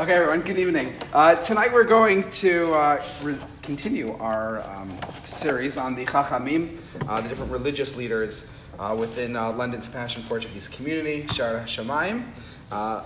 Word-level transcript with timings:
Okay, 0.00 0.14
everyone, 0.14 0.40
good 0.40 0.58
evening. 0.58 0.92
Uh, 1.12 1.36
tonight 1.36 1.72
we're 1.72 1.84
going 1.84 2.28
to 2.32 2.74
uh, 2.74 3.04
re- 3.22 3.38
continue 3.62 4.16
our 4.16 4.60
um, 4.68 4.92
series 5.22 5.76
on 5.76 5.94
the 5.94 6.04
Chachamim, 6.04 6.78
uh, 7.06 7.20
the 7.20 7.28
different 7.28 7.52
religious 7.52 7.94
leaders 7.94 8.50
uh, 8.80 8.96
within 8.98 9.36
uh, 9.36 9.52
London's 9.52 9.84
Spanish 9.84 10.18
Portuguese 10.28 10.66
community, 10.66 11.22
Sha'ar 11.28 11.62
Hashamayim. 11.62 12.24
Uh, 12.72 13.04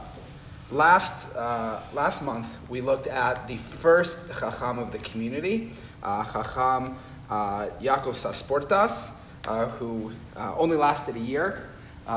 last, 0.71 1.35
last 1.93 2.23
month, 2.23 2.47
we 2.71 2.81
looked 2.81 3.09
at 3.09 3.47
the 3.47 3.59
first 3.59 4.31
Chacham 4.41 4.79
of 4.79 4.93
the 4.93 4.99
community, 4.99 5.75
Chacham 6.03 6.97
Yaakov 7.29 8.17
Sasportas, 8.17 9.11
who 9.73 10.11
only 10.57 10.79
lasted 10.79 11.17
a 11.17 11.21
year 11.21 11.69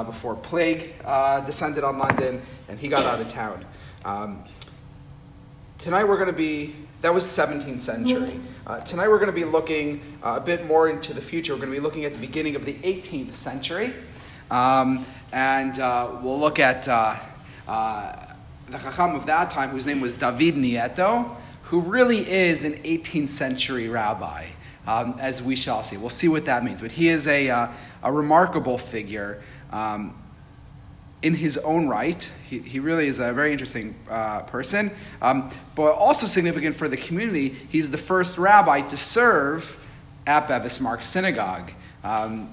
before 0.06 0.36
plague 0.36 0.94
descended 1.46 1.84
on 1.84 1.98
London 1.98 2.42
and 2.70 2.80
he 2.80 2.88
got 2.88 3.06
out 3.06 3.20
of 3.20 3.28
town. 3.28 3.66
Um, 4.06 4.44
tonight 5.80 6.04
we're 6.04 6.18
going 6.18 6.30
to 6.30 6.34
be, 6.34 6.76
that 7.02 7.14
was 7.14 7.24
17th 7.24 7.80
century. 7.80 8.40
Uh, 8.68 8.80
tonight 8.82 9.08
we're 9.08 9.18
going 9.18 9.32
to 9.32 9.36
be 9.36 9.44
looking 9.44 10.02
uh, 10.24 10.36
a 10.38 10.40
bit 10.40 10.66
more 10.68 10.88
into 10.90 11.14
the 11.14 11.22
future. 11.22 11.54
We're 11.54 11.62
going 11.62 11.72
to 11.72 11.78
be 11.78 11.84
looking 11.84 12.06
at 12.06 12.14
the 12.14 12.20
beginning 12.20 12.56
of 12.56 12.66
the 12.66 12.76
18th 12.76 13.34
century. 13.34 13.94
Um, 14.52 15.06
and 15.34 15.80
uh, 15.80 16.12
we'll 16.22 16.40
look 16.40 16.60
at 16.60 16.88
uh, 16.88 17.16
uh, 17.68 18.26
the 18.68 18.78
Chacham 18.78 19.16
of 19.16 19.26
that 19.26 19.50
time, 19.50 19.70
whose 19.70 19.86
name 19.86 20.00
was 20.00 20.14
David 20.14 20.56
Nieto, 20.56 21.36
who 21.64 21.82
really 21.82 22.30
is 22.30 22.64
an 22.64 22.74
18th 22.74 23.30
century 23.30 23.90
rabbi. 23.90 24.46
Um, 24.88 25.18
as 25.20 25.44
we 25.44 25.56
shall 25.56 25.84
see. 25.84 25.98
We'll 25.98 26.10
see 26.10 26.30
what 26.30 26.46
that 26.46 26.64
means. 26.64 26.82
But 26.82 26.92
he 26.92 27.10
is 27.10 27.28
a, 27.28 27.48
uh, 27.48 27.68
a 28.02 28.12
remarkable 28.12 28.80
figure. 28.80 29.44
Um, 29.72 30.16
in 31.22 31.34
his 31.34 31.58
own 31.60 31.88
right. 31.88 32.32
He, 32.50 32.60
he 32.60 32.80
really 32.80 33.08
is 33.08 33.20
a 33.20 33.34
very 33.34 33.52
interesting 33.52 33.96
uh, 34.10 34.42
person, 34.44 34.92
um, 35.22 35.50
but 35.76 35.92
also 35.92 36.26
significant 36.26 36.76
for 36.76 36.88
the 36.88 36.98
community. 36.98 37.50
He's 37.50 37.92
the 37.92 37.98
first 37.98 38.38
rabbi 38.38 38.82
to 38.82 38.98
serve 38.98 39.78
at 40.26 40.48
Bevis 40.48 40.80
Marks 40.80 41.06
Synagogue. 41.06 41.72
Um, 42.04 42.50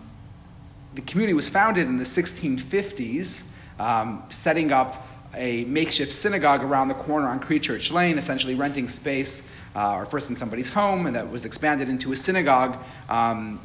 the 0.95 1.03
community 1.03 1.34
was 1.34 1.48
founded 1.48 1.86
in 1.86 1.97
the 1.97 2.05
1650s, 2.05 3.47
um, 3.78 4.25
setting 4.30 4.73
up 4.73 5.06
a 5.34 5.64
makeshift 5.67 6.12
synagogue 6.12 6.62
around 6.62 6.89
the 6.89 6.95
corner 6.95 7.28
on 7.28 7.39
Cree 7.39 7.61
Church 7.61 7.91
Lane, 7.91 8.17
essentially 8.19 8.55
renting 8.55 8.89
space, 8.89 9.42
uh, 9.75 9.97
or 9.97 10.06
first 10.06 10.30
in 10.30 10.36
somebody's 10.36 10.70
home, 10.70 11.06
and 11.06 11.14
that 11.14 11.30
was 11.30 11.45
expanded 11.45 11.89
into 11.89 12.12
a 12.12 12.17
synagogue 12.17 12.78
um, 13.11 13.61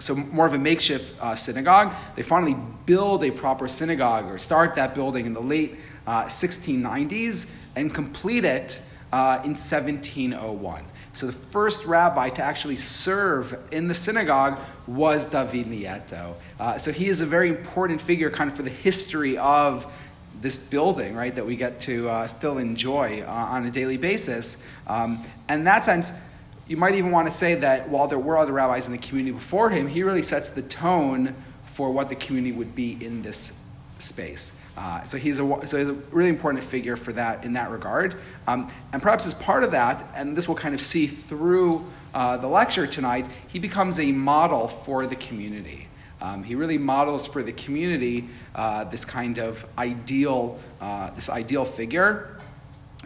so 0.00 0.14
more 0.14 0.46
of 0.46 0.54
a 0.54 0.58
makeshift 0.58 1.14
uh, 1.20 1.34
synagogue. 1.34 1.92
They 2.16 2.22
finally 2.22 2.56
build 2.86 3.22
a 3.22 3.30
proper 3.30 3.68
synagogue 3.68 4.26
or 4.26 4.38
start 4.38 4.74
that 4.74 4.94
building 4.94 5.26
in 5.26 5.34
the 5.34 5.42
late 5.42 5.76
uh, 6.06 6.24
1690s 6.24 7.48
and 7.76 7.94
complete 7.94 8.44
it 8.44 8.80
uh, 9.12 9.40
in 9.44 9.50
1701. 9.50 10.84
So 11.12 11.26
the 11.26 11.32
first 11.32 11.84
rabbi 11.84 12.28
to 12.30 12.42
actually 12.42 12.76
serve 12.76 13.58
in 13.72 13.88
the 13.88 13.94
synagogue 13.94 14.58
was 14.86 15.24
David 15.24 15.66
Nieto. 15.66 16.34
Uh, 16.58 16.78
so 16.78 16.92
he 16.92 17.08
is 17.08 17.20
a 17.20 17.26
very 17.26 17.48
important 17.48 18.00
figure, 18.00 18.30
kind 18.30 18.50
of 18.50 18.56
for 18.56 18.62
the 18.62 18.70
history 18.70 19.36
of 19.36 19.92
this 20.40 20.56
building, 20.56 21.14
right, 21.14 21.34
that 21.34 21.44
we 21.44 21.56
get 21.56 21.80
to 21.80 22.08
uh, 22.08 22.26
still 22.26 22.58
enjoy 22.58 23.22
uh, 23.22 23.30
on 23.30 23.66
a 23.66 23.70
daily 23.70 23.96
basis. 23.96 24.56
Um, 24.86 25.22
and 25.48 25.66
that 25.66 25.84
sense, 25.84 26.12
you 26.70 26.76
might 26.76 26.94
even 26.94 27.10
want 27.10 27.26
to 27.26 27.36
say 27.36 27.56
that 27.56 27.88
while 27.88 28.06
there 28.06 28.18
were 28.20 28.38
other 28.38 28.52
rabbis 28.52 28.86
in 28.86 28.92
the 28.92 28.98
community 28.98 29.32
before 29.32 29.70
him, 29.70 29.88
he 29.88 30.04
really 30.04 30.22
sets 30.22 30.50
the 30.50 30.62
tone 30.62 31.34
for 31.64 31.90
what 31.90 32.08
the 32.08 32.14
community 32.14 32.52
would 32.52 32.76
be 32.76 32.96
in 33.04 33.22
this 33.22 33.52
space. 33.98 34.52
Uh, 34.76 35.02
so 35.02 35.18
he's 35.18 35.40
a 35.40 35.66
so 35.66 35.78
he's 35.78 35.88
a 35.88 35.94
really 36.12 36.30
important 36.30 36.62
figure 36.62 36.94
for 36.94 37.12
that 37.12 37.44
in 37.44 37.54
that 37.54 37.72
regard. 37.72 38.14
Um, 38.46 38.70
and 38.92 39.02
perhaps 39.02 39.26
as 39.26 39.34
part 39.34 39.64
of 39.64 39.72
that, 39.72 40.08
and 40.14 40.36
this 40.36 40.46
will 40.46 40.54
kind 40.54 40.72
of 40.72 40.80
see 40.80 41.08
through 41.08 41.84
uh, 42.14 42.36
the 42.36 42.46
lecture 42.46 42.86
tonight, 42.86 43.26
he 43.48 43.58
becomes 43.58 43.98
a 43.98 44.12
model 44.12 44.68
for 44.68 45.06
the 45.06 45.16
community. 45.16 45.88
Um, 46.22 46.44
he 46.44 46.54
really 46.54 46.78
models 46.78 47.26
for 47.26 47.42
the 47.42 47.52
community 47.52 48.28
uh, 48.54 48.84
this 48.84 49.04
kind 49.04 49.38
of 49.38 49.66
ideal, 49.76 50.60
uh, 50.80 51.10
this 51.10 51.28
ideal 51.30 51.64
figure 51.64 52.39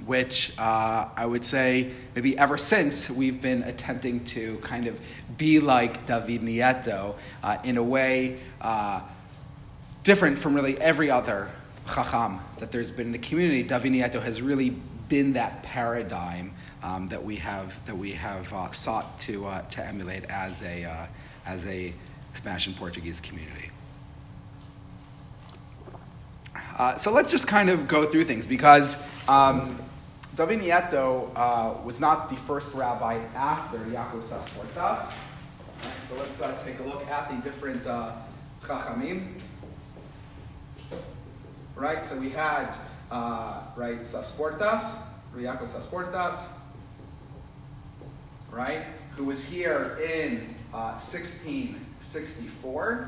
which 0.06 0.56
uh, 0.58 1.08
I 1.16 1.26
would 1.26 1.44
say 1.44 1.92
maybe 2.14 2.36
ever 2.38 2.58
since 2.58 3.08
we've 3.10 3.40
been 3.40 3.62
attempting 3.62 4.24
to 4.26 4.58
kind 4.58 4.86
of 4.86 5.00
be 5.36 5.60
like 5.60 6.06
David 6.06 6.42
Nieto 6.42 7.14
uh, 7.42 7.58
in 7.64 7.76
a 7.76 7.82
way 7.82 8.38
uh, 8.60 9.00
different 10.02 10.38
from 10.38 10.54
really 10.54 10.78
every 10.80 11.10
other 11.10 11.50
chacham 11.86 12.40
that 12.58 12.70
there's 12.70 12.90
been 12.90 13.06
in 13.06 13.12
the 13.12 13.18
community. 13.18 13.62
David 13.62 13.92
Nieto 13.92 14.22
has 14.22 14.40
really 14.42 14.70
been 15.08 15.34
that 15.34 15.62
paradigm 15.62 16.52
um, 16.82 17.06
that 17.08 17.22
we 17.22 17.36
have 17.36 17.84
that 17.86 17.96
we 17.96 18.12
have 18.12 18.52
uh, 18.52 18.70
sought 18.70 19.18
to 19.20 19.46
uh, 19.46 19.62
to 19.62 19.84
emulate 19.86 20.24
as 20.24 20.62
a 20.62 20.84
uh, 20.84 21.06
as 21.46 21.66
a 21.66 21.92
Spanish 22.34 22.66
and 22.66 22.76
Portuguese 22.76 23.20
community. 23.20 23.70
Uh, 26.78 26.96
so 26.96 27.12
let's 27.12 27.30
just 27.30 27.46
kind 27.46 27.70
of 27.70 27.86
go 27.86 28.04
through 28.04 28.24
things 28.24 28.46
because 28.46 28.96
um, 29.28 29.78
David 30.36 30.60
Nieto 30.62 31.30
uh, 31.36 31.74
was 31.84 32.00
not 32.00 32.28
the 32.28 32.34
first 32.34 32.74
rabbi 32.74 33.20
after 33.36 33.78
Yaakov 33.78 34.24
Sasportas. 34.24 35.12
So 36.08 36.16
let's 36.18 36.42
uh, 36.42 36.60
take 36.64 36.80
a 36.80 36.82
look 36.82 37.06
at 37.06 37.30
the 37.30 37.36
different 37.36 37.86
uh, 37.86 38.10
chachamim. 38.64 39.38
Right, 41.76 42.04
so 42.04 42.18
we 42.18 42.30
had 42.30 42.74
uh, 43.12 43.60
right 43.76 44.00
Sasportas, 44.00 45.02
Yaakov 45.36 45.68
Sasportas, 45.68 46.48
right, 48.50 48.86
who 49.16 49.26
was 49.26 49.48
here 49.48 50.00
in 50.02 50.52
1664. 50.72 52.82
Uh, 52.82 53.06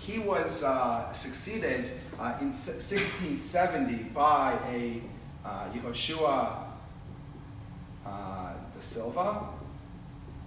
he 0.00 0.18
was 0.18 0.64
uh, 0.64 1.12
succeeded 1.12 1.88
uh, 2.18 2.34
in 2.40 2.48
1670 2.48 3.94
by 4.12 4.58
a 4.68 5.00
uh, 5.44 5.68
Yehoshua 5.72 6.63
uh, 8.06 8.52
da 8.52 8.80
Silva, 8.80 9.48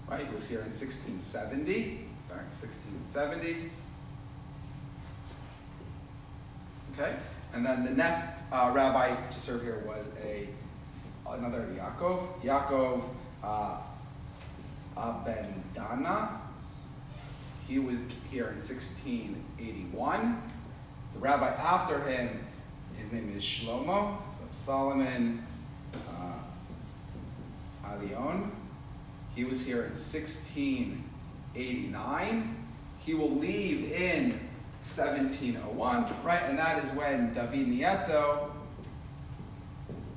right? 0.10 0.28
He 0.28 0.34
was 0.34 0.48
here 0.48 0.60
in 0.60 0.66
1670. 0.72 2.08
Sorry, 2.28 2.40
1670. 2.60 3.72
Okay, 6.94 7.16
and 7.54 7.66
then 7.66 7.84
the 7.84 7.92
next 7.92 8.28
uh, 8.52 8.72
rabbi 8.74 9.16
to 9.30 9.40
serve 9.40 9.62
here 9.62 9.84
was 9.86 10.10
a 10.24 10.48
another 11.30 11.68
Yaakov, 11.78 12.42
Yaakov 12.42 13.04
uh, 13.44 13.78
Abendana. 14.96 16.40
He 17.68 17.80
was 17.80 17.98
here 18.32 18.48
in 18.48 18.56
1681. 18.56 20.42
The 21.14 21.20
rabbi 21.20 21.48
after 21.50 22.02
him, 22.08 22.30
his 22.98 23.12
name 23.12 23.34
is 23.36 23.44
Shlomo. 23.44 24.18
So 24.18 24.46
Solomon 24.52 25.44
Ayllon. 27.96 28.52
He 29.36 29.44
was 29.44 29.66
here 29.66 29.84
in 29.84 29.92
1689. 29.92 32.56
He 33.00 33.14
will 33.14 33.36
leave 33.36 33.92
in 33.92 34.40
1701, 34.84 36.16
right? 36.24 36.44
And 36.44 36.58
that 36.58 36.82
is 36.84 36.90
when 36.92 37.34
David 37.34 37.68
Nieto 37.68 38.50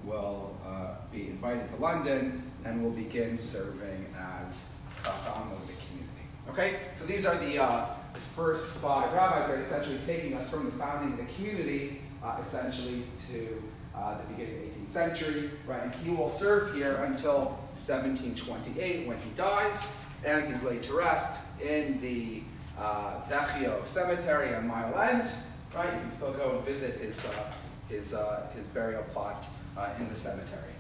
will 0.05 0.57
uh, 0.67 0.95
be 1.13 1.29
invited 1.29 1.69
to 1.71 1.77
London 1.77 2.43
and 2.65 2.83
will 2.83 2.91
begin 2.91 3.37
serving 3.37 4.07
as 4.17 4.69
Chacham 5.03 5.53
of 5.53 5.67
the 5.67 5.75
community. 5.87 6.25
Okay? 6.49 6.79
So 6.95 7.05
these 7.05 7.27
are 7.27 7.37
the, 7.37 7.59
uh, 7.63 7.87
first 8.35 8.67
five 8.77 9.13
rabbis, 9.13 9.51
right? 9.51 9.61
Essentially 9.61 9.99
taking 10.07 10.35
us 10.35 10.49
from 10.49 10.67
the 10.67 10.73
founding 10.73 11.13
of 11.13 11.19
the 11.19 11.33
community, 11.35 12.01
uh, 12.23 12.37
essentially 12.41 13.03
to 13.31 13.63
uh, 14.01 14.17
the 14.19 14.35
beginning 14.35 14.69
of 14.69 14.75
the 14.75 14.81
18th 14.81 14.91
century, 14.91 15.51
right? 15.67 15.83
And 15.83 15.95
he 15.97 16.11
will 16.11 16.29
serve 16.29 16.75
here 16.75 16.97
until 17.05 17.59
1728 17.77 19.07
when 19.07 19.19
he 19.19 19.31
dies, 19.37 19.93
and 20.25 20.53
he's 20.53 20.63
laid 20.63 20.83
to 20.85 20.95
rest 20.95 21.41
in 21.63 22.01
the 22.01 22.43
uh, 22.79 23.21
Velho 23.29 23.87
Cemetery 23.87 24.55
on 24.55 24.67
Mile 24.67 24.99
End, 24.99 25.29
right? 25.75 25.93
You 25.93 26.01
can 26.01 26.11
still 26.11 26.33
go 26.33 26.57
and 26.57 26.67
visit 26.67 27.01
his, 27.01 27.23
uh, 27.25 27.53
his, 27.89 28.15
uh, 28.15 28.47
his 28.57 28.67
burial 28.69 29.03
plot 29.13 29.47
uh, 29.77 29.89
in 29.99 30.09
the 30.09 30.17
cemetery. 30.17 30.73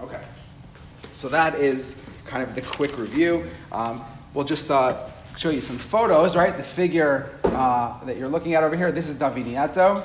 Okay, 0.00 0.20
so 1.12 1.28
that 1.28 1.54
is 1.54 2.02
kind 2.26 2.42
of 2.42 2.54
the 2.54 2.60
quick 2.60 2.98
review. 2.98 3.46
Um, 3.72 4.04
we'll 4.34 4.44
just 4.44 4.70
uh, 4.70 5.08
show 5.36 5.48
you 5.50 5.60
some 5.60 5.78
photos, 5.78 6.36
right? 6.36 6.54
The 6.56 6.62
figure 6.62 7.30
uh, 7.44 8.04
that 8.04 8.18
you're 8.18 8.28
looking 8.28 8.54
at 8.54 8.62
over 8.62 8.76
here, 8.76 8.92
this 8.92 9.08
is 9.08 9.14
David 9.14 9.46
Nieto, 9.46 10.04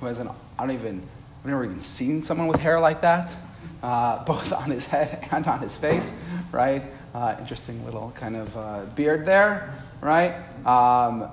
who 0.00 0.06
has 0.06 0.18
an, 0.18 0.28
I 0.58 0.66
don't 0.66 0.74
even, 0.74 1.06
I've 1.40 1.46
never 1.46 1.64
even 1.64 1.80
seen 1.80 2.22
someone 2.22 2.48
with 2.48 2.60
hair 2.60 2.80
like 2.80 3.00
that, 3.02 3.36
uh, 3.82 4.24
both 4.26 4.52
on 4.52 4.70
his 4.70 4.86
head 4.86 5.26
and 5.30 5.46
on 5.46 5.60
his 5.60 5.76
face, 5.76 6.12
right? 6.50 6.82
Uh, 7.14 7.36
interesting 7.38 7.84
little 7.84 8.12
kind 8.16 8.36
of 8.36 8.56
uh, 8.56 8.84
beard 8.96 9.24
there, 9.24 9.72
right? 10.00 10.34
Um, 10.66 11.28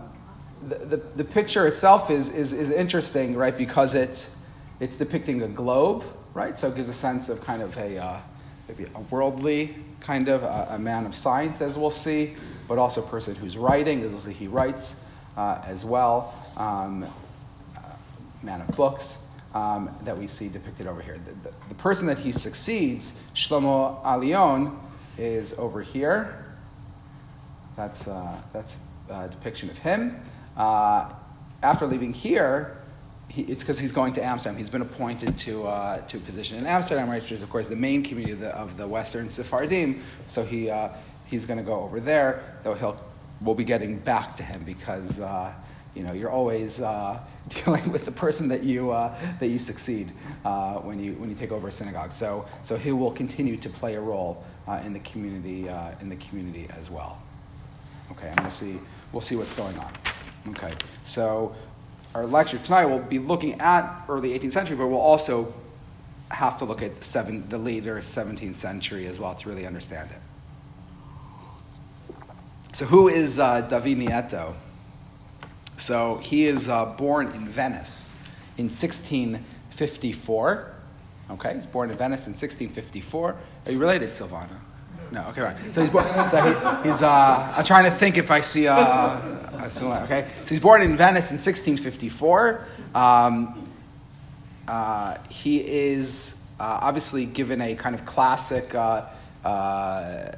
the, 0.68 0.76
the, 0.76 0.98
the, 0.98 1.24
picture 1.24 1.68
itself 1.68 2.10
is, 2.10 2.30
is, 2.30 2.54
is 2.54 2.70
interesting, 2.70 3.36
right? 3.36 3.56
Because 3.56 3.94
it, 3.94 4.28
it's 4.80 4.96
depicting 4.96 5.42
a 5.42 5.48
globe, 5.48 6.04
right? 6.34 6.58
So 6.58 6.70
it 6.70 6.76
gives 6.76 6.90
a 6.90 6.94
sense 6.94 7.30
of 7.30 7.42
kind 7.42 7.62
of 7.62 7.76
a 7.78 7.98
uh, 7.98 8.20
maybe 8.68 8.86
a 8.96 9.00
worldly 9.12 9.76
kind 10.00 10.30
of 10.30 10.44
a, 10.44 10.68
a, 10.72 10.80
man 10.80 11.06
of 11.06 11.14
science, 11.14 11.62
as 11.62 11.78
we'll 11.78 11.90
see, 11.90 12.36
but 12.68 12.78
also 12.78 13.04
a 13.04 13.08
person 13.08 13.36
who's 13.36 13.58
writing, 13.58 14.02
as 14.04 14.12
we'll 14.12 14.20
see, 14.20 14.34
he 14.34 14.48
writes 14.48 15.00
uh, 15.36 15.62
as 15.66 15.84
well. 15.84 16.34
Um, 16.58 17.06
man 18.44 18.62
of 18.62 18.68
books 18.76 19.18
um, 19.56 19.90
that 20.04 20.16
we 20.16 20.28
see 20.28 20.50
depicted 20.50 20.86
over 20.86 21.02
here. 21.02 21.18
The, 21.18 21.50
the, 21.50 21.56
the, 21.70 21.76
person 21.76 22.06
that 22.08 22.20
he 22.20 22.32
succeeds, 22.34 23.18
Shlomo 23.34 24.04
Ayllon, 24.04 24.78
is 25.18 25.56
over 25.58 25.82
here. 25.82 26.46
That's, 27.78 28.06
uh, 28.08 28.36
that's 28.52 28.76
a 29.10 29.30
depiction 29.30 29.70
of 29.70 29.78
him. 29.78 30.22
Uh, 30.58 31.10
after 31.64 31.88
leaving 31.88 32.14
here, 32.14 32.78
he, 33.30 33.44
it's 33.44 33.62
because 33.62 33.80
he's 33.80 33.94
going 33.94 34.12
to 34.14 34.24
Amsterdam. 34.24 34.58
He's 34.58 34.70
been 34.70 34.82
appointed 34.82 35.38
to, 35.40 35.66
uh, 35.68 36.02
to 36.02 36.18
a 36.18 36.20
position 36.20 36.58
in 36.58 36.68
Amsterdam, 36.68 37.10
which 37.10 37.32
is, 37.32 37.42
of 37.42 37.50
course, 37.50 37.70
the 37.70 37.78
main 37.78 38.04
community 38.04 38.34
of 38.34 38.42
the, 38.42 38.56
of 38.58 38.78
the 38.78 38.88
Western 38.88 39.30
Sephardim. 39.30 40.02
So 40.28 40.44
he, 40.44 40.70
uh, 40.70 40.90
he's 41.28 41.46
going 41.46 41.58
to 41.58 41.64
go 41.64 41.80
over 41.80 42.02
there, 42.02 42.44
though 42.64 42.74
he'll, 42.74 43.02
we'll 43.40 43.56
be 43.56 43.64
getting 43.64 44.00
back 44.00 44.36
to 44.36 44.44
him 44.44 44.64
because 44.66 45.22
uh, 45.22 45.54
you 45.96 46.04
know, 46.04 46.14
you're 46.14 46.30
always 46.30 46.82
uh, 46.82 47.20
dealing 47.50 47.92
with 47.92 48.06
the 48.06 48.12
person 48.12 48.48
that 48.50 48.64
you, 48.64 48.92
uh, 48.92 49.16
that 49.40 49.48
you 49.48 49.58
succeed 49.58 50.12
uh, 50.44 50.76
when, 50.76 51.00
you, 51.00 51.14
when 51.14 51.30
you 51.30 51.36
take 51.36 51.52
over 51.52 51.70
a 51.70 51.72
synagogue. 51.72 52.12
So, 52.12 52.46
so 52.62 52.78
he 52.78 52.92
will 52.92 53.12
continue 53.12 53.58
to 53.58 53.70
play 53.70 53.96
a 53.96 54.02
role 54.02 54.44
uh, 54.68 54.82
in, 54.86 54.94
the 54.94 55.00
community, 55.00 55.70
uh, 55.70 55.92
in 56.02 56.10
the 56.10 56.18
community 56.18 56.68
as 56.78 56.90
well. 56.90 57.18
Okay, 58.12 58.28
and 58.28 58.40
we'll 58.42 58.52
see, 58.52 58.80
we'll 59.12 59.22
see 59.22 59.36
what's 59.36 59.56
going 59.56 59.78
on. 59.80 59.92
Okay, 60.50 60.74
so 61.04 61.56
our 62.14 62.28
lecture 62.28 62.60
tonight 62.60 62.86
will 62.86 63.00
be 63.00 63.18
looking 63.18 63.60
at 63.60 64.04
early 64.08 64.38
18th 64.38 64.52
century, 64.52 64.76
but 64.76 64.88
we'll 64.88 65.00
also 65.00 65.54
have 66.30 66.58
to 66.58 66.66
look 66.66 66.82
at 66.82 67.04
seven, 67.04 67.48
the 67.50 67.58
later 67.58 67.98
17th 67.98 68.56
century 68.56 69.08
as 69.08 69.18
well 69.18 69.34
to 69.36 69.50
really 69.50 69.66
understand 69.66 70.10
it. 70.12 70.18
So, 72.74 72.86
who 72.86 73.08
is 73.08 73.40
uh, 73.40 73.62
David 73.62 73.98
Nieto? 74.00 74.54
So 75.78 76.18
he 76.18 76.46
is 76.46 76.70
uh, 76.70 76.86
born 76.86 77.28
in 77.28 77.48
Venice 77.48 78.10
in 78.58 78.66
1654. 78.66 80.72
Okay, 81.32 81.56
he's 81.56 81.66
born 81.66 81.90
in 81.90 81.98
Venice 81.98 82.28
in 82.28 82.34
1654. 82.34 83.36
Are 83.66 83.72
you 83.72 83.80
related, 83.80 84.12
Silvana? 84.12 84.60
No, 85.12 85.22
okay, 85.30 85.42
right. 85.42 85.56
So 85.72 85.82
he's 85.82 85.92
born, 85.92 86.06
so 86.06 86.42
he, 86.42 86.90
he's, 86.90 87.02
uh, 87.02 87.54
I'm 87.56 87.66
trying 87.66 87.86
to 87.86 87.92
think 87.92 88.18
if 88.18 88.32
I 88.32 88.42
see, 88.42 88.68
uh, 88.68 88.78
a, 88.78 90.04
okay. 90.04 90.28
So 90.44 90.48
he's 90.48 90.60
born 90.60 90.82
in 90.82 90.98
Venice 90.98 91.32
in 91.32 91.38
1654. 91.38 92.66
Um, 92.94 93.70
uh, 94.68 95.18
he 95.30 95.60
is 95.60 96.36
uh, 96.60 96.80
obviously 96.82 97.26
given 97.26 97.62
a 97.62 97.76
kind 97.76 97.96
of 97.96 98.06
classic 98.06 98.74
uh, 98.74 99.06
uh, 99.44 100.32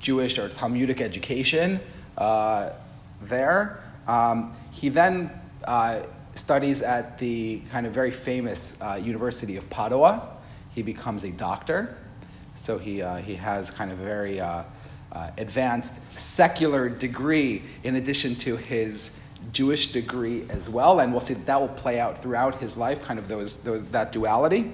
Jewish 0.00 0.38
or 0.38 0.48
Talmudic 0.48 1.00
education 1.00 1.80
there. 2.16 3.80
Um, 4.06 4.54
he 4.74 4.88
then 4.88 5.30
uh, 5.64 6.00
studies 6.34 6.82
at 6.82 7.16
the 7.18 7.60
kind 7.70 7.86
of 7.86 7.92
very 7.92 8.10
famous 8.10 8.76
uh, 8.80 9.00
University 9.02 9.56
of 9.56 9.70
Padua. 9.70 10.36
He 10.74 10.82
becomes 10.82 11.22
a 11.22 11.30
doctor. 11.30 11.96
So 12.56 12.76
he, 12.76 13.00
uh, 13.00 13.16
he 13.16 13.36
has 13.36 13.70
kind 13.70 13.92
of 13.92 14.00
a 14.00 14.04
very 14.04 14.40
uh, 14.40 14.64
uh, 15.12 15.30
advanced 15.38 16.00
secular 16.18 16.88
degree 16.88 17.62
in 17.84 17.94
addition 17.94 18.34
to 18.36 18.56
his 18.56 19.12
Jewish 19.52 19.92
degree 19.92 20.44
as 20.50 20.68
well. 20.68 20.98
And 20.98 21.12
we'll 21.12 21.20
see 21.20 21.34
that, 21.34 21.46
that 21.46 21.60
will 21.60 21.68
play 21.68 22.00
out 22.00 22.20
throughout 22.20 22.56
his 22.56 22.76
life, 22.76 23.00
kind 23.00 23.20
of 23.20 23.28
those, 23.28 23.56
those 23.56 23.84
that 23.90 24.10
duality. 24.10 24.72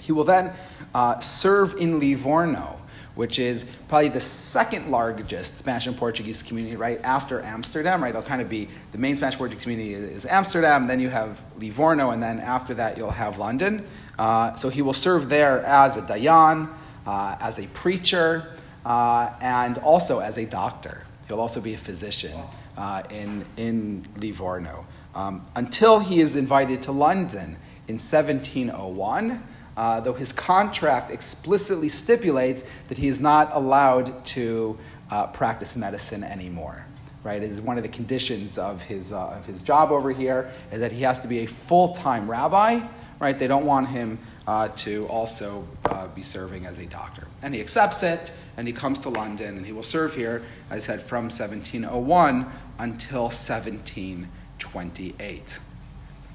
He 0.00 0.12
will 0.12 0.24
then 0.24 0.54
uh, 0.94 1.20
serve 1.20 1.76
in 1.76 2.00
Livorno 2.00 2.79
which 3.20 3.38
is 3.38 3.66
probably 3.86 4.08
the 4.08 4.18
second 4.18 4.90
largest 4.90 5.58
Spanish 5.58 5.86
and 5.86 5.94
Portuguese 5.94 6.42
community 6.42 6.74
right 6.74 6.98
after 7.04 7.42
Amsterdam, 7.42 8.02
right? 8.02 8.08
It'll 8.08 8.22
kind 8.22 8.40
of 8.40 8.48
be 8.48 8.66
the 8.92 8.98
main 8.98 9.14
Spanish 9.14 9.36
Portuguese 9.36 9.62
community 9.62 9.92
is 9.92 10.24
Amsterdam, 10.24 10.86
then 10.86 11.00
you 11.00 11.10
have 11.10 11.38
Livorno, 11.58 12.12
and 12.12 12.22
then 12.22 12.38
after 12.40 12.72
that 12.72 12.96
you'll 12.96 13.10
have 13.10 13.36
London. 13.36 13.84
Uh, 14.18 14.56
so 14.56 14.70
he 14.70 14.80
will 14.80 14.94
serve 14.94 15.28
there 15.28 15.62
as 15.66 15.98
a 15.98 16.00
dayan, 16.00 16.66
uh, 17.06 17.36
as 17.40 17.58
a 17.58 17.66
preacher, 17.74 18.56
uh, 18.86 19.30
and 19.42 19.76
also 19.76 20.20
as 20.20 20.38
a 20.38 20.46
doctor. 20.46 21.04
He'll 21.28 21.40
also 21.40 21.60
be 21.60 21.74
a 21.74 21.78
physician 21.78 22.40
uh, 22.78 23.02
in, 23.10 23.44
in 23.58 24.06
Livorno 24.16 24.86
um, 25.14 25.46
until 25.56 25.98
he 25.98 26.22
is 26.22 26.36
invited 26.36 26.80
to 26.84 26.92
London 26.92 27.58
in 27.86 27.98
1701 27.98 29.42
uh, 29.80 29.98
though 29.98 30.12
his 30.12 30.30
contract 30.30 31.10
explicitly 31.10 31.88
stipulates 31.88 32.62
that 32.88 32.98
he 32.98 33.08
is 33.08 33.18
not 33.18 33.56
allowed 33.56 34.22
to 34.26 34.78
uh, 35.10 35.26
practice 35.28 35.74
medicine 35.74 36.22
anymore. 36.22 36.84
Right, 37.24 37.42
it 37.42 37.50
is 37.50 37.62
one 37.62 37.78
of 37.78 37.82
the 37.82 37.88
conditions 37.88 38.58
of 38.58 38.82
his, 38.82 39.10
uh, 39.10 39.28
of 39.28 39.46
his 39.46 39.62
job 39.62 39.90
over 39.90 40.12
here 40.12 40.52
is 40.70 40.80
that 40.80 40.92
he 40.92 41.00
has 41.02 41.20
to 41.20 41.28
be 41.28 41.38
a 41.40 41.46
full 41.46 41.94
time 41.94 42.30
rabbi. 42.30 42.82
Right, 43.18 43.38
they 43.38 43.46
don't 43.46 43.64
want 43.64 43.88
him 43.88 44.18
uh, 44.46 44.68
to 44.68 45.06
also 45.06 45.66
uh, 45.86 46.08
be 46.08 46.20
serving 46.20 46.66
as 46.66 46.78
a 46.78 46.84
doctor, 46.84 47.26
and 47.40 47.54
he 47.54 47.62
accepts 47.62 48.02
it, 48.02 48.32
and 48.58 48.66
he 48.66 48.74
comes 48.74 48.98
to 49.00 49.08
London, 49.08 49.56
and 49.56 49.64
he 49.64 49.72
will 49.72 49.82
serve 49.82 50.14
here, 50.14 50.42
as 50.70 50.84
I 50.84 50.86
said, 50.86 51.00
from 51.00 51.24
1701 51.24 52.46
until 52.78 53.22
1728. 53.22 55.58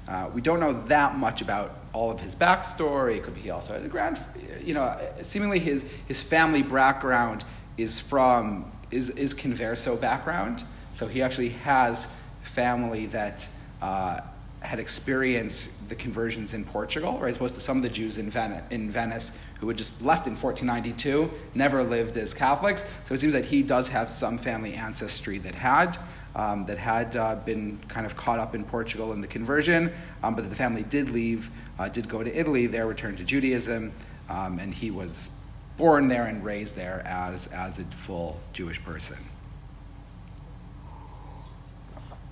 Uh, 0.08 0.30
we 0.32 0.40
don't 0.40 0.60
know 0.60 0.72
that 0.72 1.16
much 1.16 1.42
about 1.42 1.85
all 1.96 2.10
of 2.10 2.20
his 2.20 2.34
backstory. 2.34 3.16
It 3.16 3.22
could 3.22 3.34
be 3.34 3.40
he 3.40 3.50
also 3.50 3.72
had 3.72 3.82
a 3.82 3.88
grand, 3.88 4.18
you 4.62 4.74
know, 4.74 5.00
seemingly 5.22 5.58
his, 5.58 5.82
his 6.06 6.22
family 6.22 6.60
background 6.60 7.42
is 7.78 7.98
from, 7.98 8.70
is, 8.90 9.08
is 9.10 9.34
converso 9.34 9.98
background. 9.98 10.62
So 10.92 11.06
he 11.06 11.22
actually 11.22 11.48
has 11.48 12.06
family 12.42 13.06
that 13.06 13.48
uh, 13.80 14.20
had 14.60 14.78
experienced 14.78 15.70
the 15.88 15.94
conversions 15.94 16.52
in 16.52 16.64
Portugal, 16.64 17.18
right? 17.18 17.30
As 17.30 17.36
opposed 17.36 17.54
to 17.54 17.62
some 17.62 17.78
of 17.78 17.82
the 17.82 17.88
Jews 17.88 18.18
in, 18.18 18.28
Ven- 18.28 18.62
in 18.70 18.90
Venice 18.90 19.32
who 19.60 19.68
had 19.68 19.78
just 19.78 19.94
left 20.02 20.26
in 20.26 20.34
1492, 20.34 21.30
never 21.54 21.82
lived 21.82 22.18
as 22.18 22.34
Catholics. 22.34 22.84
So 23.06 23.14
it 23.14 23.20
seems 23.20 23.32
that 23.32 23.46
he 23.46 23.62
does 23.62 23.88
have 23.88 24.10
some 24.10 24.36
family 24.36 24.74
ancestry 24.74 25.38
that 25.38 25.54
had 25.54 25.96
um, 26.36 26.66
that 26.66 26.76
had 26.76 27.16
uh, 27.16 27.36
been 27.36 27.78
kind 27.88 28.04
of 28.04 28.16
caught 28.16 28.38
up 28.38 28.54
in 28.54 28.62
Portugal 28.62 29.12
in 29.14 29.22
the 29.22 29.26
conversion, 29.26 29.90
um, 30.22 30.34
but 30.34 30.48
the 30.48 30.54
family 30.54 30.82
did 30.84 31.10
leave, 31.10 31.50
uh, 31.78 31.88
did 31.88 32.08
go 32.08 32.22
to 32.22 32.38
Italy, 32.38 32.66
there 32.66 32.86
returned 32.86 33.18
to 33.18 33.24
Judaism, 33.24 33.92
um, 34.28 34.58
and 34.58 34.72
he 34.72 34.90
was 34.90 35.30
born 35.76 36.08
there 36.08 36.24
and 36.24 36.44
raised 36.44 36.74
there 36.74 37.02
as, 37.06 37.46
as 37.48 37.78
a 37.78 37.84
full 37.84 38.40
Jewish 38.52 38.82
person. 38.82 39.18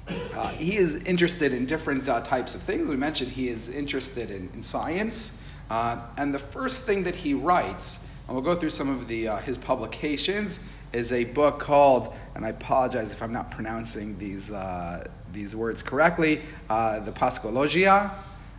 Uh, 0.08 0.48
he 0.48 0.76
is 0.76 0.96
interested 1.04 1.52
in 1.52 1.66
different 1.66 2.08
uh, 2.08 2.20
types 2.20 2.54
of 2.54 2.62
things. 2.62 2.88
We 2.88 2.96
mentioned 2.96 3.30
he 3.30 3.48
is 3.48 3.68
interested 3.68 4.30
in, 4.30 4.50
in 4.54 4.62
science. 4.62 5.40
Uh, 5.70 5.98
and 6.18 6.34
the 6.34 6.38
first 6.38 6.84
thing 6.84 7.04
that 7.04 7.14
he 7.14 7.32
writes, 7.32 8.06
and 8.26 8.36
we'll 8.36 8.44
go 8.44 8.54
through 8.54 8.70
some 8.70 8.90
of 8.90 9.08
the, 9.08 9.28
uh, 9.28 9.36
his 9.38 9.56
publications, 9.56 10.60
is 10.92 11.10
a 11.10 11.24
book 11.24 11.58
called, 11.58 12.14
and 12.34 12.44
I 12.44 12.50
apologize 12.50 13.12
if 13.12 13.22
I'm 13.22 13.32
not 13.32 13.50
pronouncing 13.50 14.18
these, 14.18 14.50
uh, 14.50 15.06
these 15.32 15.56
words 15.56 15.82
correctly, 15.82 16.42
uh, 16.70 17.00
the 17.00 17.12
Pascologia. 17.12 18.10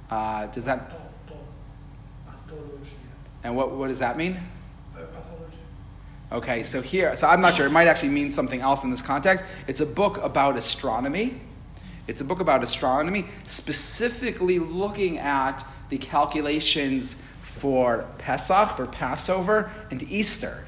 Uh, 0.10 0.48
does 0.48 0.66
that? 0.66 0.92
And 3.44 3.56
what, 3.56 3.72
what 3.72 3.90
does 3.90 4.00
that 4.00 4.18
mean? 4.18 4.40
Okay, 6.32 6.64
so 6.64 6.82
here, 6.82 7.16
so 7.16 7.28
I'm 7.28 7.40
not 7.40 7.54
sure, 7.54 7.68
it 7.68 7.72
might 7.72 7.88
actually 7.88 8.10
mean 8.10 8.32
something 8.32 8.60
else 8.60 8.84
in 8.84 8.90
this 8.90 9.02
context. 9.02 9.46
It's 9.68 9.80
a 9.80 9.86
book 9.86 10.18
about 10.18 10.58
astronomy. 10.58 11.40
It's 12.08 12.22
a 12.22 12.24
book 12.24 12.40
about 12.40 12.64
astronomy, 12.64 13.26
specifically 13.46 14.60
looking 14.60 15.20
at 15.20 15.64
the 15.90 15.98
calculations 16.00 17.18
for 17.42 18.08
Pesach, 18.18 18.70
for 18.76 18.88
Passover, 18.88 19.72
and 19.92 20.02
Easter. 20.04 20.66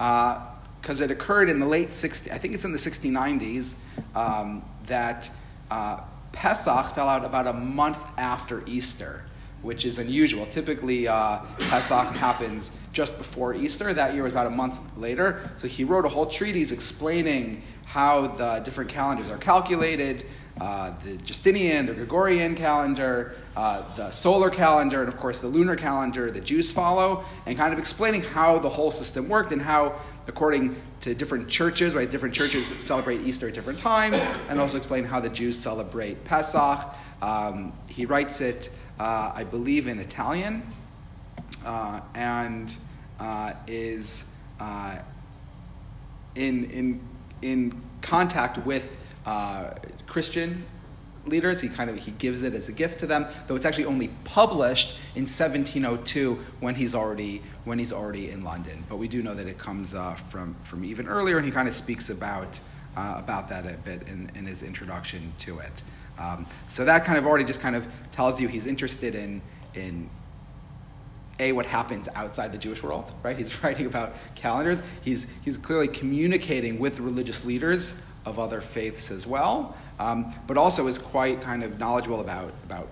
Uh, 0.00 0.46
because 0.80 1.00
it 1.00 1.10
occurred 1.10 1.48
in 1.48 1.60
the 1.60 1.66
late 1.66 1.88
60s, 1.88 2.30
I 2.30 2.36
think 2.36 2.52
it's 2.52 2.66
in 2.66 2.72
the 2.72 2.78
60s, 2.78 3.76
um, 4.14 4.62
that 4.86 5.30
uh, 5.70 6.00
Pesach 6.34 6.94
fell 6.94 7.08
out 7.08 7.24
about 7.24 7.46
a 7.46 7.52
month 7.52 7.98
after 8.18 8.62
Easter, 8.66 9.24
which 9.62 9.86
is 9.86 9.98
unusual. 9.98 10.44
Typically, 10.46 11.08
uh, 11.08 11.38
Pesach 11.70 12.08
happens 12.16 12.70
just 12.92 13.16
before 13.16 13.54
Easter. 13.54 13.94
That 13.94 14.14
year 14.14 14.24
was 14.24 14.32
about 14.32 14.48
a 14.48 14.50
month 14.50 14.78
later. 14.96 15.50
So 15.58 15.68
he 15.68 15.84
wrote 15.84 16.04
a 16.04 16.08
whole 16.08 16.26
treatise 16.26 16.70
explaining 16.72 17.62
how 17.84 18.26
the 18.26 18.60
different 18.60 18.90
calendars 18.90 19.30
are 19.30 19.38
calculated, 19.38 20.26
uh, 20.60 20.92
the 21.04 21.16
Justinian, 21.18 21.86
the 21.86 21.94
Gregorian 21.94 22.54
calendar, 22.54 23.34
uh, 23.56 23.82
the 23.96 24.10
solar 24.10 24.50
calendar, 24.50 25.00
and 25.00 25.08
of 25.08 25.16
course 25.16 25.40
the 25.40 25.48
lunar 25.48 25.76
calendar 25.76 26.30
the 26.30 26.40
Jews 26.40 26.70
follow, 26.70 27.24
and 27.46 27.56
kind 27.56 27.72
of 27.72 27.78
explaining 27.78 28.22
how 28.22 28.58
the 28.58 28.68
whole 28.68 28.90
system 28.90 29.28
worked 29.28 29.52
and 29.52 29.62
how, 29.62 29.94
according 30.26 30.76
to 31.04 31.14
different 31.14 31.48
churches, 31.48 31.94
right, 31.94 32.10
different 32.10 32.34
churches 32.34 32.66
celebrate 32.66 33.20
Easter 33.20 33.48
at 33.48 33.54
different 33.54 33.78
times, 33.78 34.16
and 34.48 34.58
also 34.58 34.78
explain 34.78 35.04
how 35.04 35.20
the 35.20 35.28
Jews 35.28 35.58
celebrate 35.58 36.24
Pesach. 36.24 36.80
Um, 37.20 37.74
he 37.88 38.06
writes 38.06 38.40
it 38.40 38.70
uh, 38.98 39.32
I 39.34 39.44
believe, 39.44 39.86
in 39.86 39.98
Italian, 39.98 40.62
uh, 41.64 42.00
and 42.14 42.74
uh, 43.20 43.52
is 43.66 44.24
uh, 44.60 44.98
in, 46.36 46.70
in, 46.70 47.00
in 47.42 47.82
contact 48.02 48.64
with 48.64 48.96
uh, 49.26 49.74
Christian 50.06 50.64
leaders. 51.26 51.60
He 51.60 51.68
kind 51.68 51.90
of 51.90 51.96
he 51.96 52.10
gives 52.12 52.42
it 52.42 52.54
as 52.54 52.68
a 52.68 52.72
gift 52.72 53.00
to 53.00 53.06
them, 53.06 53.26
though 53.46 53.56
it's 53.56 53.66
actually 53.66 53.86
only 53.86 54.08
published 54.24 54.96
in 55.14 55.22
1702 55.22 56.38
when 56.60 56.74
he's 56.74 56.94
already 56.94 57.42
when 57.64 57.78
he's 57.78 57.92
already 57.92 58.30
in 58.30 58.44
London. 58.44 58.84
But 58.88 58.96
we 58.96 59.08
do 59.08 59.22
know 59.22 59.34
that 59.34 59.46
it 59.46 59.58
comes 59.58 59.94
uh, 59.94 60.14
from 60.14 60.54
from 60.64 60.84
even 60.84 61.08
earlier, 61.08 61.36
and 61.36 61.46
he 61.46 61.52
kind 61.52 61.68
of 61.68 61.74
speaks 61.74 62.10
about 62.10 62.58
uh, 62.96 63.14
about 63.18 63.48
that 63.48 63.66
a 63.66 63.76
bit 63.78 64.06
in, 64.08 64.30
in 64.34 64.46
his 64.46 64.62
introduction 64.62 65.32
to 65.40 65.58
it. 65.58 65.82
Um, 66.18 66.46
so 66.68 66.84
that 66.84 67.04
kind 67.04 67.18
of 67.18 67.26
already 67.26 67.44
just 67.44 67.60
kind 67.60 67.74
of 67.74 67.86
tells 68.12 68.40
you 68.40 68.48
he's 68.48 68.66
interested 68.66 69.14
in 69.14 69.42
in 69.74 70.08
a 71.40 71.50
what 71.50 71.66
happens 71.66 72.08
outside 72.14 72.52
the 72.52 72.58
Jewish 72.58 72.82
world, 72.82 73.12
right? 73.22 73.36
He's 73.36 73.62
writing 73.64 73.86
about 73.86 74.14
calendars. 74.34 74.82
He's 75.02 75.26
he's 75.44 75.58
clearly 75.58 75.88
communicating 75.88 76.78
with 76.78 77.00
religious 77.00 77.44
leaders 77.44 77.96
of 78.24 78.38
other 78.38 78.60
faiths 78.60 79.10
as 79.10 79.26
well, 79.26 79.76
um, 79.98 80.34
but 80.46 80.56
also 80.56 80.86
is 80.86 80.98
quite 80.98 81.42
kind 81.42 81.62
of 81.62 81.78
knowledgeable 81.78 82.20
about 82.20 82.52
about 82.64 82.88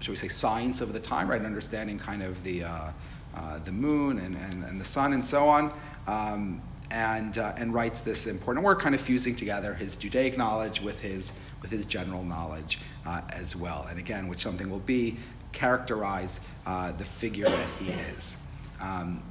shall 0.00 0.12
we 0.12 0.16
say 0.16 0.28
science 0.28 0.80
of 0.80 0.92
the 0.92 1.00
time, 1.00 1.28
right? 1.28 1.42
Understanding 1.42 1.98
kind 1.98 2.22
of 2.22 2.42
the 2.44 2.64
uh, 2.64 2.90
uh, 3.34 3.58
the 3.64 3.72
moon 3.72 4.18
and, 4.20 4.36
and, 4.36 4.62
and 4.64 4.80
the 4.80 4.84
sun 4.84 5.12
and 5.12 5.24
so 5.24 5.48
on. 5.48 5.72
Um, 6.06 6.60
and, 6.90 7.38
uh, 7.38 7.54
and 7.56 7.74
writes 7.74 8.02
this 8.02 8.26
important 8.26 8.64
work, 8.64 8.80
kind 8.80 8.94
of 8.94 9.00
fusing 9.00 9.34
together 9.34 9.74
his 9.74 9.96
Judaic 9.96 10.38
knowledge 10.38 10.80
with 10.80 11.00
his, 11.00 11.32
with 11.60 11.70
his 11.70 11.86
general 11.86 12.22
knowledge 12.22 12.78
uh, 13.04 13.22
as 13.30 13.56
well. 13.56 13.86
And 13.90 13.98
again, 13.98 14.28
which 14.28 14.40
something 14.40 14.70
will 14.70 14.78
be 14.78 15.16
characterize 15.50 16.40
uh, 16.66 16.92
the 16.92 17.04
figure 17.04 17.46
that 17.46 17.68
he 17.80 17.90
is. 17.90 18.36
Um, 18.80 19.22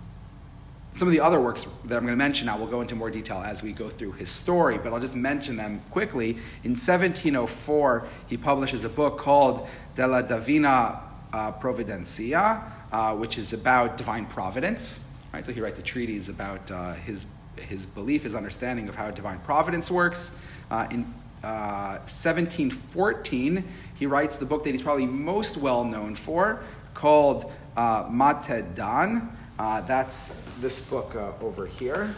some 0.94 1.08
of 1.08 1.12
the 1.12 1.20
other 1.20 1.42
works 1.42 1.66
that 1.86 1.98
I'm 1.98 2.04
going 2.04 2.14
to 2.14 2.16
mention 2.16 2.46
now, 2.46 2.58
we'll 2.58 2.68
go 2.68 2.82
into 2.82 2.96
more 2.96 3.10
detail 3.10 3.38
as 3.38 3.64
we 3.64 3.72
go 3.72 3.90
through 3.90 4.12
his 4.14 4.30
story, 4.30 4.78
but 4.78 4.94
I'll 4.94 5.00
just 5.00 5.16
mention 5.16 5.58
them 5.58 5.82
quickly. 5.90 6.38
In 6.64 6.74
1704, 6.74 8.08
he 8.28 8.38
publishes 8.38 8.86
a 8.86 8.90
book 8.90 9.18
called 9.18 9.68
De 9.96 10.08
la 10.08 10.22
Divina 10.22 11.00
uh, 11.34 11.52
Providencia, 11.54 12.62
uh, 12.92 13.16
which 13.16 13.40
is 13.40 13.54
about 13.54 13.98
divine 13.98 14.28
providence. 14.28 15.04
Right? 15.34 15.44
So 15.44 15.52
he 15.52 15.62
writes 15.62 15.80
a 15.80 15.82
treatise 15.82 16.30
about 16.30 16.70
uh, 16.70 16.94
his, 16.94 17.26
his 17.58 17.88
belief, 17.88 18.22
his 18.22 18.36
understanding 18.36 18.88
of 18.88 18.94
how 18.94 19.10
divine 19.10 19.40
providence 19.40 19.90
works. 19.90 20.38
Uh, 20.70 20.88
in 20.92 21.12
1714, 21.42 23.58
uh, 23.58 23.62
he 23.96 24.06
writes 24.06 24.38
the 24.38 24.46
book 24.46 24.64
that 24.64 24.72
he's 24.72 24.84
probably 24.84 25.08
most 25.08 25.58
well 25.58 25.84
known 25.84 26.16
for, 26.16 26.60
called 26.94 27.52
uh, 27.76 28.04
Matteh 28.04 28.76
Dan. 28.76 29.36
That's 29.58 30.43
this 30.60 30.90
book 30.90 31.16
uh, 31.16 31.32
over 31.44 31.66
here, 31.66 32.14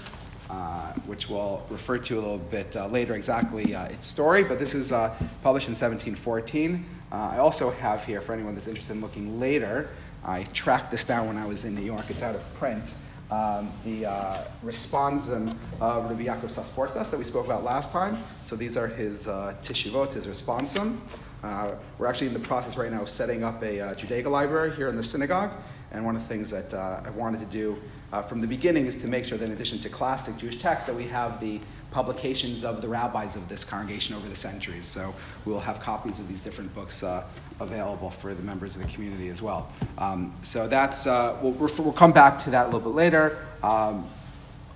uh, 0.49 0.91
which 1.05 1.29
we'll 1.29 1.65
refer 1.69 1.97
to 1.97 2.15
a 2.15 2.21
little 2.21 2.37
bit 2.37 2.75
uh, 2.75 2.87
later 2.87 3.15
exactly 3.15 3.73
uh, 3.75 3.85
its 3.85 4.07
story, 4.07 4.43
but 4.43 4.59
this 4.59 4.73
is 4.73 4.91
uh, 4.91 5.09
published 5.41 5.67
in 5.67 5.73
1714. 5.73 6.85
I 7.11 7.37
also 7.37 7.71
have 7.71 8.03
here, 8.03 8.19
for 8.19 8.33
anyone 8.33 8.55
that's 8.55 8.67
interested 8.67 8.91
in 8.91 8.99
looking 8.99 9.39
later, 9.39 9.87
I 10.25 10.43
tracked 10.51 10.91
this 10.91 11.05
down 11.05 11.27
when 11.27 11.37
I 11.37 11.45
was 11.45 11.63
in 11.63 11.73
New 11.73 11.81
York. 11.81 12.03
It's 12.09 12.21
out 12.21 12.35
of 12.35 12.53
print. 12.55 12.83
Um, 13.31 13.71
the 13.83 14.05
uh, 14.05 14.43
responsum 14.63 15.55
of 15.81 16.09
Rabbi 16.09 16.25
Yaakov 16.25 16.51
Sasportas 16.51 17.09
that 17.09 17.17
we 17.17 17.23
spoke 17.23 17.45
about 17.45 17.63
last 17.63 17.91
time. 17.91 18.21
So 18.45 18.55
these 18.55 18.75
are 18.75 18.87
his 18.87 19.27
uh, 19.27 19.55
teshuvot, 19.63 20.13
his 20.13 20.27
responsum. 20.27 20.99
Uh, 21.41 21.71
we're 21.97 22.07
actually 22.07 22.27
in 22.27 22.33
the 22.33 22.39
process 22.39 22.75
right 22.75 22.91
now 22.91 23.01
of 23.01 23.09
setting 23.09 23.43
up 23.43 23.63
a 23.63 23.79
uh, 23.79 23.93
Judaica 23.95 24.27
library 24.27 24.75
here 24.75 24.89
in 24.89 24.95
the 24.95 25.03
synagogue. 25.03 25.51
And 25.91 26.05
one 26.05 26.15
of 26.15 26.21
the 26.21 26.27
things 26.27 26.49
that 26.49 26.73
I 26.73 27.09
wanted 27.11 27.39
to 27.39 27.45
do 27.45 27.81
uh, 28.11 28.21
from 28.21 28.41
the 28.41 28.47
beginning 28.47 28.85
is 28.85 28.95
to 28.97 29.07
make 29.07 29.25
sure 29.25 29.37
that 29.37 29.45
in 29.45 29.51
addition 29.51 29.79
to 29.79 29.89
classic 29.89 30.37
Jewish 30.37 30.57
texts, 30.57 30.87
that 30.87 30.95
we 30.95 31.03
have 31.03 31.39
the 31.39 31.59
publications 31.91 32.63
of 32.63 32.81
the 32.81 32.87
rabbis 32.87 33.35
of 33.35 33.47
this 33.47 33.63
congregation 33.63 34.15
over 34.15 34.27
the 34.27 34.35
centuries. 34.35 34.85
So 34.85 35.13
we 35.45 35.51
will 35.51 35.59
have 35.61 35.79
copies 35.79 36.19
of 36.19 36.27
these 36.27 36.41
different 36.41 36.73
books 36.73 37.03
uh, 37.03 37.23
available 37.59 38.09
for 38.09 38.33
the 38.33 38.43
members 38.43 38.75
of 38.75 38.81
the 38.81 38.87
community 38.89 39.29
as 39.29 39.41
well. 39.41 39.71
Um, 39.97 40.33
so 40.41 40.67
that's, 40.67 41.07
uh, 41.07 41.37
we'll, 41.41 41.53
we'll 41.53 41.93
come 41.93 42.11
back 42.11 42.37
to 42.39 42.49
that 42.51 42.63
a 42.63 42.65
little 42.65 42.81
bit 42.81 42.95
later. 42.95 43.37
Um, 43.63 44.07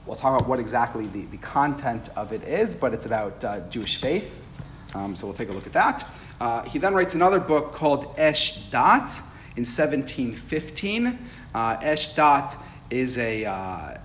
we'll 0.06 0.16
talk 0.16 0.38
about 0.38 0.48
what 0.48 0.60
exactly 0.60 1.08
the, 1.08 1.24
the 1.26 1.38
content 1.38 2.10
of 2.16 2.32
it 2.32 2.44
is, 2.44 2.76
but 2.76 2.94
it's 2.94 3.06
about 3.06 3.44
uh, 3.44 3.60
Jewish 3.70 4.00
faith. 4.00 4.40
Um, 4.96 5.16
so 5.16 5.28
we'll 5.28 5.36
take 5.36 5.50
a 5.50 5.54
look 5.54 5.68
at 5.68 5.74
that. 5.74 6.08
Uh, 6.42 6.64
he 6.64 6.80
then 6.80 6.94
writes 6.94 7.16
another 7.16 7.40
book 7.40 7.74
called 7.74 8.14
Esh 8.18 8.70
Dat 8.70 9.12
in 9.58 9.66
1715. 9.66 11.20
Uh, 11.54 11.78
Esh 11.82 12.14
Dat 12.16 12.58
is 12.90 13.18
a 13.18 13.46
uh, 13.46 13.98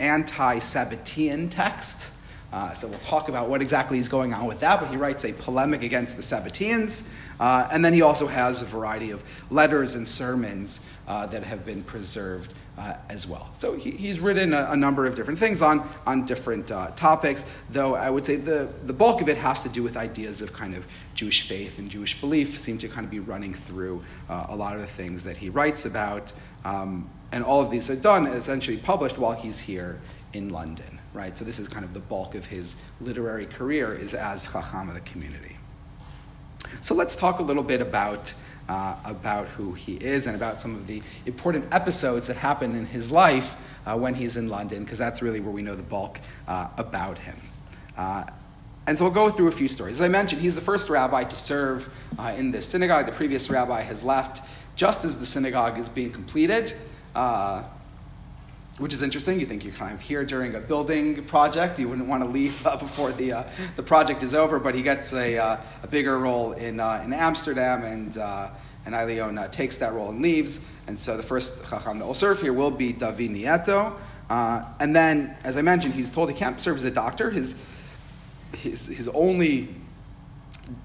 anti-Sabbatean 0.00 1.50
text. 1.50 2.08
Uh, 2.50 2.72
so 2.72 2.88
we'll 2.88 2.98
talk 3.00 3.28
about 3.28 3.48
what 3.50 3.60
exactly 3.60 3.98
is 3.98 4.08
going 4.08 4.32
on 4.32 4.46
with 4.46 4.60
that, 4.60 4.80
but 4.80 4.88
he 4.88 4.96
writes 4.96 5.24
a 5.24 5.32
polemic 5.32 5.82
against 5.82 6.16
the 6.16 6.22
Sabbateans. 6.22 7.06
Uh, 7.38 7.68
and 7.70 7.84
then 7.84 7.92
he 7.92 8.00
also 8.00 8.26
has 8.26 8.62
a 8.62 8.64
variety 8.64 9.10
of 9.10 9.22
letters 9.50 9.94
and 9.94 10.08
sermons 10.08 10.80
uh, 11.06 11.26
that 11.26 11.44
have 11.44 11.66
been 11.66 11.82
preserved 11.82 12.54
uh, 12.78 12.94
as 13.08 13.26
well. 13.26 13.50
So 13.58 13.74
he, 13.74 13.90
he's 13.90 14.20
written 14.20 14.54
a, 14.54 14.70
a, 14.70 14.76
number 14.76 15.04
of 15.04 15.16
different 15.16 15.38
things 15.38 15.62
on, 15.62 15.88
on 16.06 16.24
different 16.24 16.70
uh, 16.70 16.92
topics, 16.94 17.44
though 17.70 17.96
I 17.96 18.08
would 18.08 18.24
say 18.24 18.36
the, 18.36 18.68
the 18.86 18.92
bulk 18.92 19.20
of 19.20 19.28
it 19.28 19.36
has 19.36 19.62
to 19.64 19.68
do 19.68 19.82
with 19.82 19.96
ideas 19.96 20.42
of 20.42 20.52
kind 20.52 20.74
of 20.74 20.86
Jewish 21.14 21.48
faith 21.48 21.78
and 21.80 21.90
Jewish 21.90 22.20
belief, 22.20 22.56
seem 22.56 22.78
to 22.78 22.88
kind 22.88 23.04
of 23.04 23.10
be 23.10 23.18
running 23.18 23.52
through 23.52 24.04
uh, 24.28 24.46
a 24.48 24.56
lot 24.56 24.74
of 24.74 24.80
the 24.80 24.86
things 24.86 25.24
that 25.24 25.36
he 25.36 25.48
writes 25.48 25.86
about. 25.86 26.32
Um, 26.64 27.10
and 27.32 27.44
all 27.44 27.60
of 27.60 27.70
these 27.70 27.90
are 27.90 27.96
done, 27.96 28.26
essentially 28.26 28.76
published 28.76 29.18
while 29.18 29.34
he's 29.34 29.60
here 29.60 30.00
in 30.32 30.50
London, 30.50 30.98
right? 31.12 31.36
So 31.36 31.44
this 31.44 31.58
is 31.58 31.68
kind 31.68 31.84
of 31.84 31.94
the 31.94 32.00
bulk 32.00 32.34
of 32.34 32.46
his 32.46 32.76
literary 33.00 33.46
career 33.46 33.94
is 33.94 34.14
as 34.14 34.46
Chacham 34.46 34.88
of 34.88 34.94
the 34.94 35.00
community. 35.00 35.56
So 36.80 36.94
let's 36.94 37.16
talk 37.16 37.38
a 37.38 37.42
little 37.42 37.62
bit 37.62 37.80
about 37.80 38.34
uh, 38.68 38.94
about 39.06 39.46
who 39.48 39.72
he 39.72 39.94
is 39.94 40.26
and 40.26 40.36
about 40.36 40.60
some 40.60 40.74
of 40.74 40.86
the 40.86 41.02
important 41.24 41.64
episodes 41.72 42.26
that 42.26 42.36
happen 42.36 42.76
in 42.76 42.84
his 42.84 43.10
life 43.10 43.56
uh, 43.86 43.96
when 43.96 44.14
he's 44.14 44.36
in 44.36 44.50
London, 44.50 44.84
because 44.84 44.98
that's 44.98 45.22
really 45.22 45.40
where 45.40 45.52
we 45.52 45.62
know 45.62 45.74
the 45.74 45.82
bulk 45.82 46.20
uh, 46.46 46.68
about 46.76 47.18
him. 47.18 47.36
Uh, 47.96 48.24
and 48.86 48.96
so 48.96 49.04
we'll 49.04 49.14
go 49.14 49.30
through 49.30 49.48
a 49.48 49.52
few 49.52 49.68
stories. 49.68 49.96
As 49.96 50.02
I 50.02 50.08
mentioned, 50.08 50.40
he's 50.42 50.54
the 50.54 50.60
first 50.60 50.88
rabbi 50.88 51.24
to 51.24 51.36
serve 51.36 51.88
uh, 52.18 52.34
in 52.36 52.50
this 52.50 52.66
synagogue. 52.66 53.06
The 53.06 53.12
previous 53.12 53.50
rabbi 53.50 53.80
has 53.80 54.02
left 54.02 54.42
just 54.76 55.04
as 55.04 55.18
the 55.18 55.26
synagogue 55.26 55.78
is 55.78 55.88
being 55.88 56.10
completed. 56.10 56.74
Uh, 57.14 57.64
which 58.78 58.94
is 58.94 59.02
interesting. 59.02 59.40
You 59.40 59.46
think 59.46 59.64
you're 59.64 59.74
kind 59.74 59.92
of 59.92 60.00
here 60.00 60.24
during 60.24 60.54
a 60.54 60.60
building 60.60 61.24
project. 61.24 61.78
You 61.78 61.88
wouldn't 61.88 62.08
want 62.08 62.22
to 62.22 62.28
leave 62.28 62.64
uh, 62.66 62.76
before 62.76 63.12
the, 63.12 63.32
uh, 63.32 63.44
the 63.76 63.82
project 63.82 64.22
is 64.22 64.34
over, 64.34 64.58
but 64.58 64.74
he 64.74 64.82
gets 64.82 65.12
a, 65.12 65.36
uh, 65.36 65.56
a 65.82 65.86
bigger 65.88 66.18
role 66.18 66.52
in, 66.52 66.80
uh, 66.80 67.02
in 67.04 67.12
Amsterdam, 67.12 67.82
and, 67.82 68.16
uh, 68.16 68.50
and 68.86 68.94
Ayllon 68.94 69.38
uh, 69.38 69.48
takes 69.48 69.78
that 69.78 69.92
role 69.92 70.10
and 70.10 70.22
leaves. 70.22 70.60
And 70.86 70.98
so 70.98 71.16
the 71.16 71.22
first 71.22 71.68
Chacham 71.68 71.98
that 71.98 72.06
will 72.06 72.14
serve 72.14 72.40
here 72.40 72.52
will 72.52 72.70
be 72.70 72.92
David 72.92 73.32
Nieto. 73.32 73.98
and 74.30 74.94
then, 74.94 75.36
as 75.44 75.56
I 75.56 75.62
mentioned, 75.62 75.94
he's 75.94 76.10
told 76.10 76.30
he 76.30 76.36
can't 76.36 76.60
serve 76.60 76.78
as 76.78 76.84
a 76.84 76.90
doctor. 76.90 77.30
His, 77.30 77.54
his, 78.54 78.86
his 78.86 79.08
only 79.08 79.74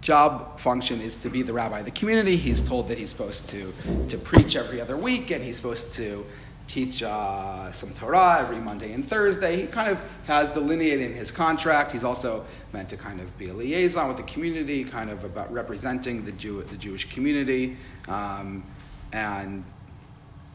job 0.01 0.59
function 0.59 1.01
is 1.01 1.15
to 1.17 1.29
be 1.29 1.41
the 1.41 1.53
rabbi 1.53 1.79
of 1.79 1.85
the 1.85 1.91
community. 1.91 2.35
He's 2.35 2.61
told 2.61 2.87
that 2.89 2.97
he's 2.97 3.09
supposed 3.09 3.49
to, 3.49 3.73
to 4.09 4.17
preach 4.17 4.55
every 4.55 4.79
other 4.79 4.97
week, 4.97 5.31
and 5.31 5.43
he's 5.43 5.57
supposed 5.57 5.93
to 5.93 6.25
teach 6.67 7.03
uh, 7.03 7.71
some 7.73 7.91
Torah 7.91 8.37
every 8.39 8.57
Monday 8.57 8.93
and 8.93 9.05
Thursday. 9.05 9.59
He 9.59 9.67
kind 9.67 9.89
of 9.89 10.01
has 10.25 10.49
delineated 10.49 11.11
in 11.11 11.13
his 11.13 11.31
contract. 11.31 11.91
He's 11.91 12.03
also 12.03 12.45
meant 12.71 12.89
to 12.89 12.97
kind 12.97 13.19
of 13.19 13.37
be 13.37 13.49
a 13.49 13.53
liaison 13.53 14.07
with 14.07 14.17
the 14.17 14.23
community, 14.23 14.83
kind 14.83 15.09
of 15.09 15.23
about 15.23 15.51
representing 15.51 16.23
the, 16.23 16.31
Jew, 16.31 16.63
the 16.63 16.77
Jewish 16.77 17.09
community, 17.13 17.77
um, 18.07 18.63
and, 19.11 19.63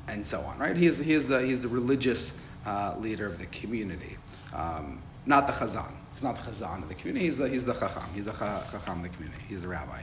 and 0.09 0.27
so 0.27 0.41
on, 0.41 0.59
right? 0.59 0.77
He's, 0.77 0.99
he's, 0.99 1.29
the, 1.29 1.43
he's 1.43 1.61
the 1.61 1.69
religious 1.69 2.37
uh, 2.67 2.95
leader 2.99 3.27
of 3.27 3.39
the 3.39 3.47
community, 3.47 4.17
um, 4.55 5.01
not 5.27 5.47
the 5.47 5.53
Chazan. 5.53 5.93
He's 6.19 6.25
not 6.25 6.35
the 6.35 6.51
Chazan 6.51 6.83
of 6.83 6.89
the 6.89 6.97
community, 6.97 7.27
he's 7.27 7.37
the, 7.37 7.49
he's 7.49 7.65
the 7.65 7.75
Chacham. 7.75 8.03
He's 8.13 8.25
the 8.25 8.33
Chacham 8.33 8.97
of 8.97 9.05
the 9.05 9.09
community, 9.09 9.41
he's 9.49 9.63
the 9.63 9.69
rabbi. 9.69 10.01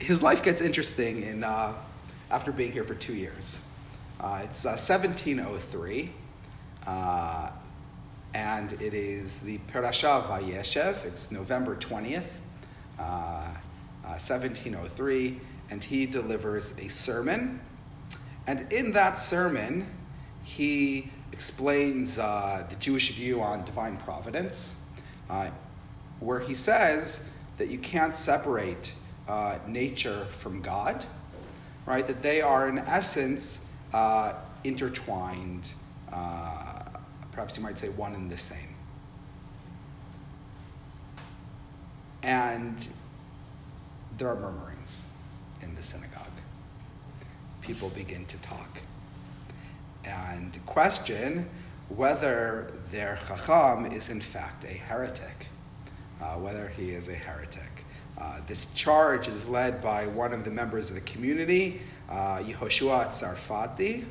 his 0.00 0.22
life 0.22 0.42
gets 0.42 0.62
interesting 0.62 1.24
in, 1.24 1.44
uh, 1.44 1.74
after 2.30 2.52
being 2.52 2.72
here 2.72 2.84
for 2.84 2.94
two 2.94 3.12
years. 3.12 3.60
Uh, 4.18 4.44
it's 4.44 4.64
1703, 4.64 6.10
uh, 6.86 6.90
uh, 6.90 7.50
and 8.32 8.72
it 8.80 8.94
is 8.94 9.40
the 9.40 9.58
Parashah 9.70 10.24
Vayeshev. 10.24 11.04
It's 11.04 11.30
November 11.30 11.76
20th, 11.76 12.32
1703, 12.96 15.28
uh, 15.28 15.32
and 15.70 15.84
he 15.84 16.06
delivers 16.06 16.72
a 16.78 16.88
sermon. 16.88 17.60
And 18.46 18.72
in 18.72 18.92
that 18.92 19.18
sermon, 19.18 19.86
he 20.42 21.10
explains 21.36 22.16
the 22.16 22.76
Jewish 22.80 23.12
view 23.12 23.42
on 23.42 23.62
divine 23.66 23.98
providence 23.98 24.76
where 26.20 26.40
he 26.40 26.54
says 26.54 27.28
that 27.58 27.68
you 27.68 27.76
can't 27.78 28.14
separate 28.14 28.94
uh, 29.28 29.58
nature 29.66 30.24
from 30.38 30.62
God, 30.62 31.04
right? 31.84 32.06
That 32.06 32.22
they 32.22 32.40
are, 32.40 32.70
in 32.70 32.78
essence, 32.78 33.60
uh, 33.92 34.32
intertwined, 34.64 35.72
uh, 36.10 36.84
perhaps 37.32 37.58
you 37.58 37.62
might 37.62 37.78
say 37.78 37.90
one 37.90 38.14
and 38.14 38.30
the 38.30 38.38
same. 38.38 38.74
And 42.22 42.88
there 44.16 44.28
are 44.28 44.36
murmurings 44.36 45.06
in 45.60 45.74
the 45.74 45.82
synagogue. 45.82 46.22
People 47.60 47.90
begin 47.90 48.24
to 48.26 48.38
talk 48.38 48.78
and 50.06 50.58
question 50.66 51.48
whether 51.88 52.72
their 52.90 53.18
chacham 53.26 53.86
is 53.86 54.08
in 54.08 54.20
fact 54.20 54.64
a 54.64 54.68
heretic, 54.68 55.48
uh, 56.20 56.34
whether 56.34 56.68
he 56.68 56.90
is 56.90 57.08
a 57.08 57.14
heretic. 57.14 57.84
Uh, 58.18 58.40
this 58.46 58.66
charge 58.74 59.28
is 59.28 59.46
led 59.46 59.82
by 59.82 60.06
one 60.06 60.32
of 60.32 60.44
the 60.44 60.50
members 60.50 60.88
of 60.88 60.94
the 60.94 61.02
community, 61.02 61.80
uh, 62.08 62.38
Yehoshua 62.38 63.08
Tzarfati, 63.08 64.04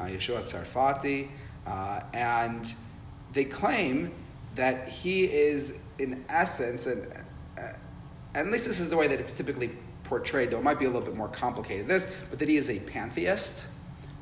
uh, 0.00 0.04
Yehoshua 0.04 0.42
Tzarfati, 0.42 1.28
uh, 1.66 2.00
and 2.12 2.74
they 3.32 3.44
claim 3.44 4.10
that 4.56 4.88
he 4.88 5.24
is, 5.24 5.74
in 5.98 6.24
essence, 6.28 6.86
and, 6.86 7.06
uh, 7.56 7.72
at 8.34 8.50
least 8.50 8.66
this 8.66 8.80
is 8.80 8.90
the 8.90 8.96
way 8.96 9.06
that 9.06 9.20
it's 9.20 9.32
typically 9.32 9.70
portrayed, 10.04 10.50
though 10.50 10.58
it 10.58 10.64
might 10.64 10.78
be 10.78 10.84
a 10.84 10.90
little 10.90 11.06
bit 11.06 11.16
more 11.16 11.28
complicated, 11.28 11.86
this, 11.86 12.12
but 12.30 12.38
that 12.38 12.48
he 12.48 12.56
is 12.56 12.70
a 12.70 12.80
pantheist, 12.80 13.68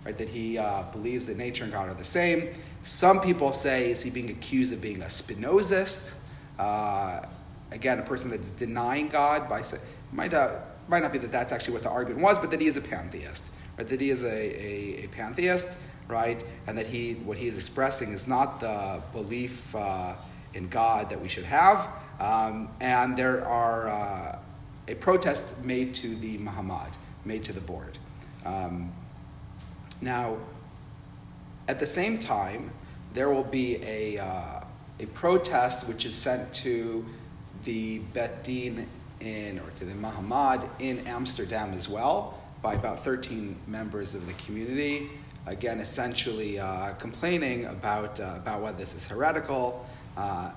right? 0.05 0.17
That 0.19 0.29
he 0.29 0.59
uh, 0.59 0.83
believes 0.93 1.27
that 1.27 1.37
nature 1.37 1.65
and 1.65 1.73
God 1.73 1.89
are 1.89 1.95
the 1.95 2.05
same. 2.05 2.55
Some 2.83 3.21
people 3.21 3.53
say, 3.53 3.91
is 3.91 4.03
he 4.03 4.11
being 4.11 4.31
accused 4.31 4.73
of 4.73 4.81
being 4.81 5.03
a 5.03 5.07
Spinozist? 5.07 6.15
Uh, 6.59 7.25
again, 7.71 7.99
a 7.99 8.03
person 8.03 8.31
that's 8.31 8.51
denying 8.51 9.09
God 9.09 9.49
by 9.49 9.63
saying, 9.63 9.83
might, 10.13 10.35
uh, 10.35 10.57
might 10.89 11.03
not 11.03 11.13
be 11.13 11.19
that 11.19 11.33
that's 11.33 11.53
actually 11.53 11.75
what 11.75 11.83
the 11.83 11.91
argument 11.91 12.23
was, 12.23 12.39
but 12.39 12.51
that 12.51 12.61
he 12.61 12.67
is 12.67 12.77
a 12.77 12.81
pantheist, 12.81 13.51
right? 13.79 13.87
That 13.87 14.01
he 14.01 14.11
is 14.11 14.25
a, 14.25 14.29
a, 14.29 15.05
a 15.05 15.07
pantheist, 15.09 15.77
right? 16.09 16.45
And 16.67 16.77
that 16.77 16.87
he, 16.87 17.15
what 17.15 17.39
he 17.39 17.47
is 17.47 17.57
expressing 17.57 18.13
is 18.13 18.27
not 18.27 18.61
the 18.61 19.01
belief 19.13 19.75
uh, 19.75 20.15
in 20.55 20.69
God 20.69 21.09
that 21.11 21.21
we 21.21 21.29
should 21.29 21.45
have. 21.45 21.89
Um, 22.21 22.69
and 22.81 23.17
there 23.17 23.47
are 23.47 23.89
uh, 23.89 24.39
a 24.89 24.95
protest 24.97 25.59
made 25.65 25.95
to 25.95 26.15
the 26.17 26.39
Mahamad, 26.39 26.95
made 27.25 27.45
to 27.45 27.53
the 27.53 27.61
board. 27.61 27.99
Um, 28.45 28.93
now, 30.03 30.37
at 31.69 31.79
the 31.79 31.87
same 31.87 32.19
time, 32.19 32.73
there 33.15 33.31
will 33.31 33.45
be 33.45 33.77
a, 33.85 34.19
uh, 34.19 34.65
a 34.99 35.07
protest 35.15 35.87
which 35.87 36.05
is 36.05 36.15
sent 36.15 36.53
to 36.55 37.07
the 37.65 38.01
Bet 38.13 38.43
Din 38.43 38.89
in, 39.21 39.61
or 39.61 39.71
to 39.77 39.85
the 39.85 39.95
Mahamad 39.95 40.69
in 40.81 41.07
Amsterdam 41.07 41.73
as 41.73 41.89
well, 41.89 42.39
by 42.63 42.75
about 42.75 43.05
13 43.05 43.57
members 43.69 44.15
of 44.15 44.27
the 44.27 44.33
community. 44.35 45.09
Again, 45.47 45.79
essentially 45.79 46.59
uh, 46.59 46.93
complaining 46.95 47.67
about, 47.67 48.19
uh, 48.19 48.35
about 48.37 48.61
whether 48.61 48.79
this 48.79 48.95
is 48.95 49.07
heretical. 49.07 49.87
Uh, 50.17 50.51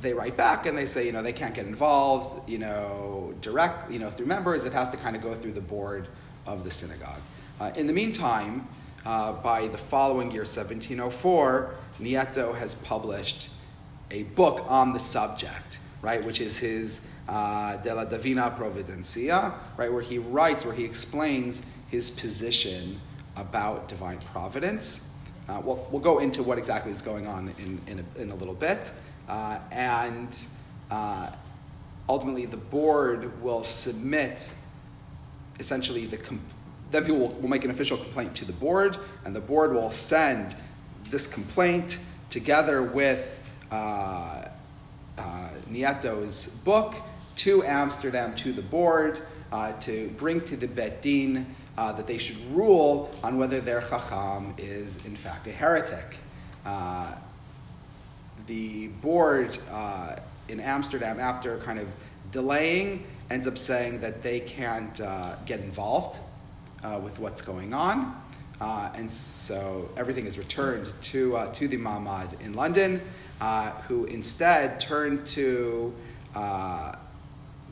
they 0.00 0.12
write 0.12 0.36
back 0.36 0.66
and 0.66 0.78
they 0.78 0.86
say, 0.86 1.04
you 1.04 1.12
know, 1.12 1.22
they 1.22 1.32
can't 1.32 1.54
get 1.54 1.66
involved, 1.66 2.48
you 2.48 2.58
know, 2.58 3.34
direct, 3.40 3.90
you 3.90 3.98
know, 3.98 4.10
through 4.10 4.26
members. 4.26 4.64
It 4.64 4.72
has 4.72 4.88
to 4.90 4.96
kind 4.96 5.16
of 5.16 5.22
go 5.22 5.34
through 5.34 5.52
the 5.52 5.60
board 5.60 6.08
of 6.46 6.64
the 6.64 6.70
synagogue. 6.70 7.20
Uh, 7.62 7.70
in 7.76 7.86
the 7.86 7.92
meantime, 7.92 8.66
uh, 9.06 9.32
by 9.34 9.68
the 9.68 9.78
following 9.78 10.32
year, 10.32 10.40
1704, 10.40 11.72
Nieto 12.00 12.52
has 12.56 12.74
published 12.74 13.50
a 14.10 14.24
book 14.24 14.64
on 14.66 14.92
the 14.92 14.98
subject, 14.98 15.78
right, 16.00 16.24
which 16.24 16.40
is 16.40 16.58
his 16.58 17.02
uh, 17.28 17.76
De 17.76 17.94
la 17.94 18.04
Divina 18.04 18.52
Providencia, 18.58 19.54
right, 19.76 19.92
where 19.92 20.02
he 20.02 20.18
writes, 20.18 20.64
where 20.64 20.74
he 20.74 20.84
explains 20.84 21.62
his 21.88 22.10
position 22.10 23.00
about 23.36 23.86
divine 23.86 24.18
providence. 24.32 25.06
Uh, 25.48 25.62
we'll, 25.64 25.86
we'll 25.92 26.02
go 26.02 26.18
into 26.18 26.42
what 26.42 26.58
exactly 26.58 26.90
is 26.90 27.00
going 27.00 27.28
on 27.28 27.54
in, 27.60 27.80
in, 27.86 28.00
a, 28.00 28.20
in 28.20 28.30
a 28.32 28.34
little 28.34 28.54
bit. 28.54 28.90
Uh, 29.28 29.60
and 29.70 30.36
uh, 30.90 31.30
ultimately, 32.08 32.44
the 32.44 32.56
board 32.56 33.40
will 33.40 33.62
submit 33.62 34.52
essentially 35.60 36.06
the. 36.06 36.18
Then 36.92 37.04
people 37.04 37.18
will, 37.18 37.34
will 37.40 37.48
make 37.48 37.64
an 37.64 37.70
official 37.70 37.96
complaint 37.96 38.34
to 38.36 38.44
the 38.44 38.52
board, 38.52 38.98
and 39.24 39.34
the 39.34 39.40
board 39.40 39.72
will 39.72 39.90
send 39.90 40.54
this 41.10 41.26
complaint 41.26 41.98
together 42.30 42.82
with 42.82 43.40
uh, 43.70 44.44
uh, 45.18 45.48
Nieto's 45.70 46.46
book 46.64 46.94
to 47.36 47.64
Amsterdam 47.64 48.34
to 48.36 48.52
the 48.52 48.62
board 48.62 49.20
uh, 49.50 49.72
to 49.80 50.08
bring 50.18 50.40
to 50.42 50.56
the 50.56 50.68
Bet 50.68 51.02
Din 51.02 51.46
uh, 51.76 51.92
that 51.92 52.06
they 52.06 52.18
should 52.18 52.38
rule 52.54 53.10
on 53.22 53.38
whether 53.38 53.60
their 53.60 53.80
Chacham 53.82 54.54
is 54.58 55.04
in 55.06 55.16
fact 55.16 55.46
a 55.46 55.52
heretic. 55.52 56.16
Uh, 56.64 57.14
the 58.46 58.88
board 58.88 59.58
uh, 59.70 60.16
in 60.48 60.60
Amsterdam, 60.60 61.18
after 61.20 61.58
kind 61.58 61.78
of 61.78 61.88
delaying, 62.30 63.04
ends 63.30 63.46
up 63.46 63.56
saying 63.56 64.00
that 64.00 64.22
they 64.22 64.40
can't 64.40 65.00
get 65.46 65.60
involved 65.60 66.18
uh, 66.82 66.98
with 67.02 67.18
what's 67.18 67.42
going 67.42 67.74
on. 67.74 68.20
Uh, 68.60 68.92
and 68.94 69.10
so 69.10 69.88
everything 69.96 70.26
is 70.26 70.38
returned 70.38 70.92
to, 71.02 71.36
uh, 71.36 71.52
to 71.52 71.66
the 71.66 71.76
Mahamad 71.76 72.40
in 72.40 72.54
London, 72.54 73.00
uh, 73.40 73.70
who 73.88 74.04
instead 74.04 74.78
turned 74.78 75.26
to 75.26 75.92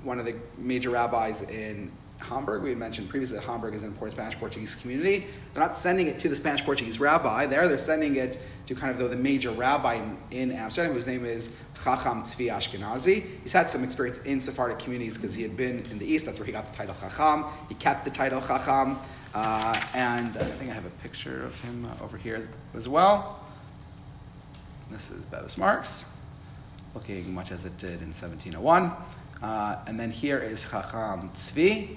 one 0.02 0.18
of 0.18 0.24
the 0.24 0.34
major 0.56 0.90
rabbis 0.90 1.42
in 1.42 1.90
Hamburg. 2.20 2.62
We 2.62 2.70
had 2.70 2.78
mentioned 2.78 3.08
previously 3.08 3.38
that 3.38 3.44
Hamburg 3.44 3.74
is 3.74 3.82
an 3.82 3.88
important 3.88 4.16
Spanish 4.16 4.38
Portuguese 4.38 4.74
community. 4.76 5.26
They're 5.52 5.62
not 5.62 5.74
sending 5.74 6.06
it 6.06 6.18
to 6.20 6.28
the 6.28 6.36
Spanish 6.36 6.64
Portuguese 6.64 7.00
rabbi 7.00 7.46
there, 7.46 7.68
they're 7.68 7.78
sending 7.78 8.16
it 8.16 8.38
to 8.66 8.74
kind 8.74 8.92
of 8.92 8.98
the, 8.98 9.08
the 9.08 9.16
major 9.16 9.50
rabbi 9.50 9.94
in, 9.94 10.18
in, 10.30 10.52
Amsterdam, 10.52 10.92
whose 10.92 11.06
name 11.06 11.24
is 11.24 11.54
Chacham 11.82 12.22
Tzvi 12.22 12.52
Ashkenazi. 12.52 13.24
He's 13.42 13.52
had 13.52 13.68
some 13.68 13.82
experience 13.82 14.18
in 14.18 14.40
Sephardic 14.40 14.78
communities 14.78 15.16
because 15.16 15.34
he 15.34 15.42
had 15.42 15.56
been 15.56 15.82
in 15.90 15.98
the 15.98 16.06
East, 16.06 16.26
that's 16.26 16.38
where 16.38 16.46
he 16.46 16.52
got 16.52 16.68
the 16.68 16.76
title 16.76 16.94
Chacham. 17.00 17.46
He 17.68 17.74
kept 17.74 18.04
the 18.04 18.10
title 18.10 18.40
Chacham. 18.40 18.98
Uh, 19.32 19.80
and 19.94 20.36
I 20.36 20.44
think 20.44 20.70
I 20.70 20.74
have 20.74 20.86
a 20.86 20.90
picture 21.02 21.44
of 21.44 21.58
him 21.60 21.86
uh, 21.86 22.04
over 22.04 22.16
here 22.16 22.48
as 22.74 22.88
well. 22.88 23.44
This 24.90 25.10
is 25.10 25.24
Bevis 25.26 25.56
Marks, 25.56 26.04
looking 26.94 27.32
much 27.32 27.52
as 27.52 27.64
it 27.64 27.78
did 27.78 28.02
in 28.02 28.12
1701. 28.12 28.92
Uh, 29.40 29.76
and 29.86 29.98
then 29.98 30.10
here 30.10 30.38
is 30.38 30.66
Chacham 30.68 31.30
Tzvi, 31.30 31.96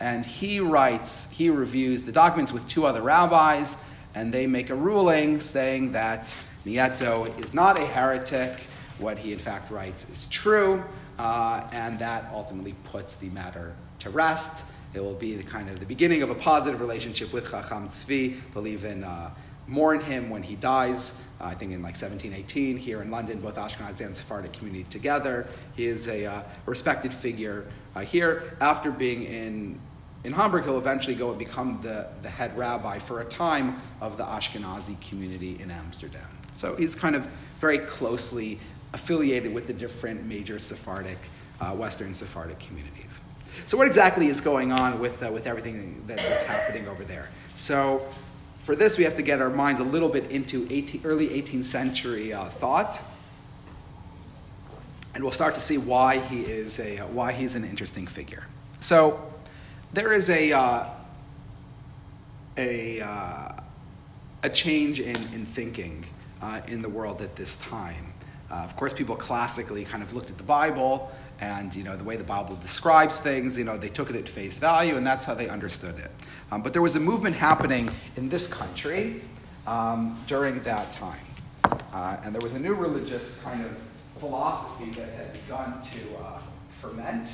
and 0.00 0.24
he 0.24 0.60
writes, 0.60 1.28
he 1.30 1.50
reviews 1.50 2.04
the 2.04 2.12
documents 2.12 2.52
with 2.52 2.66
two 2.68 2.86
other 2.86 3.02
rabbis, 3.02 3.76
and 4.14 4.32
they 4.32 4.46
make 4.46 4.70
a 4.70 4.74
ruling 4.74 5.40
saying 5.40 5.92
that 5.92 6.34
Nieto 6.64 7.36
is 7.40 7.54
not 7.54 7.78
a 7.78 7.86
heretic. 7.86 8.60
What 8.98 9.18
he 9.18 9.32
in 9.32 9.38
fact 9.38 9.70
writes 9.70 10.08
is 10.10 10.26
true, 10.28 10.82
uh, 11.18 11.68
and 11.72 11.98
that 11.98 12.30
ultimately 12.32 12.74
puts 12.84 13.14
the 13.16 13.28
matter 13.30 13.74
to 14.00 14.10
rest. 14.10 14.66
It 14.94 15.00
will 15.00 15.14
be 15.14 15.34
the 15.34 15.44
kind 15.44 15.68
of 15.68 15.80
the 15.80 15.86
beginning 15.86 16.22
of 16.22 16.30
a 16.30 16.34
positive 16.34 16.80
relationship 16.80 17.32
with 17.32 17.50
Chacham 17.50 17.88
Tzvi. 17.88 18.36
They'll 18.52 18.66
even 18.66 19.04
uh, 19.04 19.30
mourn 19.66 20.00
him 20.00 20.30
when 20.30 20.42
he 20.42 20.56
dies. 20.56 21.14
Uh, 21.40 21.44
I 21.44 21.54
think 21.54 21.72
in 21.72 21.82
like 21.82 21.94
1718 21.94 22.76
here 22.76 23.02
in 23.02 23.10
London, 23.10 23.40
both 23.40 23.56
Ashkenazi 23.56 24.06
and 24.06 24.16
Sephardic 24.16 24.52
community 24.52 24.84
together. 24.90 25.46
He 25.76 25.86
is 25.86 26.08
a 26.08 26.24
uh, 26.24 26.42
respected 26.66 27.12
figure 27.12 27.66
uh, 27.94 28.00
here. 28.00 28.56
After 28.60 28.90
being 28.90 29.24
in 29.24 29.78
in 30.24 30.32
Hamburg, 30.32 30.64
he'll 30.64 30.78
eventually 30.78 31.14
go 31.14 31.30
and 31.30 31.38
become 31.38 31.80
the, 31.82 32.08
the 32.22 32.28
head 32.28 32.56
rabbi 32.56 32.98
for 32.98 33.20
a 33.20 33.24
time 33.24 33.80
of 34.00 34.16
the 34.16 34.24
Ashkenazi 34.24 35.00
community 35.00 35.58
in 35.60 35.70
Amsterdam. 35.70 36.28
So 36.54 36.74
he's 36.74 36.94
kind 36.94 37.14
of 37.14 37.26
very 37.60 37.78
closely 37.78 38.58
affiliated 38.94 39.52
with 39.52 39.66
the 39.66 39.72
different 39.72 40.24
major 40.24 40.58
Sephardic, 40.58 41.18
uh, 41.60 41.72
Western 41.72 42.12
Sephardic 42.12 42.58
communities. 42.58 43.20
So, 43.66 43.76
what 43.76 43.86
exactly 43.86 44.28
is 44.28 44.40
going 44.40 44.72
on 44.72 45.00
with, 45.00 45.22
uh, 45.22 45.30
with 45.30 45.46
everything 45.46 46.02
that, 46.06 46.18
that's 46.18 46.44
happening 46.44 46.86
over 46.88 47.04
there? 47.04 47.28
So, 47.54 48.06
for 48.62 48.76
this, 48.76 48.98
we 48.98 49.04
have 49.04 49.16
to 49.16 49.22
get 49.22 49.40
our 49.40 49.50
minds 49.50 49.80
a 49.80 49.84
little 49.84 50.08
bit 50.08 50.30
into 50.30 50.66
18, 50.70 51.02
early 51.04 51.28
18th 51.28 51.64
century 51.64 52.32
uh, 52.32 52.44
thought. 52.44 53.00
And 55.14 55.24
we'll 55.24 55.32
start 55.32 55.54
to 55.54 55.60
see 55.60 55.78
why 55.78 56.18
he 56.18 56.42
is 56.42 56.78
a, 56.78 56.98
why 56.98 57.32
he's 57.32 57.54
an 57.54 57.64
interesting 57.64 58.06
figure. 58.06 58.46
So, 58.78 59.27
there 59.92 60.12
is 60.12 60.28
a, 60.28 60.52
uh, 60.52 60.86
a, 62.56 63.00
uh, 63.00 63.52
a 64.42 64.50
change 64.50 65.00
in, 65.00 65.16
in 65.32 65.46
thinking 65.46 66.04
uh, 66.42 66.60
in 66.68 66.82
the 66.82 66.88
world 66.88 67.22
at 67.22 67.36
this 67.36 67.56
time. 67.56 68.12
Uh, 68.50 68.56
of 68.56 68.76
course, 68.76 68.92
people 68.92 69.16
classically 69.16 69.84
kind 69.84 70.02
of 70.02 70.14
looked 70.14 70.30
at 70.30 70.38
the 70.38 70.44
Bible 70.44 71.10
and 71.40 71.74
you 71.74 71.84
know 71.84 71.96
the 71.96 72.02
way 72.02 72.16
the 72.16 72.24
Bible 72.24 72.56
describes 72.56 73.18
things. 73.18 73.56
You 73.56 73.64
know 73.64 73.78
they 73.78 73.88
took 73.88 74.10
it 74.10 74.16
at 74.16 74.28
face 74.28 74.58
value, 74.58 74.96
and 74.96 75.06
that's 75.06 75.24
how 75.24 75.34
they 75.34 75.48
understood 75.48 75.96
it. 75.98 76.10
Um, 76.50 76.62
but 76.62 76.72
there 76.72 76.82
was 76.82 76.96
a 76.96 77.00
movement 77.00 77.36
happening 77.36 77.88
in 78.16 78.28
this 78.28 78.48
country 78.48 79.20
um, 79.66 80.18
during 80.26 80.60
that 80.62 80.90
time, 80.92 81.24
uh, 81.92 82.16
and 82.24 82.34
there 82.34 82.40
was 82.40 82.54
a 82.54 82.58
new 82.58 82.74
religious 82.74 83.40
kind 83.42 83.64
of 83.64 83.76
philosophy 84.18 84.90
that 84.92 85.10
had 85.10 85.32
begun 85.32 85.80
to 85.82 86.16
uh, 86.18 86.40
ferment, 86.80 87.28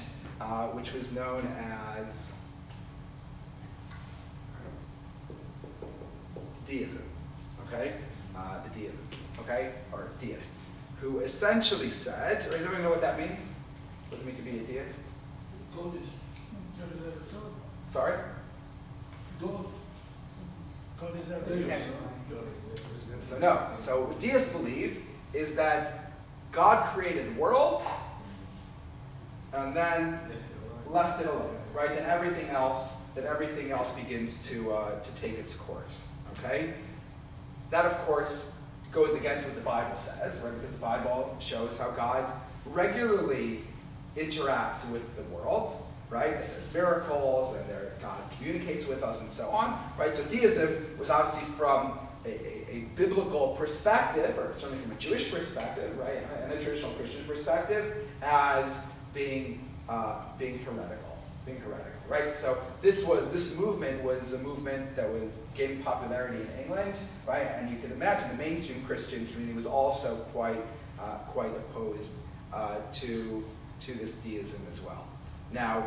which 0.74 0.92
was 0.92 1.12
known 1.12 1.46
as 1.96 2.33
deism. 6.66 7.02
Okay, 7.66 7.92
uh, 8.36 8.62
the 8.62 8.68
deism. 8.80 8.98
Okay, 9.40 9.72
or 9.92 10.08
deists, 10.20 10.70
who 11.00 11.20
essentially 11.20 11.90
said, 11.90 12.38
does 12.38 12.54
anyone 12.54 12.82
know 12.82 12.90
what 12.90 13.00
that 13.00 13.18
means? 13.18 13.52
What 14.08 14.18
does 14.18 14.20
it 14.20 14.26
mean 14.26 14.36
to 14.36 14.42
be 14.42 14.58
a 14.58 14.82
deist? 14.82 15.00
God 15.76 15.94
is 15.96 16.08
Sorry. 17.90 18.18
God. 19.40 19.66
God 21.00 21.16
is 21.18 21.26
Is 21.26 21.32
everything. 21.32 21.70
everything. 21.72 23.20
So 23.20 23.38
no. 23.38 23.60
So 23.78 24.04
what 24.06 24.18
deists 24.18 24.52
believe 24.52 25.02
is 25.32 25.54
that 25.56 26.10
God 26.52 26.86
created 26.94 27.34
the 27.34 27.40
world 27.40 27.82
and 29.52 29.74
then 29.76 30.18
left 30.90 31.20
it 31.20 31.26
alone, 31.28 31.56
right? 31.72 31.88
Then 31.88 32.08
everything 32.08 32.48
else, 32.50 32.92
then 33.14 33.26
everything 33.26 33.70
else 33.70 33.92
begins 33.92 34.44
to 34.48 34.72
uh, 34.72 35.00
to 35.00 35.14
take 35.14 35.38
its 35.38 35.56
course. 35.56 36.06
Okay. 36.38 36.74
That 37.70 37.84
of 37.84 37.96
course 38.06 38.54
goes 38.92 39.14
against 39.14 39.46
what 39.46 39.56
the 39.56 39.62
Bible 39.62 39.96
says, 39.96 40.40
right? 40.40 40.54
Because 40.54 40.70
the 40.70 40.78
Bible 40.78 41.36
shows 41.40 41.78
how 41.78 41.90
God 41.90 42.30
regularly 42.66 43.60
interacts 44.16 44.88
with 44.90 45.16
the 45.16 45.22
world, 45.34 45.82
right? 46.08 46.38
There's 46.38 46.74
miracles 46.74 47.56
and 47.56 47.68
there 47.68 47.92
God 48.04 48.18
communicates 48.36 48.86
with 48.86 49.02
us 49.02 49.20
and 49.20 49.30
so 49.30 49.48
on, 49.48 49.78
right? 49.98 50.14
So 50.14 50.22
deism 50.24 50.98
was 50.98 51.10
obviously 51.10 51.48
from 51.54 51.98
a, 52.26 52.28
a, 52.28 52.76
a 52.76 52.80
biblical 52.96 53.56
perspective, 53.58 54.38
or 54.38 54.52
certainly 54.56 54.82
from 54.82 54.92
a 54.92 54.96
Jewish 54.96 55.32
perspective, 55.32 55.98
right, 55.98 56.18
and 56.42 56.52
a 56.52 56.62
traditional 56.62 56.92
Christian 56.92 57.24
perspective, 57.24 58.06
as 58.22 58.78
being 59.14 59.60
uh, 59.88 60.22
being 60.38 60.58
heretical, 60.58 61.18
being 61.46 61.60
heretical, 61.60 61.93
right? 62.08 62.32
So 62.32 62.58
this 62.82 63.04
was 63.04 63.28
this 63.30 63.58
movement 63.58 64.02
was 64.02 64.32
a 64.32 64.38
movement 64.38 64.94
that 64.96 65.10
was 65.10 65.40
gaining 65.54 65.82
popularity 65.82 66.38
in 66.40 66.64
England, 66.64 66.98
right? 67.26 67.48
And 67.56 67.70
you 67.70 67.78
can 67.78 67.92
imagine 67.92 68.28
the 68.28 68.36
mainstream 68.36 68.82
Christian 68.84 69.26
community 69.26 69.54
was 69.54 69.66
also 69.66 70.16
quite 70.32 70.60
uh, 70.98 71.18
quite 71.28 71.50
opposed 71.50 72.12
uh, 72.52 72.76
to 72.92 73.44
to 73.80 73.94
this 73.94 74.14
deism 74.14 74.60
as 74.70 74.80
well. 74.80 75.06
Now, 75.52 75.86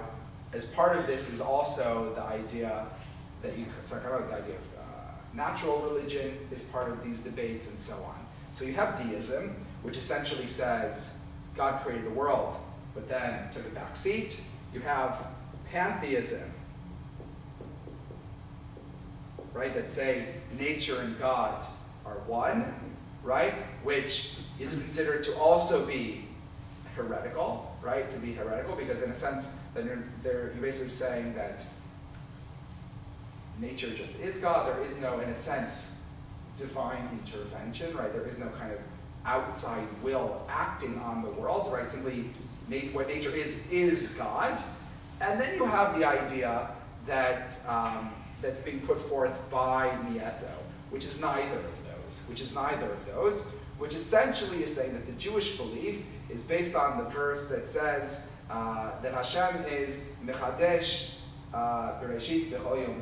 as 0.54 0.66
part 0.66 0.98
of 0.98 1.08
this 1.08 1.32
is 1.32 1.42
also 1.42 2.14
the 2.16 2.24
idea 2.24 2.86
that 3.42 3.58
you 3.58 3.66
sorry, 3.86 4.02
kind 4.02 4.16
of 4.16 4.30
the 4.30 4.36
idea 4.36 4.56
of 4.56 4.62
uh, 4.80 5.12
natural 5.34 5.80
religion 5.82 6.38
is 6.52 6.62
part 6.64 6.92
of 6.92 7.04
these 7.04 7.20
debates 7.20 7.70
and 7.70 7.78
so 7.78 7.96
on. 7.96 8.16
So 8.54 8.66
you 8.66 8.74
have 8.74 8.98
deism, 8.98 9.56
which 9.84 9.98
essentially 9.98 10.48
says 10.48 11.16
God 11.56 11.84
created 11.84 12.06
the 12.06 12.12
world, 12.12 12.56
but 12.96 13.08
then 13.08 13.50
took 13.52 13.66
a 13.66 13.70
back 13.70 13.96
seat. 13.96 14.42
You 14.74 14.80
have 14.82 15.28
pantheism, 15.72 16.52
right, 19.54 19.74
that 19.74 19.90
say 19.90 20.28
nature 20.58 21.02
and 21.02 21.18
God 21.20 21.66
are 22.06 22.20
one, 22.28 22.74
right, 23.24 23.54
which 23.84 24.36
is 24.60 24.82
considered 24.82 25.24
to 25.26 25.38
also 25.38 25.86
be 25.86 26.26
heretical, 26.96 27.76
right, 27.82 28.10
to 28.10 28.18
be 28.18 28.34
heretical, 28.34 28.76
because 28.76 29.02
in 29.02 29.12
a 29.12 29.16
sense, 29.16 29.52
then 29.74 29.86
you're, 29.86 30.04
they're, 30.24 30.52
you're 30.54 30.62
basically 30.62 30.90
saying 30.90 31.34
that 31.36 31.66
nature 33.60 33.90
just 33.90 34.16
is 34.20 34.38
God. 34.38 34.68
There 34.68 34.84
is 34.84 35.00
no, 35.00 35.20
in 35.20 35.30
a 35.30 35.36
sense, 35.36 35.98
divine 36.58 37.08
intervention, 37.12 37.96
right? 37.96 38.12
There 38.12 38.28
is 38.28 38.40
no 38.40 38.48
kind 38.60 38.72
of 38.72 38.80
outside 39.26 39.84
will 40.02 40.42
acting 40.50 40.98
on 41.00 41.22
the 41.22 41.30
world, 41.32 41.72
right? 41.72 41.90
Simply 41.90 42.26
what 42.94 43.08
nature 43.08 43.34
is, 43.34 43.56
is 43.72 44.10
God. 44.10 44.60
And 45.22 45.40
then 45.40 45.56
you 45.56 45.66
have 45.66 45.98
the 45.98 46.06
idea 46.06 46.70
that 47.06 47.58
um, 47.68 48.12
that's 48.42 48.62
being 48.62 48.82
put 48.82 49.02
forth 49.02 49.34
by 49.50 49.90
Nieto, 50.10 50.52
which 50.90 51.06
is 51.06 51.20
neither 51.20 51.58
of 51.58 51.86
those, 51.86 52.22
which 52.28 52.42
is 52.42 52.54
neither 52.54 52.92
of 52.92 53.06
those, 53.08 53.44
which 53.78 53.94
essentially 53.94 54.64
is 54.64 54.74
saying 54.74 54.94
that 54.94 55.06
the 55.06 55.14
Jewish 55.14 55.58
belief 55.58 56.04
is 56.30 56.44
based 56.44 56.76
on 56.76 56.98
the 56.98 57.10
verse 57.10 57.48
that 57.48 57.68
says 57.68 58.28
uh, 58.50 58.92
that 59.02 59.14
Hashem 59.14 59.66
is 59.66 60.02
mechadesh 60.26 61.16
uh, 61.54 61.94
bereshit 62.02 62.52
b'chol 62.52 62.82
yom 62.82 63.02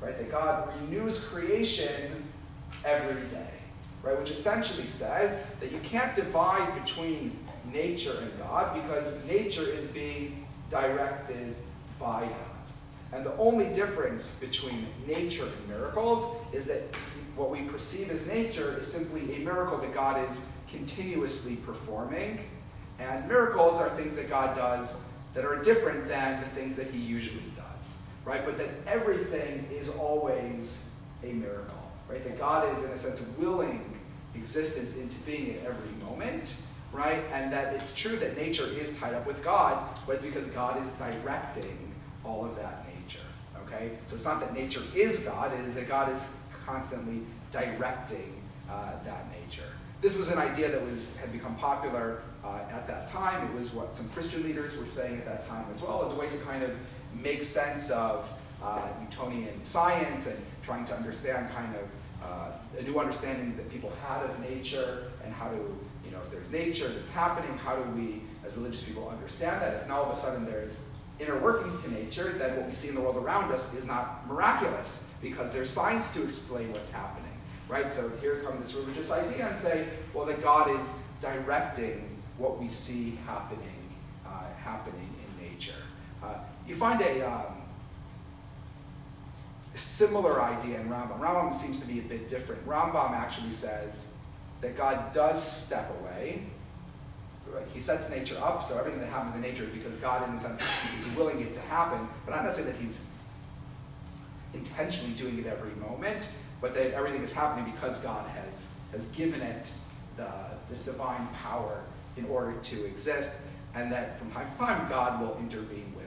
right? 0.00 0.16
That 0.16 0.30
God 0.30 0.72
renews 0.80 1.22
creation 1.24 2.24
every 2.84 3.28
day, 3.28 3.50
right? 4.02 4.18
Which 4.18 4.30
essentially 4.30 4.86
says 4.86 5.42
that 5.60 5.70
you 5.70 5.78
can't 5.80 6.14
divide 6.14 6.82
between 6.82 7.36
nature 7.72 8.16
and 8.20 8.38
God 8.38 8.74
because 8.82 9.22
nature 9.26 9.68
is 9.68 9.86
being 9.88 10.39
directed 10.70 11.56
by 11.98 12.20
God. 12.20 12.34
And 13.12 13.26
the 13.26 13.36
only 13.36 13.72
difference 13.72 14.36
between 14.36 14.86
nature 15.06 15.44
and 15.44 15.68
miracles 15.68 16.36
is 16.52 16.66
that 16.66 16.82
what 17.36 17.50
we 17.50 17.62
perceive 17.62 18.10
as 18.10 18.26
nature 18.26 18.76
is 18.78 18.90
simply 18.90 19.34
a 19.34 19.38
miracle 19.40 19.78
that 19.78 19.92
God 19.92 20.28
is 20.30 20.40
continuously 20.70 21.56
performing. 21.56 22.38
And 22.98 23.26
miracles 23.26 23.80
are 23.80 23.88
things 23.90 24.14
that 24.16 24.28
God 24.28 24.56
does 24.56 24.96
that 25.34 25.44
are 25.44 25.62
different 25.62 26.08
than 26.08 26.40
the 26.40 26.46
things 26.48 26.76
that 26.76 26.88
he 26.88 26.98
usually 26.98 27.42
does, 27.56 27.98
right? 28.24 28.44
But 28.44 28.58
that 28.58 28.68
everything 28.86 29.66
is 29.72 29.88
always 29.90 30.84
a 31.24 31.32
miracle, 31.32 31.90
right? 32.08 32.22
That 32.22 32.38
God 32.38 32.76
is, 32.76 32.84
in 32.84 32.90
a 32.90 32.98
sense, 32.98 33.20
willing 33.38 33.98
existence 34.34 34.96
into 34.96 35.18
being 35.20 35.56
at 35.56 35.64
every 35.64 35.90
moment, 36.04 36.54
right? 36.92 37.22
And 37.32 37.52
that 37.52 37.74
it's 37.74 37.94
true 37.94 38.16
that 38.16 38.36
nature 38.36 38.66
is 38.66 38.96
tied 38.98 39.14
up 39.14 39.26
with 39.26 39.42
God, 39.44 39.78
but 40.06 40.16
it's 40.16 40.24
because 40.24 40.46
God 40.48 40.82
is 40.84 40.90
directing 40.92 41.92
all 42.24 42.44
of 42.44 42.56
that 42.56 42.84
nature, 42.86 43.24
okay? 43.66 43.92
So 44.08 44.14
it's 44.14 44.24
not 44.24 44.40
that 44.40 44.54
nature 44.54 44.82
is 44.94 45.20
God, 45.20 45.52
it 45.52 45.60
is 45.66 45.74
that 45.74 45.88
God 45.88 46.12
is 46.12 46.28
constantly 46.66 47.20
directing 47.52 48.40
uh, 48.70 48.92
that 49.04 49.26
nature. 49.30 49.68
This 50.00 50.16
was 50.16 50.30
an 50.30 50.38
idea 50.38 50.70
that 50.70 50.82
was 50.84 51.10
had 51.20 51.32
become 51.32 51.56
popular 51.56 52.22
uh, 52.44 52.60
at 52.70 52.86
that 52.86 53.08
time. 53.08 53.46
It 53.50 53.54
was 53.54 53.72
what 53.72 53.96
some 53.96 54.08
Christian 54.10 54.42
leaders 54.44 54.76
were 54.78 54.86
saying 54.86 55.18
at 55.18 55.26
that 55.26 55.48
time 55.48 55.66
as 55.74 55.82
well, 55.82 56.04
as 56.06 56.12
a 56.12 56.16
way 56.16 56.30
to 56.30 56.38
kind 56.38 56.62
of 56.62 56.70
make 57.22 57.42
sense 57.42 57.90
of 57.90 58.30
uh, 58.62 58.88
Newtonian 59.00 59.64
science 59.64 60.26
and 60.26 60.38
trying 60.62 60.84
to 60.86 60.94
understand 60.94 61.50
kind 61.54 61.74
of 61.74 61.82
uh, 62.22 62.78
a 62.78 62.82
new 62.82 62.98
understanding 62.98 63.56
that 63.56 63.70
people 63.70 63.92
had 64.06 64.22
of 64.22 64.40
nature 64.40 65.10
and 65.24 65.32
how 65.32 65.48
to, 65.48 65.78
know, 66.20 66.26
if 66.26 66.32
there's 66.32 66.50
nature 66.50 66.88
that's 66.88 67.10
happening, 67.10 67.56
how 67.58 67.76
do 67.76 67.90
we, 67.90 68.22
as 68.46 68.54
religious 68.56 68.82
people, 68.82 69.08
understand 69.08 69.60
that? 69.62 69.74
If 69.74 69.88
now 69.88 70.02
all 70.02 70.10
of 70.10 70.16
a 70.16 70.20
sudden 70.20 70.44
there's 70.44 70.82
inner 71.18 71.38
workings 71.38 71.80
to 71.82 71.90
nature, 71.90 72.32
then 72.38 72.56
what 72.56 72.66
we 72.66 72.72
see 72.72 72.88
in 72.88 72.94
the 72.94 73.00
world 73.00 73.16
around 73.16 73.52
us 73.52 73.74
is 73.74 73.84
not 73.84 74.26
miraculous 74.26 75.04
because 75.20 75.52
there's 75.52 75.70
science 75.70 76.14
to 76.14 76.22
explain 76.22 76.72
what's 76.72 76.90
happening, 76.90 77.32
right? 77.68 77.92
So 77.92 78.10
here 78.20 78.36
comes 78.36 78.66
this 78.66 78.74
religious 78.74 79.10
idea 79.10 79.48
and 79.48 79.58
say, 79.58 79.88
well, 80.14 80.24
that 80.26 80.42
God 80.42 80.70
is 80.80 80.92
directing 81.20 82.18
what 82.38 82.58
we 82.58 82.68
see 82.68 83.18
happening, 83.26 83.90
uh, 84.26 84.44
happening 84.64 85.14
in 85.26 85.50
nature. 85.50 85.74
Uh, 86.22 86.34
you 86.66 86.74
find 86.74 87.02
a 87.02 87.20
um, 87.20 87.44
similar 89.74 90.42
idea 90.42 90.80
in 90.80 90.88
Rambam. 90.88 91.20
Rambam 91.20 91.54
seems 91.54 91.80
to 91.80 91.86
be 91.86 91.98
a 91.98 92.02
bit 92.02 92.30
different. 92.30 92.66
Rambam 92.66 93.10
actually 93.10 93.50
says 93.50 94.06
that 94.60 94.76
God 94.76 95.12
does 95.12 95.42
step 95.42 95.90
away. 96.00 96.42
He 97.74 97.80
sets 97.80 98.10
nature 98.10 98.38
up, 98.40 98.64
so 98.64 98.78
everything 98.78 99.00
that 99.00 99.08
happens 99.08 99.34
in 99.34 99.42
nature 99.42 99.64
is 99.64 99.70
because 99.70 99.94
God, 99.96 100.28
in 100.28 100.36
the 100.36 100.40
sense, 100.40 100.60
is 100.96 101.16
willing 101.16 101.40
it 101.40 101.52
to 101.54 101.60
happen. 101.62 102.08
But 102.24 102.32
I'm 102.32 102.44
not 102.44 102.50
necessarily 102.50 102.72
that 102.72 102.80
He's 102.80 103.00
intentionally 104.54 105.14
doing 105.14 105.38
it 105.38 105.46
every 105.46 105.72
moment, 105.80 106.28
but 106.60 106.74
that 106.74 106.92
everything 106.92 107.22
is 107.22 107.32
happening 107.32 107.72
because 107.72 107.98
God 107.98 108.28
has 108.30 108.68
has 108.92 109.06
given 109.08 109.40
it 109.40 109.70
the, 110.16 110.28
this 110.68 110.84
divine 110.84 111.26
power 111.42 111.80
in 112.16 112.24
order 112.26 112.54
to 112.60 112.84
exist, 112.86 113.36
and 113.74 113.90
that 113.92 114.18
from 114.18 114.30
time 114.30 114.50
to 114.50 114.56
time 114.56 114.88
God 114.88 115.20
will 115.20 115.36
intervene 115.40 115.92
with 115.96 116.04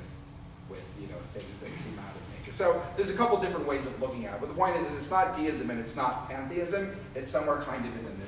with 0.69 0.85
you 1.01 1.07
know 1.07 1.17
things 1.33 1.59
that 1.59 1.69
seem 1.77 1.97
out 1.99 2.05
of 2.05 2.39
nature. 2.39 2.55
So 2.55 2.81
there's 2.95 3.09
a 3.09 3.17
couple 3.17 3.37
different 3.37 3.67
ways 3.67 3.85
of 3.85 3.99
looking 4.01 4.25
at 4.25 4.35
it. 4.35 4.39
But 4.39 4.49
the 4.49 4.55
point 4.55 4.75
is, 4.77 4.87
is 4.87 4.97
it's 4.97 5.11
not 5.11 5.35
deism 5.35 5.69
and 5.69 5.79
it's 5.79 5.95
not 5.95 6.29
pantheism. 6.29 6.95
It's 7.15 7.31
somewhere 7.31 7.57
kind 7.57 7.85
of 7.85 7.91
in 7.97 8.03
the 8.03 8.11
middle. 8.11 8.22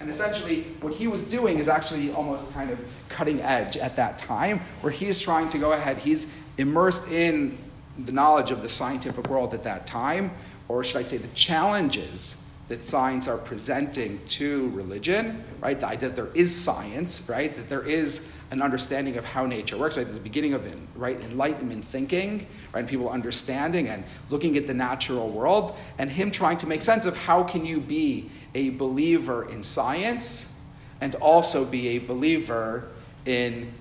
And 0.00 0.08
essentially, 0.08 0.62
what 0.80 0.94
he 0.94 1.06
was 1.06 1.24
doing 1.24 1.58
is 1.58 1.68
actually 1.68 2.10
almost 2.10 2.50
kind 2.54 2.70
of 2.70 2.80
cutting 3.10 3.40
edge 3.42 3.76
at 3.76 3.96
that 3.96 4.16
time, 4.16 4.60
where 4.80 4.90
he's 4.90 5.20
trying 5.20 5.50
to 5.50 5.58
go 5.58 5.72
ahead. 5.72 5.98
He's 5.98 6.26
immersed 6.56 7.08
in 7.08 7.58
the 7.98 8.12
knowledge 8.12 8.50
of 8.50 8.62
the 8.62 8.68
scientific 8.68 9.28
world 9.28 9.52
at 9.52 9.62
that 9.64 9.86
time, 9.86 10.30
or 10.68 10.82
should 10.82 10.96
I 10.96 11.02
say, 11.02 11.18
the 11.18 11.28
challenges 11.28 12.36
that 12.68 12.82
science 12.82 13.28
are 13.28 13.36
presenting 13.36 14.20
to 14.28 14.70
religion, 14.70 15.44
right? 15.60 15.78
The 15.78 15.88
idea 15.88 16.08
that 16.08 16.16
there 16.16 16.30
is 16.34 16.54
science, 16.54 17.28
right? 17.28 17.54
That 17.54 17.68
there 17.68 17.82
is 17.82 18.26
an 18.52 18.62
understanding 18.62 19.16
of 19.16 19.24
how 19.24 19.44
nature 19.44 19.76
works, 19.76 19.96
right? 19.96 20.10
The 20.10 20.18
beginning 20.18 20.54
of 20.54 20.64
right 20.96 21.20
enlightenment 21.20 21.84
thinking, 21.84 22.46
right? 22.72 22.86
People 22.86 23.10
understanding 23.10 23.88
and 23.88 24.04
looking 24.30 24.56
at 24.56 24.66
the 24.66 24.74
natural 24.74 25.28
world, 25.28 25.76
and 25.98 26.08
him 26.08 26.30
trying 26.30 26.56
to 26.58 26.66
make 26.66 26.80
sense 26.80 27.04
of 27.04 27.16
how 27.16 27.42
can 27.42 27.66
you 27.66 27.80
be 27.80 28.30
a 28.54 28.70
believer 28.70 29.48
in 29.48 29.62
science 29.62 30.52
and 31.00 31.14
also 31.16 31.64
be 31.64 31.88
a 31.88 31.98
believer 31.98 32.88
in 33.26 33.72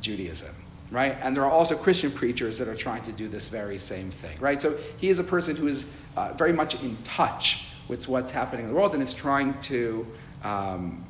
Judaism, 0.00 0.54
right? 0.90 1.16
And 1.22 1.36
there 1.36 1.44
are 1.44 1.50
also 1.50 1.76
Christian 1.76 2.10
preachers 2.10 2.58
that 2.58 2.68
are 2.68 2.76
trying 2.76 3.02
to 3.02 3.12
do 3.12 3.28
this 3.28 3.48
very 3.48 3.78
same 3.78 4.10
thing, 4.10 4.38
right? 4.38 4.60
So 4.60 4.76
he 4.98 5.08
is 5.08 5.18
a 5.18 5.24
person 5.24 5.56
who 5.56 5.66
is 5.66 5.86
uh, 6.16 6.32
very 6.34 6.52
much 6.52 6.80
in 6.82 6.96
touch 7.02 7.68
with 7.88 8.08
what's 8.08 8.32
happening 8.32 8.66
in 8.66 8.70
the 8.70 8.76
world 8.76 8.94
and 8.94 9.02
is 9.02 9.14
trying 9.14 9.58
to 9.62 10.06
um, 10.42 11.04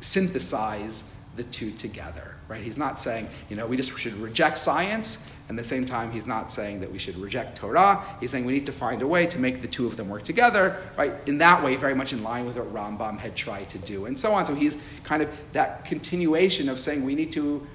synthesize 0.00 1.04
the 1.36 1.44
two 1.44 1.70
together, 1.72 2.34
right? 2.48 2.62
He's 2.62 2.76
not 2.76 2.98
saying, 2.98 3.28
you 3.48 3.56
know, 3.56 3.66
we 3.66 3.76
just 3.76 3.96
should 3.98 4.14
reject 4.14 4.58
science, 4.58 5.24
at 5.48 5.56
the 5.56 5.68
same 5.68 5.84
time, 5.86 6.10
he's 6.10 6.26
not 6.26 6.50
saying 6.50 6.80
that 6.80 6.92
we 6.92 6.98
should 6.98 7.16
reject 7.16 7.56
Torah. 7.56 8.02
He's 8.20 8.30
saying 8.30 8.44
we 8.44 8.52
need 8.52 8.66
to 8.66 8.72
find 8.72 9.00
a 9.00 9.06
way 9.06 9.26
to 9.26 9.38
make 9.38 9.62
the 9.62 9.68
two 9.68 9.86
of 9.86 9.96
them 9.96 10.08
work 10.08 10.22
together, 10.22 10.76
right? 10.96 11.12
In 11.26 11.38
that 11.38 11.64
way, 11.64 11.76
very 11.76 11.94
much 11.94 12.12
in 12.12 12.22
line 12.22 12.44
with 12.44 12.56
what 12.56 12.72
Rambam 12.72 13.18
had 13.18 13.34
tried 13.34 13.70
to 13.70 13.78
do, 13.78 14.04
and 14.04 14.18
so 14.18 14.32
on. 14.32 14.44
So 14.44 14.54
he's 14.54 14.76
kind 15.04 15.22
of 15.22 15.30
that 15.52 15.86
continuation 15.86 16.68
of 16.68 16.78
saying 16.78 17.02
we 17.02 17.14
need 17.14 17.32
to 17.32 17.66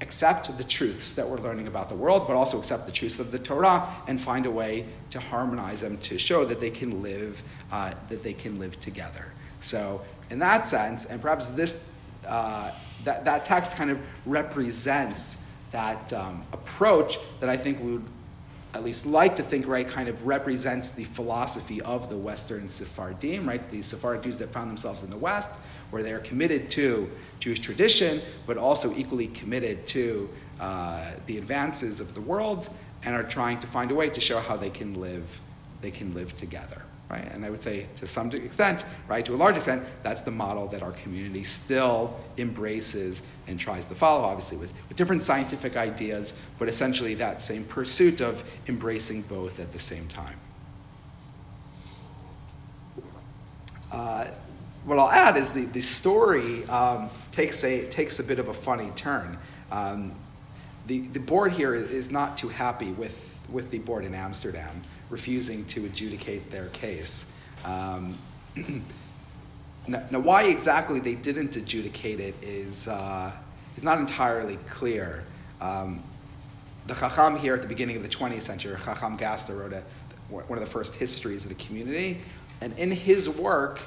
accept 0.00 0.56
the 0.56 0.62
truths 0.62 1.14
that 1.14 1.28
we're 1.28 1.38
learning 1.38 1.66
about 1.66 1.88
the 1.88 1.94
world, 1.94 2.28
but 2.28 2.36
also 2.36 2.58
accept 2.58 2.86
the 2.86 2.92
truths 2.92 3.18
of 3.18 3.32
the 3.32 3.38
Torah 3.38 3.88
and 4.06 4.20
find 4.20 4.46
a 4.46 4.50
way 4.50 4.84
to 5.10 5.18
harmonize 5.18 5.80
them 5.80 5.98
to 5.98 6.18
show 6.18 6.44
that 6.44 6.60
they 6.60 6.70
can 6.70 7.02
live 7.02 7.42
uh, 7.72 7.92
that 8.08 8.22
they 8.22 8.32
can 8.32 8.60
live 8.60 8.78
together. 8.78 9.32
So 9.60 10.02
in 10.30 10.38
that 10.38 10.68
sense, 10.68 11.04
and 11.04 11.20
perhaps 11.20 11.48
this 11.48 11.84
uh, 12.26 12.70
that, 13.04 13.24
that 13.24 13.44
text 13.44 13.72
kind 13.76 13.90
of 13.90 13.98
represents 14.26 15.38
that 15.70 16.12
um, 16.12 16.42
approach 16.52 17.18
that 17.40 17.48
I 17.48 17.56
think 17.56 17.80
we 17.80 17.92
would 17.92 18.04
at 18.74 18.84
least 18.84 19.06
like 19.06 19.36
to 19.36 19.42
think, 19.42 19.66
right, 19.66 19.88
kind 19.88 20.08
of 20.08 20.26
represents 20.26 20.90
the 20.90 21.04
philosophy 21.04 21.80
of 21.82 22.08
the 22.08 22.16
Western 22.16 22.68
Sephardim, 22.68 23.48
right? 23.48 23.70
The 23.70 23.80
Sephardic 23.82 24.22
Jews 24.22 24.38
that 24.38 24.50
found 24.52 24.70
themselves 24.70 25.02
in 25.02 25.10
the 25.10 25.16
West, 25.16 25.58
where 25.90 26.02
they 26.02 26.12
are 26.12 26.20
committed 26.20 26.70
to 26.72 27.10
Jewish 27.40 27.60
tradition, 27.60 28.20
but 28.46 28.58
also 28.58 28.94
equally 28.94 29.28
committed 29.28 29.86
to 29.88 30.28
uh, 30.60 31.12
the 31.26 31.38
advances 31.38 32.00
of 32.00 32.14
the 32.14 32.20
world, 32.20 32.68
and 33.04 33.14
are 33.14 33.24
trying 33.24 33.58
to 33.60 33.66
find 33.66 33.90
a 33.90 33.94
way 33.94 34.10
to 34.10 34.20
show 34.20 34.40
how 34.40 34.56
they 34.56 34.70
can 34.70 35.00
live, 35.00 35.40
they 35.80 35.90
can 35.90 36.12
live 36.14 36.36
together 36.36 36.82
right? 37.08 37.24
And 37.32 37.44
I 37.44 37.50
would 37.50 37.62
say 37.62 37.86
to 37.96 38.06
some 38.06 38.30
extent, 38.32 38.84
right, 39.08 39.24
to 39.24 39.34
a 39.34 39.36
large 39.36 39.56
extent, 39.56 39.82
that's 40.02 40.20
the 40.20 40.30
model 40.30 40.66
that 40.68 40.82
our 40.82 40.92
community 40.92 41.42
still 41.42 42.18
embraces 42.36 43.22
and 43.46 43.58
tries 43.58 43.86
to 43.86 43.94
follow, 43.94 44.24
obviously 44.24 44.58
with, 44.58 44.74
with 44.88 44.96
different 44.96 45.22
scientific 45.22 45.76
ideas, 45.76 46.34
but 46.58 46.68
essentially 46.68 47.14
that 47.14 47.40
same 47.40 47.64
pursuit 47.64 48.20
of 48.20 48.44
embracing 48.66 49.22
both 49.22 49.58
at 49.58 49.72
the 49.72 49.78
same 49.78 50.06
time. 50.08 50.36
Uh, 53.90 54.26
what 54.84 54.98
I'll 54.98 55.10
add 55.10 55.36
is 55.38 55.52
the, 55.52 55.64
the 55.64 55.80
story 55.80 56.64
um, 56.66 57.08
takes, 57.32 57.64
a, 57.64 57.86
takes 57.86 58.18
a 58.18 58.22
bit 58.22 58.38
of 58.38 58.48
a 58.48 58.54
funny 58.54 58.90
turn. 58.96 59.38
Um, 59.72 60.12
the, 60.86 61.00
the 61.00 61.20
board 61.20 61.52
here 61.52 61.74
is 61.74 62.10
not 62.10 62.36
too 62.36 62.48
happy 62.48 62.92
with, 62.92 63.34
with 63.50 63.70
the 63.70 63.78
board 63.78 64.04
in 64.04 64.14
Amsterdam 64.14 64.82
refusing 65.10 65.64
to 65.66 65.84
adjudicate 65.86 66.50
their 66.50 66.68
case. 66.68 67.26
Um, 67.64 68.18
now, 69.86 70.02
now, 70.10 70.18
why 70.18 70.44
exactly 70.44 71.00
they 71.00 71.14
didn't 71.14 71.56
adjudicate 71.56 72.20
it 72.20 72.34
is, 72.42 72.88
uh, 72.88 73.32
is 73.76 73.82
not 73.82 73.98
entirely 73.98 74.58
clear. 74.68 75.24
Um, 75.60 76.02
the 76.86 76.94
Chacham 76.94 77.36
here 77.36 77.54
at 77.54 77.62
the 77.62 77.68
beginning 77.68 77.96
of 77.96 78.02
the 78.02 78.08
20th 78.08 78.42
century, 78.42 78.76
Chacham 78.84 79.16
Gaster 79.16 79.54
wrote 79.54 79.72
a, 79.72 79.82
one 80.30 80.44
of 80.50 80.60
the 80.60 80.70
first 80.70 80.94
histories 80.94 81.44
of 81.44 81.50
the 81.50 81.62
community, 81.62 82.20
and 82.60 82.76
in 82.78 82.90
his 82.90 83.28
work, 83.28 83.80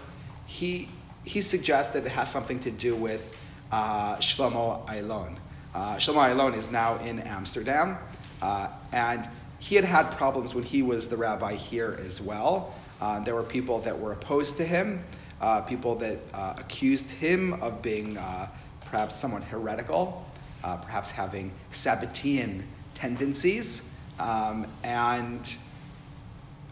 he, 0.45 0.89
he 1.23 1.41
suggested 1.41 2.05
it 2.05 2.11
has 2.11 2.31
something 2.31 2.59
to 2.59 2.71
do 2.71 2.95
with 2.95 3.35
uh, 3.71 4.15
Shlomo 4.17 4.85
Ayllon. 4.87 5.37
Uh, 5.73 5.95
Shlomo 5.95 6.29
Ayllon 6.29 6.55
is 6.55 6.71
now 6.71 6.97
in 6.99 7.19
Amsterdam, 7.19 7.97
uh, 8.41 8.67
and 8.91 9.27
he 9.61 9.75
had 9.75 9.85
had 9.85 10.09
problems 10.11 10.55
when 10.55 10.63
he 10.63 10.81
was 10.81 11.07
the 11.07 11.15
rabbi 11.15 11.53
here 11.53 11.99
as 12.05 12.19
well. 12.19 12.73
Uh, 12.99 13.19
there 13.19 13.35
were 13.35 13.43
people 13.43 13.79
that 13.81 13.97
were 13.97 14.11
opposed 14.11 14.57
to 14.57 14.65
him, 14.65 15.03
uh, 15.39 15.61
people 15.61 15.95
that 15.95 16.17
uh, 16.33 16.55
accused 16.57 17.11
him 17.11 17.53
of 17.61 17.79
being 17.79 18.17
uh, 18.17 18.47
perhaps 18.89 19.15
somewhat 19.15 19.43
heretical, 19.43 20.25
uh, 20.63 20.77
perhaps 20.77 21.11
having 21.11 21.51
Sabbatean 21.71 22.63
tendencies. 22.95 23.87
Um, 24.19 24.65
and 24.83 25.55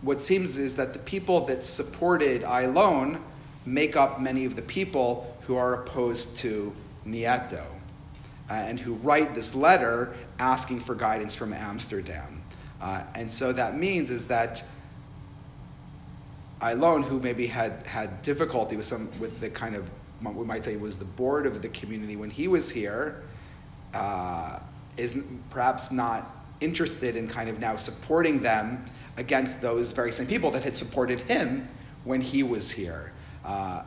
what 0.01 0.19
seems 0.19 0.57
is 0.57 0.75
that 0.77 0.93
the 0.93 0.99
people 0.99 1.45
that 1.45 1.63
supported 1.63 2.41
Ayllon 2.41 3.19
make 3.67 3.95
up 3.95 4.19
many 4.19 4.45
of 4.45 4.55
the 4.55 4.63
people 4.63 5.37
who 5.45 5.55
are 5.55 5.75
opposed 5.75 6.39
to 6.39 6.73
Nieto 7.05 7.63
uh, 8.49 8.53
and 8.53 8.79
who 8.79 8.93
write 8.95 9.35
this 9.35 9.53
letter 9.53 10.15
asking 10.39 10.79
for 10.79 10.95
guidance 10.95 11.35
from 11.35 11.53
Amsterdam. 11.53 12.38
Uh, 12.81 13.03
and 13.15 13.29
so 13.29 13.51
that 13.51 13.77
means 13.77 14.09
is 14.09 14.27
that 14.27 14.63
Ayllon, 16.61 17.03
who 17.03 17.19
maybe 17.19 17.47
had 17.47 17.85
had 17.85 18.21
difficulty 18.21 18.75
with 18.75 18.85
some 18.85 19.09
with 19.19 19.39
the 19.39 19.49
kind 19.49 19.75
of 19.75 19.89
we 20.21 20.45
might 20.45 20.65
say 20.65 20.75
was 20.75 20.97
the 20.97 21.05
board 21.05 21.45
of 21.45 21.61
the 21.61 21.69
community 21.69 22.17
when 22.17 22.29
he 22.29 22.47
was 22.47 22.69
here, 22.69 23.23
uh, 23.93 24.59
is 24.97 25.17
perhaps 25.49 25.91
not 25.91 26.35
interested 26.59 27.15
in 27.15 27.27
kind 27.27 27.49
of 27.49 27.59
now 27.59 27.77
supporting 27.77 28.41
them 28.41 28.85
against 29.15 29.61
those 29.61 29.93
very 29.93 30.11
same 30.11 30.27
people 30.27 30.51
that 30.51 30.63
had 30.63 30.75
supported 30.75 31.21
him 31.21 31.67
when 32.03 32.19
he 32.19 32.43
was 32.43 32.71
here. 32.71 33.13
Uh, 33.45 33.83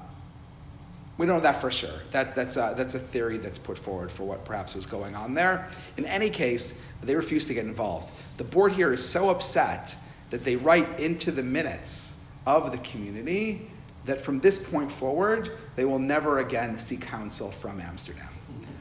we 1.22 1.26
don't 1.28 1.36
know 1.36 1.42
that 1.42 1.60
for 1.60 1.70
sure. 1.70 2.02
That, 2.10 2.34
that's, 2.34 2.56
a, 2.56 2.74
that's 2.76 2.96
a 2.96 2.98
theory 2.98 3.38
that's 3.38 3.56
put 3.56 3.78
forward 3.78 4.10
for 4.10 4.24
what 4.24 4.44
perhaps 4.44 4.74
was 4.74 4.86
going 4.86 5.14
on 5.14 5.34
there. 5.34 5.68
In 5.96 6.04
any 6.04 6.28
case, 6.28 6.80
they 7.00 7.14
refuse 7.14 7.46
to 7.46 7.54
get 7.54 7.64
involved. 7.64 8.12
The 8.38 8.44
board 8.44 8.72
here 8.72 8.92
is 8.92 9.08
so 9.08 9.30
upset 9.30 9.94
that 10.30 10.42
they 10.42 10.56
write 10.56 10.98
into 10.98 11.30
the 11.30 11.44
minutes 11.44 12.18
of 12.44 12.72
the 12.72 12.78
community 12.78 13.70
that 14.04 14.20
from 14.20 14.40
this 14.40 14.68
point 14.68 14.90
forward, 14.90 15.52
they 15.76 15.84
will 15.84 16.00
never 16.00 16.40
again 16.40 16.76
seek 16.76 17.02
counsel 17.02 17.52
from 17.52 17.80
Amsterdam. 17.80 18.28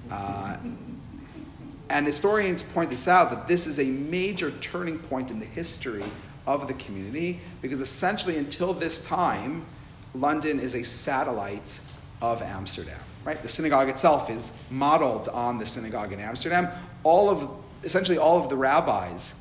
Uh, 0.09 0.57
and 1.91 2.07
historians 2.07 2.63
point 2.63 2.89
this 2.89 3.07
out 3.07 3.29
that 3.29 3.47
this 3.47 3.67
is 3.67 3.77
a 3.77 3.85
major 3.85 4.49
turning 4.61 4.97
point 4.97 5.29
in 5.29 5.39
the 5.39 5.45
history 5.45 6.05
of 6.47 6.67
the 6.67 6.73
community 6.73 7.39
because 7.61 7.81
essentially 7.81 8.37
until 8.37 8.73
this 8.73 9.05
time, 9.05 9.63
London 10.15 10.59
is 10.59 10.73
a 10.73 10.81
satellite 10.81 11.79
of 12.21 12.41
Amsterdam. 12.41 12.99
Right? 13.23 13.41
The 13.41 13.49
synagogue 13.49 13.89
itself 13.89 14.29
is 14.29 14.51
modeled 14.69 15.27
on 15.29 15.57
the 15.57 15.65
synagogue 15.65 16.11
in 16.11 16.19
Amsterdam. 16.19 16.69
All 17.03 17.29
of 17.29 17.49
essentially 17.83 18.17
all 18.17 18.37
of 18.37 18.49
the 18.49 18.55
rabbis 18.55 19.35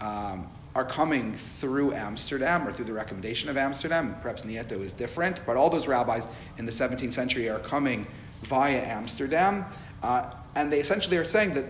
um, 0.00 0.46
are 0.74 0.84
coming 0.84 1.34
through 1.34 1.94
Amsterdam 1.94 2.66
or 2.66 2.72
through 2.72 2.86
the 2.86 2.92
recommendation 2.92 3.48
of 3.48 3.56
Amsterdam. 3.56 4.16
Perhaps 4.20 4.42
Nieto 4.42 4.80
is 4.82 4.92
different, 4.92 5.40
but 5.46 5.56
all 5.56 5.70
those 5.70 5.86
rabbis 5.86 6.26
in 6.58 6.66
the 6.66 6.72
17th 6.72 7.12
century 7.12 7.48
are 7.48 7.60
coming 7.60 8.06
via 8.42 8.82
Amsterdam. 8.84 9.64
Uh, 10.02 10.30
and 10.54 10.72
they 10.72 10.80
essentially 10.80 11.16
are 11.16 11.24
saying 11.24 11.54
that 11.54 11.64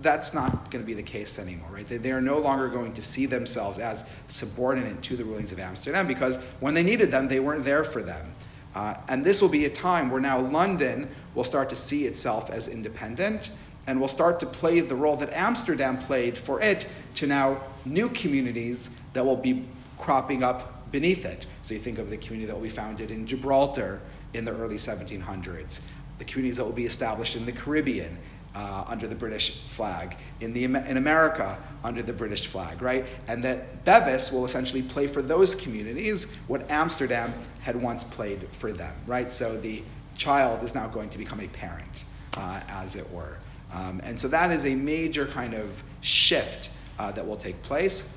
that's 0.00 0.34
not 0.34 0.70
going 0.70 0.82
to 0.82 0.86
be 0.86 0.94
the 0.94 1.02
case 1.02 1.38
anymore, 1.38 1.68
right? 1.72 1.88
They, 1.88 1.96
they, 1.96 2.12
are 2.12 2.20
no 2.20 2.38
longer 2.38 2.68
going 2.68 2.92
to 2.94 3.02
see 3.02 3.26
themselves 3.26 3.78
as 3.78 4.04
subordinate 4.28 5.02
to 5.02 5.16
the 5.16 5.24
rulings 5.24 5.50
of 5.50 5.58
Amsterdam 5.58 6.06
because 6.06 6.36
when 6.60 6.74
they 6.74 6.82
needed 6.82 7.10
them, 7.10 7.28
they 7.28 7.40
weren't 7.40 7.64
there 7.64 7.84
for 7.84 8.02
them. 8.02 8.32
Uh, 8.74 8.94
and 9.08 9.24
this 9.24 9.40
will 9.40 9.48
be 9.48 9.64
a 9.66 9.70
time 9.70 10.10
where 10.10 10.20
now 10.20 10.40
London 10.40 11.08
will 11.34 11.44
start 11.44 11.68
to 11.68 11.76
see 11.76 12.06
itself 12.06 12.50
as 12.50 12.68
independent 12.68 13.50
and 13.86 14.00
will 14.00 14.08
start 14.08 14.40
to 14.40 14.46
play 14.46 14.80
the 14.80 14.94
role 14.94 15.16
that 15.16 15.32
Amsterdam 15.32 15.98
played 15.98 16.36
for 16.36 16.60
it 16.60 16.88
to 17.14 17.26
now 17.26 17.60
new 17.84 18.08
communities 18.08 18.90
that 19.12 19.24
will 19.24 19.36
be 19.36 19.64
cropping 19.98 20.42
up 20.42 20.90
beneath 20.90 21.24
it. 21.24 21.46
So 21.62 21.74
you 21.74 21.80
think 21.80 21.98
of 21.98 22.10
the 22.10 22.16
community 22.16 22.46
that 22.46 22.54
will 22.54 22.62
be 22.62 22.68
founded 22.68 23.10
in 23.10 23.26
Gibraltar 23.26 24.00
in 24.32 24.44
the 24.44 24.52
early 24.52 24.76
1700s, 24.76 25.80
the 26.18 26.24
communities 26.24 26.56
that 26.56 26.64
will 26.64 26.72
be 26.72 26.86
established 26.86 27.36
in 27.36 27.46
the 27.46 27.52
Caribbean 27.52 28.16
uh, 28.54 28.84
under 28.86 29.06
the 29.06 29.14
British 29.14 29.60
flag, 29.68 30.16
in, 30.40 30.52
the, 30.52 30.64
in 30.64 30.96
America 30.96 31.58
under 31.82 32.02
the 32.02 32.12
British 32.12 32.46
flag, 32.46 32.80
right? 32.80 33.04
And 33.26 33.42
that 33.44 33.84
Bevis 33.84 34.30
will 34.30 34.44
essentially 34.44 34.82
play 34.82 35.06
for 35.06 35.22
those 35.22 35.54
communities 35.54 36.30
what 36.46 36.70
Amsterdam 36.70 37.32
had 37.60 37.80
once 37.80 38.04
played 38.04 38.46
for 38.52 38.72
them, 38.72 38.94
right? 39.06 39.30
So 39.32 39.56
the 39.56 39.82
child 40.16 40.62
is 40.62 40.74
now 40.74 40.86
going 40.86 41.10
to 41.10 41.18
become 41.18 41.40
a 41.40 41.48
parent, 41.48 42.04
uh, 42.36 42.60
as 42.68 42.96
it 42.96 43.10
were. 43.10 43.36
Um, 43.72 44.00
and 44.04 44.18
so 44.18 44.28
that 44.28 44.52
is 44.52 44.64
a 44.66 44.74
major 44.74 45.26
kind 45.26 45.54
of 45.54 45.82
shift 46.00 46.70
uh, 46.98 47.10
that 47.12 47.26
will 47.26 47.36
take 47.36 47.60
place. 47.62 48.08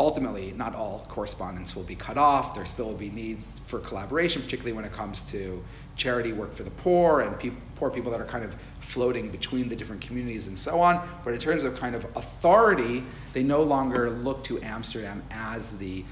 Ultimately, 0.00 0.52
not 0.56 0.74
all 0.74 1.06
correspondence 1.08 1.76
will 1.76 1.84
be 1.84 1.94
cut 1.94 2.18
off. 2.18 2.56
There 2.56 2.64
still 2.64 2.86
will 2.86 2.94
be 2.94 3.10
needs 3.10 3.46
for 3.66 3.78
collaboration, 3.78 4.42
particularly 4.42 4.72
when 4.72 4.84
it 4.84 4.92
comes 4.92 5.22
to 5.30 5.62
charity 5.94 6.32
work 6.32 6.54
for 6.54 6.64
the 6.64 6.70
poor 6.70 7.20
and 7.20 7.38
pe- 7.38 7.52
poor 7.76 7.90
people 7.90 8.10
that 8.10 8.20
are 8.20 8.26
kind 8.26 8.44
of 8.44 8.56
floating 8.82 9.30
between 9.30 9.68
the 9.68 9.76
different 9.76 10.02
communities 10.02 10.46
and 10.46 10.58
so 10.58 10.80
on. 10.80 11.08
But 11.24 11.34
in 11.34 11.40
terms 11.40 11.64
of 11.64 11.78
kind 11.78 11.94
of 11.94 12.04
authority, 12.16 13.02
they 13.32 13.42
no 13.42 13.62
longer 13.62 14.10
look 14.10 14.44
to 14.44 14.60
Amsterdam 14.62 15.22
as 15.30 15.78
the 15.78 16.04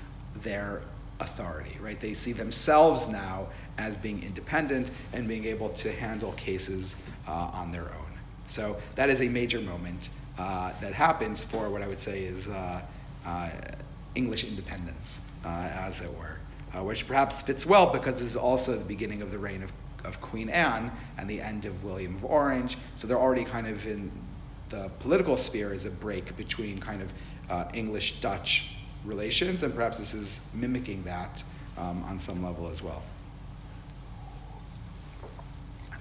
their 0.42 0.80
authority, 1.18 1.76
right? 1.80 2.00
They 2.00 2.14
see 2.14 2.32
themselves 2.32 3.08
now 3.08 3.48
as 3.76 3.96
being 3.96 4.22
independent 4.22 4.90
and 5.12 5.28
being 5.28 5.44
able 5.44 5.68
to 5.70 5.92
handle 5.92 6.32
cases 6.32 6.96
uh, 7.28 7.32
on 7.52 7.72
their 7.72 7.84
own. 7.84 8.10
So 8.46 8.78
that 8.94 9.10
is 9.10 9.20
a 9.20 9.28
major 9.28 9.60
moment 9.60 10.08
uh, 10.38 10.72
that 10.80 10.94
happens 10.94 11.44
for 11.44 11.68
what 11.68 11.82
I 11.82 11.88
would 11.88 11.98
say 11.98 12.22
is 12.22 12.48
uh, 12.48 12.80
uh 13.26 13.50
English 14.14 14.44
independence, 14.44 15.20
uh, 15.44 15.48
as 15.48 16.00
it 16.00 16.12
were, 16.18 16.36
uh, 16.74 16.82
which 16.82 17.06
perhaps 17.06 17.42
fits 17.42 17.64
well 17.64 17.92
because 17.92 18.14
this 18.14 18.28
is 18.28 18.36
also 18.36 18.72
the 18.72 18.84
beginning 18.84 19.22
of 19.22 19.30
the 19.30 19.38
reign 19.38 19.62
of, 19.62 19.72
of 20.04 20.20
Queen 20.20 20.48
Anne 20.48 20.90
and 21.18 21.28
the 21.28 21.40
end 21.40 21.66
of 21.66 21.84
William 21.84 22.16
of 22.16 22.24
Orange. 22.24 22.76
So 22.96 23.06
they're 23.06 23.18
already 23.18 23.44
kind 23.44 23.66
of 23.66 23.86
in 23.86 24.10
the 24.68 24.90
political 25.00 25.36
sphere 25.36 25.72
is 25.72 25.84
a 25.84 25.90
break 25.90 26.36
between 26.36 26.78
kind 26.78 27.02
of 27.02 27.12
English 27.74 28.20
Dutch 28.20 28.76
relations, 29.04 29.62
and 29.62 29.74
perhaps 29.74 29.98
this 29.98 30.14
is 30.14 30.40
mimicking 30.54 31.02
that 31.04 31.42
um, 31.78 32.04
on 32.04 32.18
some 32.18 32.44
level 32.44 32.68
as 32.68 32.82
well. 32.82 33.02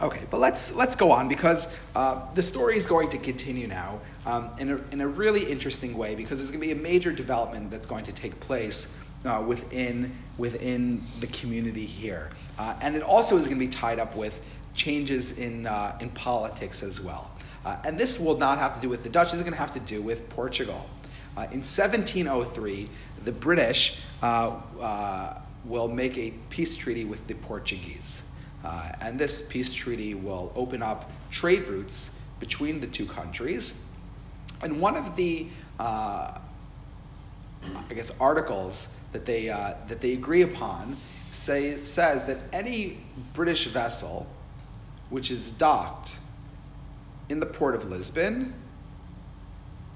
Okay, 0.02 0.22
but 0.30 0.40
let's 0.40 0.74
let's 0.76 0.96
go 0.96 1.12
on 1.12 1.28
because 1.28 1.68
uh, 1.94 2.22
the 2.34 2.42
story 2.42 2.78
is 2.78 2.86
going 2.86 3.10
to 3.10 3.18
continue 3.18 3.68
now 3.68 4.00
um, 4.26 4.50
in, 4.58 4.70
a, 4.70 4.82
in 4.92 5.02
a 5.02 5.08
really 5.08 5.44
interesting 5.52 5.98
way 5.98 6.16
because 6.16 6.38
there's 6.38 6.52
going 6.52 6.62
to 6.62 6.66
be 6.66 6.72
a 6.72 6.84
major 6.84 7.12
development 7.12 7.70
that's 7.70 7.86
going 7.86 8.06
to 8.06 8.14
take 8.14 8.40
place 8.40 8.94
uh, 9.26 9.44
within 9.46 10.16
within 10.40 11.04
the 11.20 11.28
community 11.28 11.86
here, 11.86 12.32
uh, 12.58 12.76
and 12.82 12.96
it 12.96 13.04
also 13.04 13.38
is 13.38 13.46
going 13.46 13.60
to 13.60 13.66
be 13.66 13.72
tied 13.72 14.00
up 14.00 14.16
with 14.16 14.40
changes 14.74 15.38
in 15.38 15.68
uh, 15.68 15.96
in 16.02 16.10
politics 16.10 16.82
as 16.82 17.00
well. 17.00 17.32
Uh, 17.66 17.78
and 17.84 18.00
this 18.00 18.20
will 18.20 18.38
not 18.38 18.58
have 18.58 18.74
to 18.74 18.82
do 18.82 18.90
with 18.90 19.04
the 19.04 19.10
Dutch; 19.10 19.32
this 19.32 19.40
is 19.40 19.44
going 19.44 19.54
to 19.54 19.60
have 19.60 19.74
to 19.74 19.80
do 19.82 20.02
with 20.02 20.28
Portugal. 20.30 20.90
Uh, 21.38 21.42
in 21.52 21.62
1703, 21.62 22.88
the 23.24 23.32
British 23.32 24.00
will 25.66 25.88
make 25.88 26.18
a 26.18 26.32
peace 26.50 26.76
treaty 26.76 27.06
with 27.06 27.26
the 27.28 27.36
Portuguese. 27.36 28.24
Uh, 28.64 28.92
and 29.02 29.18
this 29.20 29.42
peace 29.42 29.74
treaty 29.74 30.14
will 30.14 30.52
open 30.56 30.82
up 30.82 31.12
trade 31.32 31.68
routes 31.68 32.16
between 32.40 32.80
the 32.80 32.88
two 32.88 33.06
countries. 33.06 33.80
And 34.62 34.82
one 34.82 34.98
of 34.98 35.16
the, 35.16 35.48
uh, 35.80 36.38
I 37.64 37.94
guess, 37.94 38.12
articles 38.20 38.90
that 39.12 39.26
they, 39.26 39.50
uh, 39.50 39.74
that 39.88 40.02
they 40.02 40.14
agree 40.14 40.42
upon 40.42 40.96
say, 41.32 41.84
says 41.84 42.26
that 42.26 42.38
any 42.54 42.98
British 43.34 43.66
vessel 43.66 44.28
which 45.10 45.32
is 45.32 45.52
docked 45.52 46.16
in 47.30 47.40
the 47.40 47.46
port 47.46 47.76
of 47.76 47.90
Lisbon 47.90 48.54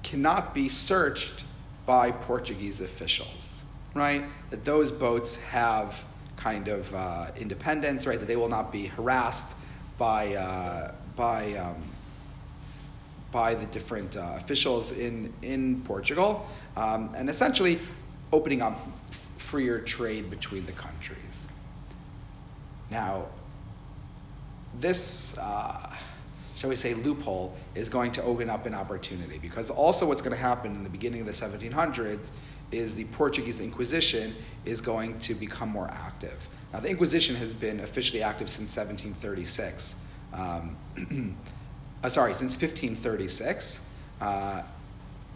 cannot 0.02 0.54
be 0.54 0.68
searched 0.68 1.44
by 1.86 2.10
Portuguese 2.10 2.80
officials, 2.80 3.62
right? 3.94 4.24
That 4.50 4.64
those 4.64 4.90
boats 4.90 5.36
have 5.36 6.04
kind 6.36 6.68
of 6.68 6.92
uh, 6.94 7.28
independence, 7.36 8.06
right? 8.06 8.18
That 8.18 8.26
they 8.26 8.36
will 8.36 8.48
not 8.48 8.72
be 8.72 8.86
harassed 8.86 9.56
by 9.98 10.34
uh, 10.34 10.92
by 11.16 11.54
um, 11.54 11.82
by 13.32 13.54
the 13.54 13.66
different 13.66 14.16
uh, 14.16 14.34
officials 14.36 14.92
in 14.92 15.32
in 15.42 15.82
Portugal, 15.82 16.46
um, 16.76 17.10
and 17.16 17.28
essentially 17.28 17.78
opening 18.34 18.60
up 18.60 18.78
freer 19.38 19.78
trade 19.78 20.28
between 20.28 20.66
the 20.66 20.72
countries. 20.72 21.46
Now, 22.90 23.26
this. 24.80 25.38
Uh, 25.38 25.94
shall 26.56 26.70
we 26.70 26.76
say, 26.76 26.94
loophole 26.94 27.54
is 27.74 27.88
going 27.88 28.12
to 28.12 28.22
open 28.22 28.48
up 28.48 28.66
an 28.66 28.74
opportunity 28.74 29.38
because 29.38 29.70
also 29.70 30.06
what's 30.06 30.22
going 30.22 30.36
to 30.36 30.42
happen 30.42 30.74
in 30.74 30.84
the 30.84 30.90
beginning 30.90 31.20
of 31.20 31.26
the 31.26 31.32
1700s 31.32 32.30
is 32.72 32.94
the 32.94 33.04
Portuguese 33.06 33.60
Inquisition 33.60 34.34
is 34.64 34.80
going 34.80 35.18
to 35.20 35.34
become 35.34 35.68
more 35.68 35.88
active. 35.88 36.48
Now, 36.72 36.80
the 36.80 36.88
Inquisition 36.88 37.36
has 37.36 37.54
been 37.54 37.80
officially 37.80 38.22
active 38.22 38.48
since 38.48 38.76
1736. 38.76 39.96
Um, 40.32 40.76
uh, 42.02 42.08
sorry, 42.08 42.34
since 42.34 42.52
1536. 42.52 43.80
Uh, 44.20 44.62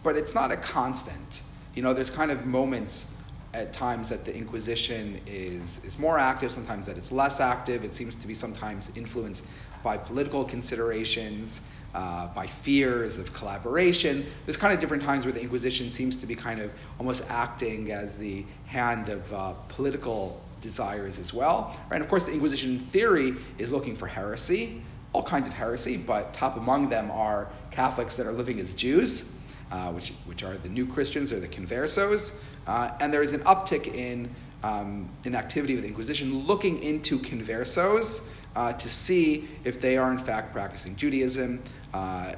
but 0.03 0.15
it's 0.15 0.33
not 0.33 0.51
a 0.51 0.57
constant. 0.57 1.41
You 1.79 1.83
know, 1.83 1.93
there's 1.93 2.09
kind 2.09 2.29
of 2.29 2.45
moments 2.45 3.09
at 3.53 3.71
times 3.71 4.09
that 4.09 4.25
the 4.25 4.35
Inquisition 4.35 5.21
is, 5.25 5.79
is 5.85 5.97
more 5.97 6.19
active, 6.19 6.51
sometimes 6.51 6.85
that 6.87 6.97
it's 6.97 7.09
less 7.09 7.39
active. 7.39 7.85
It 7.85 7.93
seems 7.93 8.15
to 8.15 8.27
be 8.27 8.33
sometimes 8.33 8.91
influenced 8.97 9.45
by 9.81 9.95
political 9.95 10.43
considerations 10.43 11.61
uh, 11.95 12.27
by 12.35 12.47
fears 12.47 13.17
of 13.17 13.31
collaboration. 13.31 14.25
There's 14.43 14.57
kind 14.57 14.73
of 14.73 14.81
different 14.81 15.03
times 15.03 15.23
where 15.23 15.31
the 15.31 15.39
Inquisition 15.39 15.89
seems 15.89 16.17
to 16.17 16.27
be 16.27 16.35
kind 16.35 16.59
of 16.59 16.73
almost 16.99 17.23
acting 17.29 17.93
as 17.93 18.17
the 18.17 18.43
hand 18.65 19.07
of 19.07 19.31
uh, 19.31 19.53
political 19.69 20.41
desires 20.59 21.17
as 21.17 21.33
well. 21.33 21.77
Right? 21.89 21.95
And 21.95 22.03
of 22.03 22.09
course, 22.09 22.25
the 22.25 22.33
Inquisition 22.33 22.77
theory 22.77 23.37
is 23.57 23.71
looking 23.71 23.95
for 23.95 24.07
heresy, 24.07 24.81
all 25.13 25.23
kinds 25.23 25.47
of 25.47 25.53
heresy, 25.53 25.95
but 25.95 26.33
top 26.33 26.57
among 26.57 26.89
them 26.89 27.09
are 27.09 27.47
Catholics 27.71 28.17
that 28.17 28.27
are 28.27 28.33
living 28.33 28.59
as 28.59 28.73
Jews, 28.73 29.33
uh, 29.71 29.91
which, 29.91 30.13
which 30.25 30.43
are 30.43 30.57
the 30.57 30.69
new 30.69 30.85
Christians 30.85 31.31
or 31.31 31.39
the 31.39 31.47
conversos. 31.47 32.35
Uh, 32.67 32.91
and 32.99 33.13
there 33.13 33.23
is 33.23 33.33
an 33.33 33.41
uptick 33.41 33.93
in, 33.93 34.29
um, 34.63 35.09
in 35.25 35.35
activity 35.35 35.75
of 35.75 35.81
the 35.81 35.87
Inquisition 35.87 36.45
looking 36.45 36.81
into 36.83 37.17
conversos. 37.19 38.21
Uh, 38.55 38.73
to 38.73 38.89
see 38.89 39.47
if 39.63 39.79
they 39.79 39.95
are 39.95 40.11
in 40.11 40.17
fact 40.17 40.51
practicing 40.51 40.95
Judaism, 40.95 41.61
uh, 41.93 42.33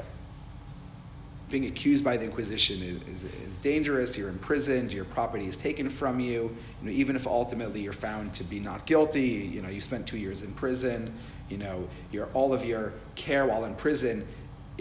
being 1.50 1.66
accused 1.66 2.04
by 2.04 2.18
the 2.18 2.26
Inquisition 2.26 2.82
is, 2.82 3.24
is, 3.24 3.32
is, 3.48 3.58
dangerous. 3.58 4.18
You're 4.18 4.30
imprisoned. 4.30 4.92
Your 4.92 5.06
property 5.06 5.48
is 5.48 5.58
taken 5.58 5.90
from 5.90 6.20
you. 6.20 6.56
you 6.82 6.88
know, 6.88 6.92
even 6.92 7.16
if 7.16 7.28
ultimately 7.28 7.82
you're 7.82 7.94
found 7.94 8.34
to 8.36 8.44
be 8.44 8.60
not 8.60 8.86
guilty, 8.86 9.22
you 9.22 9.62
know, 9.62 9.70
you 9.70 9.82
spent 9.82 10.08
two 10.08 10.18
years 10.18 10.44
in 10.44 10.52
prison. 10.54 11.14
You 11.50 11.58
know, 11.58 11.90
your, 12.12 12.28
all 12.34 12.54
of 12.54 12.64
your 12.64 12.94
care 13.16 13.46
while 13.46 13.66
in 13.66 13.76
prison 13.76 14.26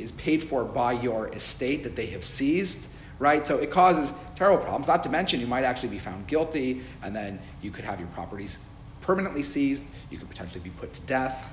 is 0.00 0.12
paid 0.12 0.42
for 0.42 0.64
by 0.64 0.92
your 0.92 1.28
estate 1.28 1.82
that 1.84 1.96
they 1.96 2.06
have 2.06 2.24
seized. 2.24 2.88
Right, 3.18 3.46
so 3.46 3.58
it 3.58 3.70
causes 3.70 4.14
terrible 4.34 4.62
problems. 4.62 4.86
Not 4.88 5.02
to 5.02 5.10
mention, 5.10 5.40
you 5.40 5.46
might 5.46 5.64
actually 5.64 5.90
be 5.90 5.98
found 5.98 6.26
guilty, 6.26 6.80
and 7.02 7.14
then 7.14 7.38
you 7.60 7.70
could 7.70 7.84
have 7.84 8.00
your 8.00 8.08
properties 8.08 8.58
permanently 9.02 9.42
seized. 9.42 9.84
You 10.08 10.16
could 10.16 10.30
potentially 10.30 10.60
be 10.60 10.70
put 10.70 10.94
to 10.94 11.02
death. 11.02 11.46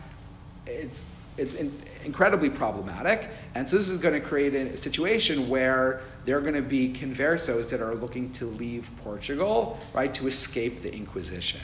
It's 0.65 1.03
it's 1.37 1.53
in, 1.53 1.81
incredibly 2.03 2.49
problematic. 2.49 3.29
And 3.55 3.67
so 3.69 3.77
this 3.77 3.89
is 3.89 3.97
going 3.97 4.19
to 4.19 4.25
create 4.25 4.53
a 4.55 4.75
situation 4.75 5.47
where 5.49 6.01
there 6.25 6.37
are 6.37 6.41
going 6.41 6.55
to 6.55 6.61
be 6.61 6.91
conversos 6.93 7.69
that 7.69 7.81
are 7.81 7.95
looking 7.95 8.31
to 8.33 8.45
leave 8.45 8.89
Portugal, 9.03 9.79
right, 9.93 10.13
to 10.15 10.27
escape 10.27 10.81
the 10.81 10.93
Inquisition. 10.93 11.61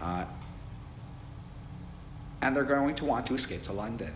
Uh, 0.00 0.24
and 2.42 2.54
they're 2.54 2.64
going 2.64 2.94
to 2.96 3.04
want 3.04 3.26
to 3.26 3.34
escape 3.34 3.62
to 3.64 3.72
London, 3.72 4.12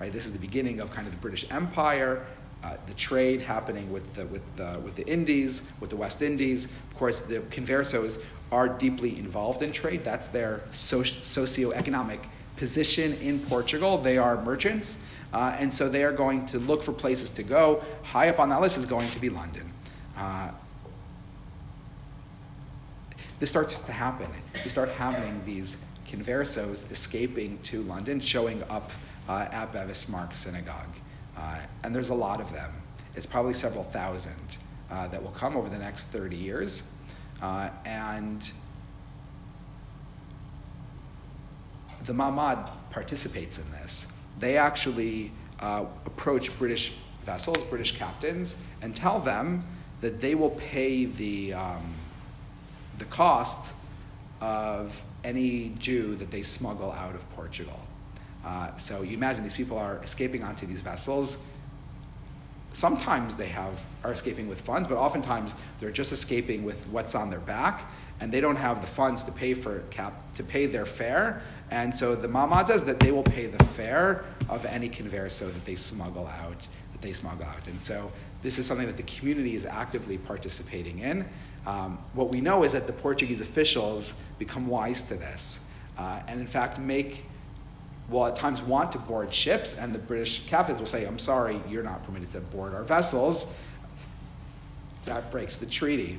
right? 0.00 0.12
This 0.12 0.26
is 0.26 0.32
the 0.32 0.38
beginning 0.38 0.80
of 0.80 0.90
kind 0.90 1.06
of 1.06 1.12
the 1.12 1.20
British 1.20 1.46
Empire. 1.50 2.26
Uh, 2.62 2.76
the 2.86 2.94
trade 2.94 3.40
happening 3.40 3.90
with 3.92 4.14
the, 4.14 4.26
with, 4.26 4.42
the, 4.56 4.80
with 4.80 4.96
the 4.96 5.06
Indies, 5.06 5.68
with 5.80 5.90
the 5.90 5.96
West 5.96 6.22
Indies. 6.22 6.64
Of 6.64 6.96
course, 6.96 7.20
the 7.20 7.38
conversos 7.50 8.20
are 8.50 8.68
deeply 8.68 9.18
involved 9.18 9.62
in 9.62 9.70
trade. 9.70 10.02
That's 10.02 10.28
their 10.28 10.62
socio- 10.72 11.20
socioeconomic 11.22 12.18
position 12.56 13.14
in 13.14 13.38
Portugal. 13.38 13.98
They 13.98 14.18
are 14.18 14.42
merchants, 14.42 14.98
uh, 15.32 15.54
and 15.58 15.72
so 15.72 15.88
they 15.88 16.02
are 16.02 16.12
going 16.12 16.46
to 16.46 16.58
look 16.58 16.82
for 16.82 16.92
places 16.92 17.30
to 17.30 17.44
go. 17.44 17.84
High 18.02 18.28
up 18.28 18.40
on 18.40 18.48
that 18.48 18.60
list 18.60 18.76
is 18.76 18.86
going 18.86 19.08
to 19.10 19.20
be 19.20 19.28
London. 19.30 19.70
Uh, 20.16 20.50
this 23.38 23.50
starts 23.50 23.78
to 23.78 23.92
happen. 23.92 24.28
You 24.64 24.70
start 24.70 24.88
having 24.90 25.44
these 25.44 25.76
conversos 26.10 26.90
escaping 26.90 27.58
to 27.64 27.82
London, 27.82 28.18
showing 28.18 28.64
up 28.68 28.90
uh, 29.28 29.48
at 29.52 29.72
Bevis 29.72 30.08
Marks 30.08 30.38
Synagogue. 30.38 30.94
Uh, 31.36 31.58
and 31.84 31.94
there's 31.94 32.10
a 32.10 32.14
lot 32.14 32.40
of 32.40 32.52
them. 32.52 32.70
It's 33.14 33.26
probably 33.26 33.54
several 33.54 33.84
thousand 33.84 34.58
uh, 34.90 35.08
that 35.08 35.22
will 35.22 35.30
come 35.32 35.56
over 35.56 35.68
the 35.68 35.78
next 35.78 36.04
30 36.04 36.36
years. 36.36 36.82
Uh, 37.40 37.70
and 37.84 38.50
the 42.06 42.12
Mahamad 42.12 42.70
participates 42.90 43.58
in 43.58 43.70
this. 43.72 44.06
They 44.38 44.56
actually 44.56 45.32
uh, 45.60 45.84
approach 46.06 46.56
British 46.58 46.94
vessels, 47.24 47.62
British 47.64 47.96
captains, 47.96 48.56
and 48.82 48.94
tell 48.96 49.20
them 49.20 49.64
that 50.00 50.20
they 50.20 50.34
will 50.34 50.50
pay 50.50 51.04
the, 51.04 51.54
um, 51.54 51.94
the 52.98 53.04
cost 53.06 53.74
of 54.40 55.02
any 55.24 55.74
Jew 55.78 56.14
that 56.16 56.30
they 56.30 56.42
smuggle 56.42 56.92
out 56.92 57.14
of 57.14 57.28
Portugal. 57.30 57.78
Uh, 58.48 58.74
so 58.78 59.02
you 59.02 59.12
imagine 59.12 59.42
these 59.42 59.52
people 59.52 59.76
are 59.76 60.00
escaping 60.02 60.42
onto 60.42 60.64
these 60.64 60.80
vessels, 60.80 61.36
sometimes 62.72 63.36
they 63.36 63.48
have 63.48 63.74
are 64.02 64.12
escaping 64.12 64.48
with 64.48 64.58
funds, 64.62 64.88
but 64.88 64.96
oftentimes 64.96 65.54
they're 65.80 65.90
just 65.90 66.12
escaping 66.12 66.64
with 66.64 66.82
what's 66.86 67.14
on 67.14 67.28
their 67.28 67.40
back, 67.40 67.82
and 68.20 68.32
they 68.32 68.40
don't 68.40 68.56
have 68.56 68.80
the 68.80 68.86
funds 68.86 69.22
to 69.24 69.32
pay 69.32 69.52
for 69.52 69.80
cap 69.90 70.14
to 70.36 70.42
pay 70.42 70.64
their 70.64 70.86
fare. 70.86 71.42
And 71.70 71.94
so 71.94 72.14
the 72.14 72.28
Mahamad 72.28 72.68
says 72.68 72.86
that 72.86 73.00
they 73.00 73.12
will 73.12 73.22
pay 73.22 73.46
the 73.46 73.62
fare 73.62 74.24
of 74.48 74.64
any 74.64 74.88
converso 74.88 75.52
that 75.52 75.64
they 75.66 75.74
smuggle 75.74 76.26
out, 76.26 76.66
that 76.92 77.02
they 77.02 77.12
smuggle 77.12 77.44
out. 77.44 77.66
And 77.66 77.78
so 77.78 78.10
this 78.42 78.58
is 78.58 78.64
something 78.64 78.86
that 78.86 78.96
the 78.96 79.02
community 79.02 79.56
is 79.56 79.66
actively 79.66 80.16
participating 80.16 81.00
in. 81.00 81.26
Um, 81.66 81.98
what 82.14 82.32
we 82.32 82.40
know 82.40 82.62
is 82.62 82.72
that 82.72 82.86
the 82.86 82.94
Portuguese 82.94 83.42
officials 83.42 84.14
become 84.38 84.68
wise 84.68 85.02
to 85.02 85.16
this, 85.16 85.60
uh, 85.98 86.20
and 86.26 86.40
in 86.40 86.46
fact 86.46 86.78
make 86.78 87.24
will 88.08 88.26
at 88.26 88.36
times 88.36 88.62
want 88.62 88.92
to 88.92 88.98
board 88.98 89.32
ships, 89.32 89.76
and 89.76 89.94
the 89.94 89.98
British 89.98 90.46
captains 90.46 90.78
will 90.78 90.86
say, 90.86 91.04
I'm 91.04 91.18
sorry, 91.18 91.60
you're 91.68 91.82
not 91.82 92.04
permitted 92.04 92.32
to 92.32 92.40
board 92.40 92.74
our 92.74 92.82
vessels. 92.82 93.52
That 95.04 95.30
breaks 95.30 95.56
the 95.56 95.66
treaty. 95.66 96.18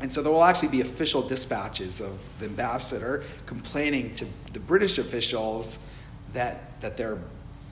And 0.00 0.12
so 0.12 0.22
there 0.22 0.32
will 0.32 0.44
actually 0.44 0.68
be 0.68 0.82
official 0.82 1.22
dispatches 1.22 2.00
of 2.00 2.18
the 2.38 2.46
ambassador 2.46 3.24
complaining 3.46 4.14
to 4.16 4.26
the 4.52 4.60
British 4.60 4.98
officials 4.98 5.78
that, 6.34 6.80
that 6.80 6.96
their 6.96 7.18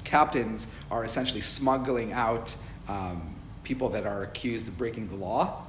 captains 0.05 0.68
are 0.91 1.05
essentially 1.05 1.41
smuggling 1.41 2.12
out 2.12 2.55
um, 2.89 3.35
people 3.62 3.89
that 3.91 4.07
are 4.07 4.22
accused 4.22 4.68
of 4.68 4.78
breaking 4.78 5.09
the 5.09 5.16
law, 5.16 5.64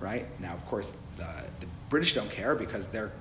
right? 0.00 0.26
Now, 0.40 0.54
of 0.54 0.66
course, 0.66 0.96
the, 1.16 1.28
the 1.60 1.66
British 1.88 2.14
don't 2.14 2.30
care 2.30 2.54
because 2.54 2.88
they're 2.88 3.12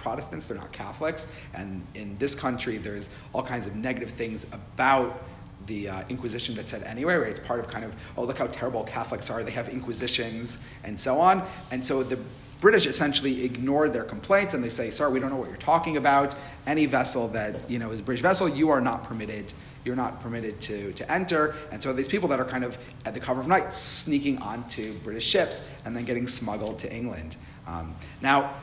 Protestants, 0.00 0.46
they're 0.46 0.56
not 0.56 0.72
Catholics. 0.72 1.30
And 1.54 1.82
in 1.94 2.16
this 2.18 2.34
country, 2.34 2.78
there's 2.78 3.10
all 3.32 3.42
kinds 3.42 3.66
of 3.66 3.76
negative 3.76 4.10
things 4.10 4.46
about 4.52 5.22
the 5.66 5.88
uh, 5.88 6.02
Inquisition 6.08 6.54
that 6.56 6.68
said 6.68 6.82
anyway, 6.84 7.14
right? 7.14 7.30
It's 7.30 7.40
part 7.40 7.60
of 7.60 7.68
kind 7.68 7.84
of, 7.84 7.94
oh, 8.16 8.24
look 8.24 8.38
how 8.38 8.46
terrible 8.46 8.82
Catholics 8.84 9.30
are, 9.30 9.42
they 9.42 9.50
have 9.50 9.68
Inquisitions 9.68 10.58
and 10.84 10.98
so 10.98 11.20
on. 11.20 11.42
And 11.70 11.84
so 11.84 12.02
the 12.02 12.18
British 12.60 12.86
essentially 12.86 13.44
ignored 13.44 13.92
their 13.92 14.04
complaints 14.04 14.54
and 14.54 14.62
they 14.62 14.68
say, 14.68 14.90
sorry, 14.90 15.12
we 15.12 15.20
don't 15.20 15.30
know 15.30 15.36
what 15.36 15.48
you're 15.48 15.58
talking 15.58 15.96
about. 15.96 16.34
Any 16.66 16.86
vessel 16.86 17.28
that, 17.28 17.70
you 17.70 17.78
know, 17.78 17.90
is 17.90 18.00
a 18.00 18.02
British 18.02 18.22
vessel, 18.22 18.48
you 18.48 18.70
are 18.70 18.80
not 18.80 19.04
permitted 19.04 19.52
you're 19.84 19.96
not 19.96 20.20
permitted 20.20 20.60
to, 20.60 20.92
to 20.92 21.10
enter. 21.10 21.54
And 21.72 21.82
so 21.82 21.92
these 21.92 22.08
people 22.08 22.28
that 22.28 22.40
are 22.40 22.44
kind 22.44 22.64
of 22.64 22.76
at 23.06 23.14
the 23.14 23.20
cover 23.20 23.40
of 23.40 23.48
night 23.48 23.72
sneaking 23.72 24.38
onto 24.38 24.92
British 24.98 25.24
ships 25.24 25.66
and 25.84 25.96
then 25.96 26.04
getting 26.04 26.26
smuggled 26.26 26.78
to 26.80 26.94
England. 26.94 27.36
Um, 27.66 27.94
now, 28.20 28.54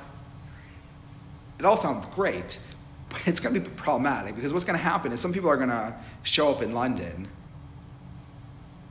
it 1.59 1.65
all 1.65 1.77
sounds 1.77 2.05
great, 2.07 2.59
but 3.09 3.21
it's 3.25 3.39
going 3.39 3.55
to 3.55 3.61
be 3.61 3.69
problematic 3.69 4.35
because 4.35 4.53
what's 4.53 4.65
going 4.65 4.77
to 4.77 4.83
happen 4.83 5.11
is 5.11 5.19
some 5.19 5.33
people 5.33 5.49
are 5.49 5.57
going 5.57 5.69
to 5.69 5.93
show 6.23 6.49
up 6.51 6.61
in 6.61 6.73
London 6.73 7.27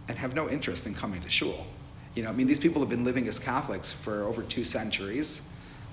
and 0.09 0.19
have 0.19 0.35
no 0.35 0.49
interest 0.49 0.87
in 0.87 0.95
coming 0.95 1.21
to 1.23 1.31
shul. 1.31 1.67
You 2.15 2.23
know, 2.23 2.31
I 2.31 2.33
mean, 2.33 2.47
these 2.47 2.59
people 2.59 2.81
have 2.81 2.89
been 2.89 3.05
living 3.05 3.29
as 3.29 3.39
Catholics 3.39 3.93
for 3.93 4.25
over 4.25 4.43
two 4.43 4.65
centuries. 4.65 5.43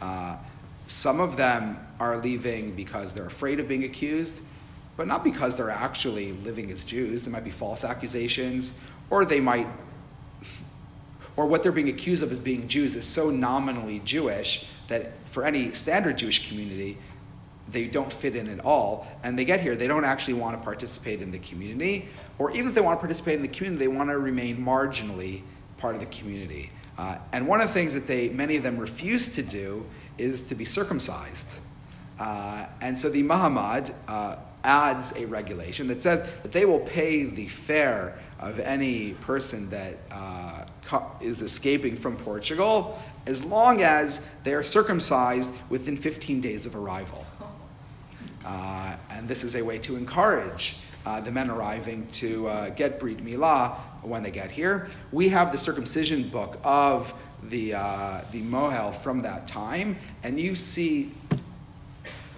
Uh, 0.01 0.37
some 0.87 1.19
of 1.19 1.37
them 1.37 1.77
are 1.99 2.17
leaving 2.17 2.75
because 2.75 3.13
they're 3.13 3.25
afraid 3.25 3.59
of 3.59 3.67
being 3.67 3.83
accused, 3.83 4.41
but 4.95 5.07
not 5.07 5.23
because 5.23 5.55
they're 5.55 5.69
actually 5.69 6.31
living 6.31 6.71
as 6.71 6.85
Jews. 6.85 7.25
There 7.25 7.31
might 7.31 7.43
be 7.43 7.51
false 7.51 7.83
accusations, 7.83 8.73
or 9.09 9.25
they 9.25 9.39
might, 9.39 9.67
or 11.35 11.45
what 11.45 11.63
they're 11.63 11.71
being 11.71 11.89
accused 11.89 12.23
of 12.23 12.31
as 12.31 12.39
being 12.39 12.67
Jews 12.67 12.95
is 12.95 13.05
so 13.05 13.29
nominally 13.29 13.99
Jewish 13.99 14.65
that 14.87 15.11
for 15.31 15.45
any 15.45 15.71
standard 15.71 16.17
Jewish 16.17 16.47
community, 16.47 16.97
they 17.71 17.85
don't 17.85 18.11
fit 18.11 18.35
in 18.35 18.49
at 18.49 18.63
all. 18.65 19.07
And 19.23 19.37
they 19.37 19.45
get 19.45 19.61
here, 19.61 19.75
they 19.75 19.87
don't 19.87 20.05
actually 20.05 20.35
want 20.35 20.57
to 20.57 20.63
participate 20.63 21.21
in 21.21 21.31
the 21.31 21.39
community, 21.39 22.07
or 22.37 22.51
even 22.51 22.67
if 22.67 22.75
they 22.75 22.81
want 22.81 22.97
to 22.97 23.01
participate 23.01 23.35
in 23.35 23.41
the 23.41 23.47
community, 23.47 23.85
they 23.85 23.87
want 23.87 24.09
to 24.09 24.19
remain 24.19 24.57
marginally 24.57 25.41
part 25.77 25.95
of 25.95 26.01
the 26.01 26.07
community. 26.07 26.69
Uh, 26.97 27.17
and 27.31 27.47
one 27.47 27.61
of 27.61 27.67
the 27.67 27.73
things 27.73 27.93
that 27.93 28.05
they, 28.05 28.29
many 28.29 28.55
of 28.55 28.63
them 28.63 28.77
refuse 28.77 29.33
to 29.35 29.41
do 29.41 29.85
is 30.17 30.43
to 30.43 30.55
be 30.55 30.65
circumcised. 30.65 31.59
Uh, 32.19 32.67
and 32.81 32.97
so 32.97 33.09
the 33.09 33.23
Mahamad 33.23 33.93
uh, 34.07 34.35
adds 34.63 35.13
a 35.17 35.25
regulation 35.25 35.87
that 35.87 36.01
says 36.01 36.21
that 36.43 36.51
they 36.51 36.65
will 36.65 36.79
pay 36.79 37.23
the 37.23 37.47
fare 37.47 38.17
of 38.39 38.59
any 38.59 39.13
person 39.13 39.69
that 39.69 39.95
uh, 40.11 40.62
is 41.21 41.41
escaping 41.41 41.95
from 41.95 42.17
Portugal 42.17 42.99
as 43.25 43.43
long 43.43 43.81
as 43.81 44.25
they 44.43 44.53
are 44.53 44.63
circumcised 44.63 45.53
within 45.69 45.97
15 45.97 46.41
days 46.41 46.65
of 46.65 46.75
arrival. 46.75 47.25
Uh, 48.45 48.97
and 49.09 49.25
this 49.29 49.41
is 49.41 49.55
a 49.55 49.61
way 49.61 49.79
to 49.79 49.95
encourage 49.95 50.75
uh, 51.05 51.19
the 51.21 51.31
men 51.31 51.49
arriving 51.49 52.07
to 52.07 52.47
uh, 52.47 52.69
get 52.71 52.99
Brit 52.99 53.23
Milah 53.23 53.75
when 54.01 54.23
they 54.23 54.31
get 54.31 54.51
here. 54.51 54.89
We 55.11 55.29
have 55.29 55.51
the 55.51 55.57
circumcision 55.57 56.29
book 56.29 56.59
of 56.63 57.13
the, 57.49 57.75
uh, 57.75 58.21
the 58.31 58.41
Mohel 58.41 58.93
from 58.93 59.21
that 59.21 59.47
time, 59.47 59.97
and 60.23 60.39
you 60.39 60.55
see 60.55 61.11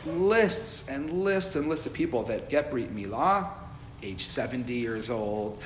lists 0.05 0.87
and 0.87 1.23
lists 1.23 1.55
and 1.55 1.67
lists 1.67 1.85
of 1.85 1.93
people 1.93 2.23
that 2.23 2.49
get 2.49 2.71
Brit 2.71 2.95
Milah, 2.95 3.49
aged 4.03 4.29
70 4.29 4.73
years 4.73 5.09
old, 5.09 5.63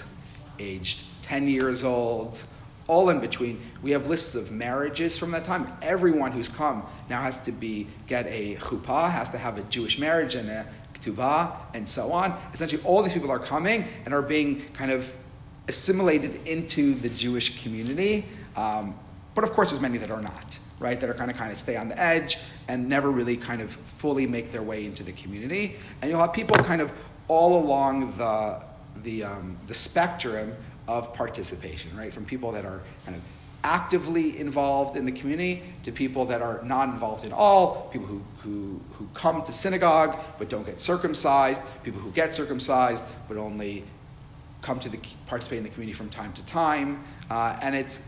aged 0.57 1.03
10 1.21 1.47
years 1.47 1.84
old, 1.84 2.41
all 2.89 3.09
in 3.09 3.19
between. 3.19 3.61
We 3.83 3.91
have 3.91 4.07
lists 4.07 4.35
of 4.35 4.51
marriages 4.51 5.17
from 5.17 5.31
that 5.31 5.45
time. 5.45 5.71
Everyone 5.81 6.31
who's 6.31 6.49
come 6.49 6.83
now 7.09 7.21
has 7.21 7.39
to 7.43 7.51
be 7.51 7.87
get 8.07 8.25
a 8.27 8.55
chuppah, 8.55 9.09
has 9.09 9.29
to 9.29 9.37
have 9.37 9.57
a 9.57 9.61
Jewish 9.63 9.99
marriage 9.99 10.35
and 10.35 10.49
a 10.49 10.65
ketubah, 10.95 11.55
and 11.75 11.87
so 11.87 12.11
on. 12.11 12.37
Essentially, 12.53 12.81
all 12.83 13.03
these 13.03 13.13
people 13.13 13.31
are 13.31 13.39
coming 13.39 13.85
and 14.05 14.13
are 14.13 14.23
being 14.23 14.63
kind 14.73 14.91
of 14.91 15.09
assimilated 15.67 16.47
into 16.47 16.95
the 16.95 17.09
Jewish 17.09 17.61
community. 17.63 18.25
Um, 18.57 18.95
but 19.35 19.43
of 19.43 19.53
course, 19.53 19.69
there's 19.69 19.81
many 19.81 19.99
that 19.99 20.09
are 20.09 20.21
not, 20.21 20.57
right? 20.79 20.99
That 20.99 21.11
are 21.11 21.13
kind 21.13 21.29
of 21.29 21.37
kind 21.37 21.51
of 21.51 21.59
stay 21.59 21.77
on 21.77 21.89
the 21.89 21.99
edge 21.99 22.39
and 22.67 22.89
never 22.89 23.11
really 23.11 23.37
kind 23.37 23.61
of 23.61 23.71
fully 23.71 24.25
make 24.25 24.51
their 24.51 24.63
way 24.63 24.83
into 24.85 25.03
the 25.03 25.13
community. 25.13 25.75
And 26.01 26.09
you'll 26.09 26.19
have 26.19 26.33
people 26.33 26.57
kind 26.57 26.81
of 26.81 26.91
all 27.27 27.63
along 27.63 28.17
the 28.17 28.63
the 29.03 29.23
um, 29.23 29.57
the 29.67 29.75
spectrum 29.75 30.55
of 30.89 31.13
participation, 31.13 31.95
right? 31.95 32.11
From 32.11 32.25
people 32.25 32.51
that 32.53 32.65
are 32.65 32.81
kind 33.05 33.15
of 33.15 33.21
actively 33.63 34.39
involved 34.39 34.97
in 34.97 35.05
the 35.05 35.11
community 35.11 35.61
to 35.83 35.91
people 35.91 36.25
that 36.25 36.41
are 36.41 36.63
not 36.63 36.89
involved 36.89 37.23
at 37.25 37.31
all, 37.31 37.89
people 37.93 38.07
who, 38.07 38.23
who, 38.39 38.81
who 38.93 39.07
come 39.13 39.43
to 39.43 39.53
synagogue 39.53 40.19
but 40.39 40.49
don't 40.49 40.65
get 40.65 40.81
circumcised, 40.81 41.61
people 41.83 42.01
who 42.01 42.09
get 42.11 42.33
circumcised 42.33 43.05
but 43.27 43.37
only 43.37 43.83
come 44.63 44.79
to 44.79 44.89
the, 44.89 44.97
participate 45.27 45.59
in 45.59 45.63
the 45.63 45.69
community 45.69 45.95
from 45.95 46.09
time 46.09 46.33
to 46.33 46.43
time. 46.45 47.03
Uh, 47.29 47.57
and 47.61 47.75
it's 47.75 48.01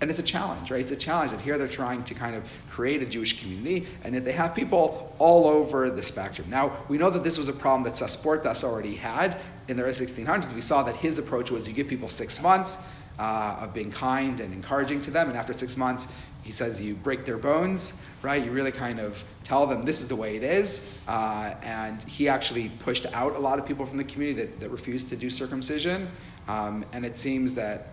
and 0.00 0.10
it's 0.10 0.18
a 0.18 0.24
challenge, 0.24 0.70
right? 0.70 0.80
It's 0.80 0.92
a 0.92 0.96
challenge 0.96 1.30
that 1.30 1.40
here 1.40 1.56
they're 1.56 1.68
trying 1.68 2.02
to 2.04 2.14
kind 2.14 2.34
of 2.34 2.42
create 2.68 3.00
a 3.00 3.06
Jewish 3.06 3.40
community, 3.40 3.86
and 4.02 4.14
that 4.14 4.24
they 4.24 4.32
have 4.32 4.54
people 4.54 5.14
all 5.18 5.46
over 5.46 5.88
the 5.88 6.02
spectrum. 6.02 6.50
Now, 6.50 6.76
we 6.88 6.98
know 6.98 7.10
that 7.10 7.22
this 7.22 7.38
was 7.38 7.48
a 7.48 7.52
problem 7.52 7.84
that 7.84 7.94
Sasportas 7.94 8.64
already 8.64 8.96
had 8.96 9.38
in 9.68 9.76
the 9.76 9.82
early 9.82 9.92
1600s. 9.92 10.52
We 10.54 10.60
saw 10.60 10.82
that 10.82 10.96
his 10.96 11.18
approach 11.18 11.50
was 11.50 11.66
you 11.66 11.74
give 11.74 11.88
people 11.88 12.08
six 12.08 12.40
months 12.42 12.78
uh, 13.18 13.58
of 13.60 13.74
being 13.74 13.90
kind 13.90 14.40
and 14.40 14.52
encouraging 14.52 15.00
to 15.02 15.10
them, 15.10 15.28
and 15.28 15.36
after 15.38 15.52
six 15.52 15.76
months, 15.76 16.08
he 16.42 16.52
says 16.52 16.80
you 16.82 16.94
break 16.94 17.24
their 17.24 17.38
bones, 17.38 18.02
right? 18.22 18.44
You 18.44 18.50
really 18.50 18.72
kind 18.72 19.00
of 19.00 19.24
tell 19.44 19.66
them 19.66 19.82
this 19.82 20.02
is 20.02 20.08
the 20.08 20.16
way 20.16 20.36
it 20.36 20.42
is. 20.42 21.00
Uh, 21.08 21.54
and 21.62 22.02
he 22.02 22.28
actually 22.28 22.70
pushed 22.80 23.06
out 23.14 23.34
a 23.34 23.38
lot 23.38 23.58
of 23.58 23.64
people 23.64 23.86
from 23.86 23.96
the 23.96 24.04
community 24.04 24.42
that, 24.42 24.60
that 24.60 24.68
refused 24.68 25.08
to 25.08 25.16
do 25.16 25.30
circumcision. 25.30 26.10
Um, 26.46 26.84
and 26.92 27.06
it 27.06 27.16
seems 27.16 27.54
that, 27.54 27.88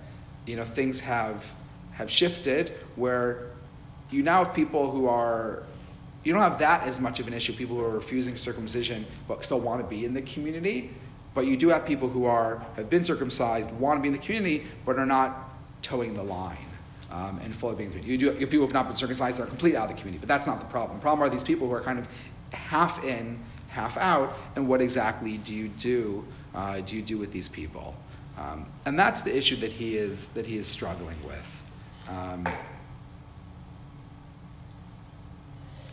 you 0.45 0.57
know, 0.57 0.65
things 0.65 0.99
have 0.99 1.53
have 1.93 2.09
shifted 2.09 2.69
where 2.95 3.51
you 4.09 4.23
now 4.23 4.43
have 4.43 4.53
people 4.53 4.89
who 4.91 5.07
are 5.07 5.63
you 6.23 6.33
don't 6.33 6.41
have 6.41 6.59
that 6.59 6.83
as 6.83 6.99
much 6.99 7.19
of 7.19 7.27
an 7.27 7.33
issue 7.33 7.53
people 7.53 7.75
who 7.75 7.83
are 7.83 7.89
refusing 7.89 8.37
circumcision 8.37 9.05
but 9.27 9.43
still 9.43 9.59
want 9.59 9.81
to 9.81 9.87
be 9.87 10.05
in 10.05 10.13
the 10.13 10.21
community 10.21 10.89
but 11.33 11.45
you 11.45 11.55
do 11.57 11.69
have 11.69 11.85
people 11.85 12.09
who 12.09 12.25
are 12.25 12.65
have 12.75 12.89
been 12.89 13.05
circumcised 13.05 13.71
want 13.73 13.97
to 13.97 14.01
be 14.01 14.07
in 14.07 14.13
the 14.13 14.19
community 14.19 14.65
but 14.85 14.97
are 14.97 15.05
not 15.05 15.49
toeing 15.81 16.13
the 16.13 16.23
line 16.23 16.67
um, 17.11 17.39
and 17.43 17.55
fully 17.55 17.75
being 17.75 17.91
you 18.03 18.17
do 18.17 18.25
you 18.25 18.31
have 18.31 18.39
people 18.39 18.59
who 18.59 18.61
have 18.61 18.73
not 18.73 18.87
been 18.87 18.95
circumcised 18.95 19.39
are 19.39 19.45
completely 19.45 19.77
out 19.77 19.89
of 19.89 19.95
the 19.95 20.01
community 20.01 20.19
but 20.19 20.27
that's 20.27 20.47
not 20.47 20.59
the 20.59 20.65
problem. 20.65 20.97
The 20.97 21.01
problem 21.01 21.27
are 21.27 21.29
these 21.29 21.43
people 21.43 21.67
who 21.67 21.73
are 21.73 21.81
kind 21.81 21.99
of 21.99 22.07
half 22.53 23.03
in 23.03 23.39
half 23.69 23.97
out 23.97 24.37
and 24.55 24.67
what 24.67 24.81
exactly 24.81 25.37
do 25.37 25.55
you 25.55 25.69
do 25.69 26.25
uh, 26.53 26.81
do 26.81 26.95
you 26.95 27.01
do 27.01 27.17
with 27.17 27.31
these 27.31 27.47
people? 27.47 27.95
Um, 28.37 28.65
and 28.85 28.99
that's 28.99 29.21
the 29.21 29.35
issue 29.35 29.55
that 29.57 29.71
he 29.71 29.97
is 29.97 30.29
that 30.29 30.45
he 30.45 30.57
is 30.57 30.67
struggling 30.67 31.17
with. 31.25 31.63
Um, 32.09 32.47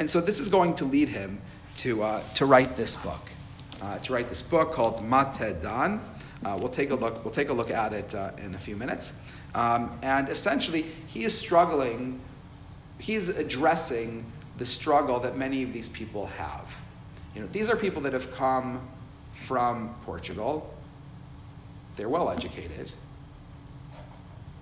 and 0.00 0.08
so 0.08 0.20
this 0.20 0.40
is 0.40 0.48
going 0.48 0.74
to 0.76 0.84
lead 0.84 1.08
him 1.08 1.40
to, 1.78 2.02
uh, 2.02 2.22
to 2.34 2.46
write 2.46 2.76
this 2.76 2.96
book, 2.96 3.30
uh, 3.82 3.98
to 3.98 4.12
write 4.12 4.28
this 4.28 4.42
book 4.42 4.72
called 4.72 4.96
Matteh 4.98 5.60
Dan. 5.60 6.00
Uh, 6.44 6.56
we'll 6.58 6.68
take 6.68 6.90
a 6.90 6.94
look. 6.94 7.24
We'll 7.24 7.34
take 7.34 7.48
a 7.48 7.52
look 7.52 7.70
at 7.70 7.92
it 7.92 8.14
uh, 8.14 8.30
in 8.38 8.54
a 8.54 8.58
few 8.58 8.76
minutes. 8.76 9.12
Um, 9.54 9.98
and 10.02 10.28
essentially, 10.28 10.82
he 11.06 11.24
is 11.24 11.36
struggling. 11.36 12.20
He 12.98 13.14
is 13.14 13.28
addressing 13.28 14.24
the 14.56 14.66
struggle 14.66 15.20
that 15.20 15.36
many 15.36 15.62
of 15.62 15.72
these 15.72 15.88
people 15.88 16.26
have. 16.26 16.74
You 17.34 17.42
know, 17.42 17.48
these 17.48 17.68
are 17.68 17.76
people 17.76 18.02
that 18.02 18.12
have 18.12 18.34
come 18.34 18.86
from 19.32 19.94
Portugal. 20.04 20.74
They're 21.96 22.08
well 22.08 22.30
educated 22.30 22.92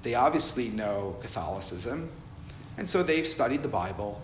they 0.06 0.14
obviously 0.14 0.68
know 0.68 1.16
Catholicism, 1.20 2.08
and 2.78 2.88
so 2.88 3.02
they've 3.02 3.26
studied 3.26 3.64
the 3.64 3.68
Bible. 3.68 4.22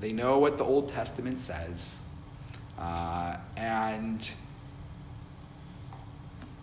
They 0.00 0.10
know 0.10 0.38
what 0.38 0.56
the 0.56 0.64
Old 0.64 0.88
Testament 0.88 1.38
says. 1.38 1.98
Uh, 2.78 3.36
and 3.56 4.30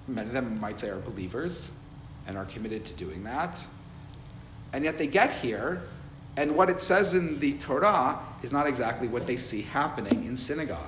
many 0.07 0.27
of 0.27 0.33
them 0.33 0.59
might 0.59 0.79
say 0.79 0.89
are 0.89 0.99
believers 0.99 1.71
and 2.27 2.37
are 2.37 2.45
committed 2.45 2.85
to 2.85 2.93
doing 2.93 3.23
that. 3.23 3.63
And 4.73 4.83
yet 4.83 4.97
they 4.97 5.07
get 5.07 5.31
here, 5.31 5.83
and 6.37 6.55
what 6.55 6.69
it 6.69 6.81
says 6.81 7.13
in 7.13 7.39
the 7.39 7.53
Torah 7.53 8.19
is 8.43 8.51
not 8.51 8.67
exactly 8.67 9.07
what 9.07 9.25
they 9.25 9.37
see 9.37 9.61
happening 9.61 10.25
in 10.25 10.35
synagogue, 10.35 10.79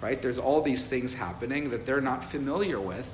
right? 0.00 0.20
There's 0.20 0.38
all 0.38 0.62
these 0.62 0.84
things 0.86 1.14
happening 1.14 1.70
that 1.70 1.86
they're 1.86 2.00
not 2.00 2.24
familiar 2.24 2.80
with 2.80 3.08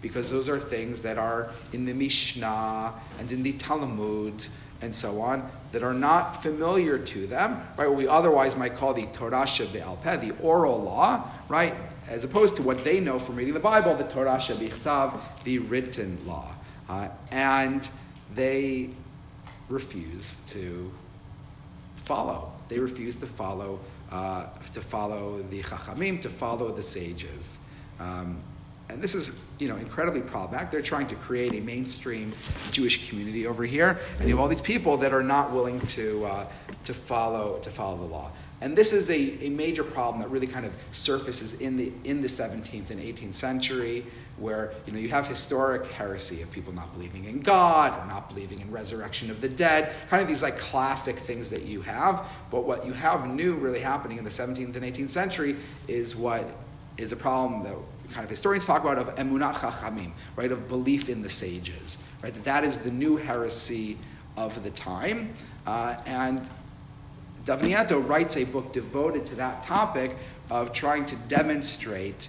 because 0.00 0.30
those 0.30 0.48
are 0.48 0.58
things 0.58 1.02
that 1.02 1.16
are 1.16 1.50
in 1.72 1.84
the 1.84 1.94
Mishnah 1.94 2.92
and 3.20 3.30
in 3.30 3.42
the 3.42 3.52
Talmud 3.52 4.44
and 4.82 4.94
so 4.94 5.20
on 5.20 5.48
that 5.70 5.82
are 5.82 5.94
not 5.94 6.42
familiar 6.42 6.98
to 6.98 7.26
them, 7.26 7.66
right? 7.76 7.88
What 7.88 7.96
we 7.96 8.08
otherwise 8.08 8.56
might 8.56 8.76
call 8.76 8.92
the 8.92 9.06
Torah 9.06 9.44
Shebe'al 9.44 10.02
Peh, 10.02 10.16
the 10.16 10.32
oral 10.42 10.82
law, 10.82 11.30
right? 11.48 11.74
As 12.08 12.24
opposed 12.24 12.56
to 12.56 12.62
what 12.62 12.84
they 12.84 13.00
know 13.00 13.18
from 13.18 13.36
reading 13.36 13.54
the 13.54 13.60
Bible, 13.60 13.94
the 13.94 14.04
Torah 14.04 14.36
Shebichtav, 14.36 15.18
the 15.44 15.60
written 15.60 16.18
law. 16.26 16.52
Uh, 16.88 17.08
and 17.30 17.88
they 18.34 18.90
refuse 19.68 20.36
to 20.48 20.92
follow. 22.04 22.52
They 22.68 22.78
refuse 22.78 23.16
to 23.16 23.26
follow, 23.26 23.80
uh, 24.10 24.46
to 24.72 24.80
follow 24.80 25.42
the 25.48 25.62
Chachamim, 25.62 26.20
to 26.22 26.28
follow 26.28 26.72
the 26.72 26.82
sages. 26.82 27.58
Um, 28.00 28.42
and 28.92 29.02
this 29.02 29.14
is 29.14 29.32
you 29.58 29.68
know 29.68 29.76
incredibly 29.76 30.20
problematic. 30.20 30.70
They're 30.70 30.82
trying 30.82 31.06
to 31.08 31.14
create 31.16 31.54
a 31.54 31.60
mainstream 31.60 32.32
Jewish 32.70 33.08
community 33.08 33.46
over 33.46 33.64
here, 33.64 33.98
and 34.18 34.28
you 34.28 34.34
have 34.34 34.40
all 34.40 34.48
these 34.48 34.60
people 34.60 34.96
that 34.98 35.12
are 35.12 35.22
not 35.22 35.52
willing 35.52 35.80
to 35.80 36.24
uh, 36.26 36.46
to 36.84 36.94
follow 36.94 37.58
to 37.60 37.70
follow 37.70 37.96
the 37.96 38.04
law. 38.04 38.30
And 38.60 38.78
this 38.78 38.92
is 38.92 39.10
a, 39.10 39.44
a 39.44 39.50
major 39.50 39.82
problem 39.82 40.22
that 40.22 40.30
really 40.30 40.46
kind 40.46 40.64
of 40.64 40.76
surfaces 40.92 41.54
in 41.54 41.76
the 41.76 41.92
in 42.04 42.22
the 42.22 42.28
17th 42.28 42.90
and 42.90 43.00
18th 43.00 43.34
century, 43.34 44.06
where 44.36 44.72
you 44.86 44.92
know 44.92 45.00
you 45.00 45.08
have 45.08 45.26
historic 45.26 45.86
heresy 45.86 46.42
of 46.42 46.50
people 46.52 46.72
not 46.72 46.92
believing 46.92 47.24
in 47.24 47.40
God 47.40 48.06
not 48.08 48.28
believing 48.28 48.60
in 48.60 48.70
resurrection 48.70 49.30
of 49.30 49.40
the 49.40 49.48
dead, 49.48 49.92
kind 50.10 50.22
of 50.22 50.28
these 50.28 50.42
like 50.42 50.58
classic 50.58 51.16
things 51.16 51.48
that 51.50 51.62
you 51.62 51.80
have. 51.82 52.26
But 52.50 52.64
what 52.64 52.84
you 52.86 52.92
have 52.92 53.28
new 53.28 53.54
really 53.54 53.80
happening 53.80 54.18
in 54.18 54.24
the 54.24 54.30
17th 54.30 54.76
and 54.76 54.84
18th 54.84 55.10
century 55.10 55.56
is 55.88 56.14
what 56.14 56.46
is 56.98 57.12
a 57.12 57.16
problem 57.16 57.62
that 57.64 57.76
kind 58.12 58.24
of 58.24 58.30
historians 58.30 58.66
talk 58.66 58.82
about 58.82 58.98
of 58.98 59.14
emunat 59.16 59.54
chachamim, 59.54 60.12
right, 60.36 60.52
of 60.52 60.68
belief 60.68 61.08
in 61.08 61.22
the 61.22 61.30
sages, 61.30 61.98
right, 62.22 62.34
that 62.34 62.44
that 62.44 62.64
is 62.64 62.78
the 62.78 62.90
new 62.90 63.16
heresy 63.16 63.96
of 64.36 64.62
the 64.62 64.70
time. 64.70 65.34
Uh, 65.66 65.96
and 66.06 66.40
David 67.44 67.66
Nieto 67.66 68.06
writes 68.06 68.36
a 68.36 68.44
book 68.44 68.72
devoted 68.72 69.24
to 69.26 69.34
that 69.36 69.62
topic 69.62 70.16
of 70.50 70.72
trying 70.72 71.04
to 71.06 71.16
demonstrate 71.28 72.28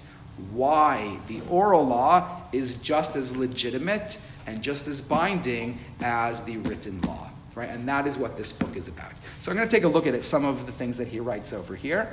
why 0.51 1.17
the 1.27 1.41
oral 1.49 1.85
law 1.85 2.41
is 2.51 2.77
just 2.77 3.15
as 3.15 3.35
legitimate 3.35 4.17
and 4.47 4.61
just 4.61 4.87
as 4.87 5.01
binding 5.01 5.77
as 6.01 6.43
the 6.43 6.57
written 6.57 6.99
law. 7.01 7.29
Right? 7.55 7.69
And 7.69 7.87
that 7.87 8.07
is 8.07 8.17
what 8.17 8.35
this 8.35 8.51
book 8.51 8.75
is 8.75 8.87
about. 8.87 9.11
So 9.39 9.51
I'm 9.51 9.57
going 9.57 9.69
to 9.69 9.75
take 9.75 9.83
a 9.83 9.87
look 9.87 10.07
at 10.07 10.15
it, 10.15 10.23
some 10.23 10.43
of 10.43 10.65
the 10.65 10.71
things 10.71 10.97
that 10.97 11.07
he 11.07 11.19
writes 11.19 11.53
over 11.53 11.75
here. 11.75 12.11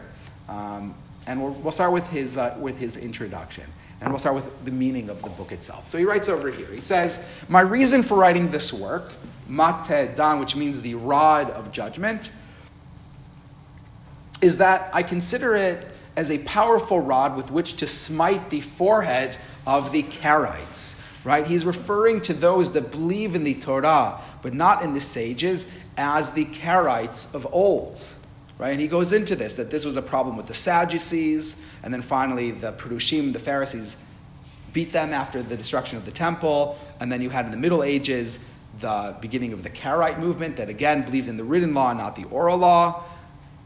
Um, 0.48 0.94
and 1.26 1.42
we'll, 1.42 1.52
we'll 1.52 1.72
start 1.72 1.92
with 1.92 2.08
his, 2.10 2.36
uh, 2.36 2.56
with 2.58 2.78
his 2.78 2.96
introduction. 2.96 3.64
And 4.00 4.10
we'll 4.10 4.18
start 4.18 4.34
with 4.34 4.64
the 4.64 4.70
meaning 4.70 5.10
of 5.10 5.20
the 5.22 5.28
book 5.28 5.52
itself. 5.52 5.86
So 5.88 5.98
he 5.98 6.04
writes 6.04 6.28
over 6.28 6.50
here. 6.50 6.68
He 6.68 6.80
says, 6.80 7.22
My 7.48 7.60
reason 7.60 8.02
for 8.02 8.16
writing 8.16 8.50
this 8.50 8.72
work, 8.72 9.12
Matteh 9.48 10.14
Dan, 10.14 10.38
which 10.40 10.56
means 10.56 10.80
the 10.80 10.94
rod 10.94 11.50
of 11.50 11.70
judgment, 11.70 12.32
is 14.40 14.56
that 14.56 14.88
I 14.94 15.02
consider 15.02 15.54
it 15.54 15.86
as 16.16 16.30
a 16.30 16.38
powerful 16.38 17.00
rod 17.00 17.36
with 17.36 17.50
which 17.50 17.76
to 17.76 17.86
smite 17.86 18.48
the 18.50 18.60
forehead 18.60 19.36
of 19.66 19.92
the 19.92 20.02
Karaites. 20.02 20.96
Right? 21.22 21.46
He's 21.46 21.66
referring 21.66 22.22
to 22.22 22.32
those 22.32 22.72
that 22.72 22.90
believe 22.90 23.34
in 23.34 23.44
the 23.44 23.54
Torah, 23.54 24.20
but 24.40 24.54
not 24.54 24.82
in 24.82 24.94
the 24.94 25.00
sages, 25.00 25.66
as 25.98 26.32
the 26.32 26.46
Karaites 26.46 27.34
of 27.34 27.46
old. 27.52 28.00
Right? 28.60 28.72
And 28.72 28.80
he 28.80 28.88
goes 28.88 29.14
into 29.14 29.36
this 29.36 29.54
that 29.54 29.70
this 29.70 29.86
was 29.86 29.96
a 29.96 30.02
problem 30.02 30.36
with 30.36 30.46
the 30.46 30.54
Sadducees, 30.54 31.56
and 31.82 31.94
then 31.94 32.02
finally 32.02 32.50
the 32.50 32.72
Perushim, 32.72 33.32
the 33.32 33.38
Pharisees, 33.38 33.96
beat 34.74 34.92
them 34.92 35.14
after 35.14 35.42
the 35.42 35.56
destruction 35.56 35.96
of 35.96 36.04
the 36.04 36.10
temple, 36.12 36.78
and 37.00 37.10
then 37.10 37.22
you 37.22 37.30
had 37.30 37.46
in 37.46 37.52
the 37.52 37.56
Middle 37.56 37.82
Ages 37.82 38.38
the 38.80 39.16
beginning 39.22 39.54
of 39.54 39.62
the 39.62 39.70
Karaite 39.70 40.18
movement 40.18 40.58
that 40.58 40.68
again 40.68 41.00
believed 41.00 41.26
in 41.26 41.38
the 41.38 41.42
written 41.42 41.72
law, 41.72 41.94
not 41.94 42.16
the 42.16 42.24
oral 42.24 42.58
law. 42.58 43.02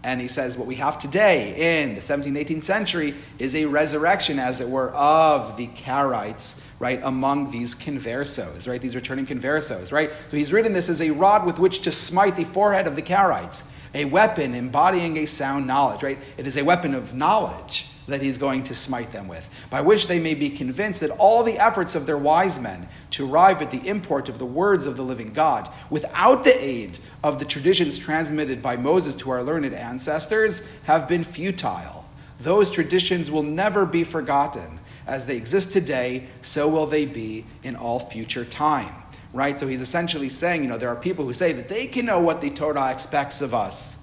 And 0.05 0.21
he 0.21 0.29
says 0.29 0.57
what 0.57 0.69
we 0.69 0.77
have 0.77 0.97
today 0.97 1.83
in 1.83 1.97
the 1.97 2.01
17th, 2.01 2.37
18th 2.37 2.63
century 2.63 3.15
is 3.41 3.57
a 3.57 3.65
resurrection, 3.65 4.39
as 4.39 4.61
it 4.61 4.69
were, 4.69 4.91
of 4.93 5.57
the 5.57 5.67
Karaites, 5.67 6.61
right, 6.79 7.01
among 7.03 7.51
these 7.51 7.75
conversos, 7.75 8.69
right, 8.69 8.81
these 8.81 8.95
returning 8.95 9.27
conversos, 9.27 9.91
right? 9.91 10.13
So 10.31 10.37
he's 10.37 10.53
written 10.53 10.73
this 10.73 10.89
as 10.89 11.03
a 11.03 11.11
rod 11.11 11.45
with 11.45 11.59
which 11.59 11.81
to 11.81 11.91
smite 11.91 12.37
the 12.37 12.45
forehead 12.45 12.87
of 12.87 12.95
the 12.95 13.03
Karaites, 13.03 13.65
a 13.95 14.05
weapon 14.05 14.55
embodying 14.55 15.17
a 15.19 15.27
sound 15.27 15.67
knowledge, 15.67 16.03
right? 16.03 16.19
It 16.37 16.47
is 16.47 16.57
a 16.57 16.65
weapon 16.65 16.95
of 16.95 17.15
knowledge 17.15 17.87
that 18.07 18.21
he's 18.21 18.37
going 18.37 18.63
to 18.65 18.75
smite 18.75 19.13
them 19.13 19.29
with, 19.29 19.49
by 19.71 19.81
which 19.81 20.09
they 20.09 20.19
may 20.19 20.35
be 20.35 20.51
convinced 20.51 21.01
that 21.01 21.11
all 21.13 21.43
the 21.43 21.59
efforts 21.59 21.95
of 21.95 22.05
their 22.05 22.19
wise 22.19 22.61
men 22.61 22.87
to 23.11 23.31
arrive 23.31 23.63
at 23.63 23.71
the 23.71 23.89
import 23.89 24.29
of 24.29 24.39
the 24.39 24.45
words 24.45 24.85
of 24.85 24.97
the 24.97 25.03
living 25.03 25.33
God, 25.33 25.71
without 25.89 26.45
the 26.45 26.63
aid 26.63 26.99
of 27.23 27.39
the 27.39 27.45
traditions 27.45 27.97
transmitted 27.97 28.61
by 28.61 28.77
Moses 28.77 29.15
to 29.17 29.31
our 29.31 29.43
learned 29.43 29.73
ancestors, 29.73 30.67
have 30.85 31.09
been 31.09 31.25
futile. 31.25 32.05
Those 32.41 32.69
traditions 32.69 33.31
will 33.31 33.43
never 33.43 33.87
be 33.87 34.05
forgotten. 34.05 34.81
As 35.07 35.27
they 35.27 35.37
exist 35.37 35.73
today, 35.73 36.29
so 36.43 36.67
will 36.69 36.87
they 36.87 37.05
be 37.05 37.47
in 37.63 37.77
all 37.77 38.01
future 38.01 38.45
time. 38.45 39.04
Right? 39.35 39.59
So 39.61 39.67
he's 39.67 39.83
essentially 39.83 40.31
saying, 40.31 40.63
you 40.63 40.69
know, 40.69 40.79
there 40.79 40.89
are 40.89 40.97
people 40.97 41.27
who 41.27 41.35
say 41.35 41.53
that 41.53 41.69
they 41.69 41.87
can 41.89 42.07
know 42.07 42.21
what 42.21 42.41
the 42.41 42.51
Torah 42.51 42.91
expects 42.91 43.43
of 43.43 43.53
us 43.53 43.99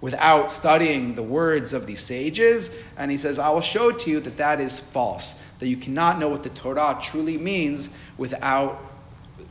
without 0.00 0.50
studying 0.50 1.14
the 1.14 1.22
words 1.22 1.72
of 1.72 1.86
the 1.86 1.94
sages. 1.94 2.70
And 2.96 3.10
he 3.10 3.18
says, 3.18 3.38
I 3.38 3.50
will 3.50 3.60
show 3.60 3.92
to 3.92 4.10
you 4.10 4.18
that 4.20 4.38
that 4.38 4.60
is 4.60 4.80
false, 4.80 5.34
that 5.58 5.68
you 5.68 5.76
cannot 5.76 6.18
know 6.18 6.28
what 6.28 6.42
the 6.42 6.48
Torah 6.48 6.98
truly 7.00 7.36
means 7.36 7.90
without 8.16 8.82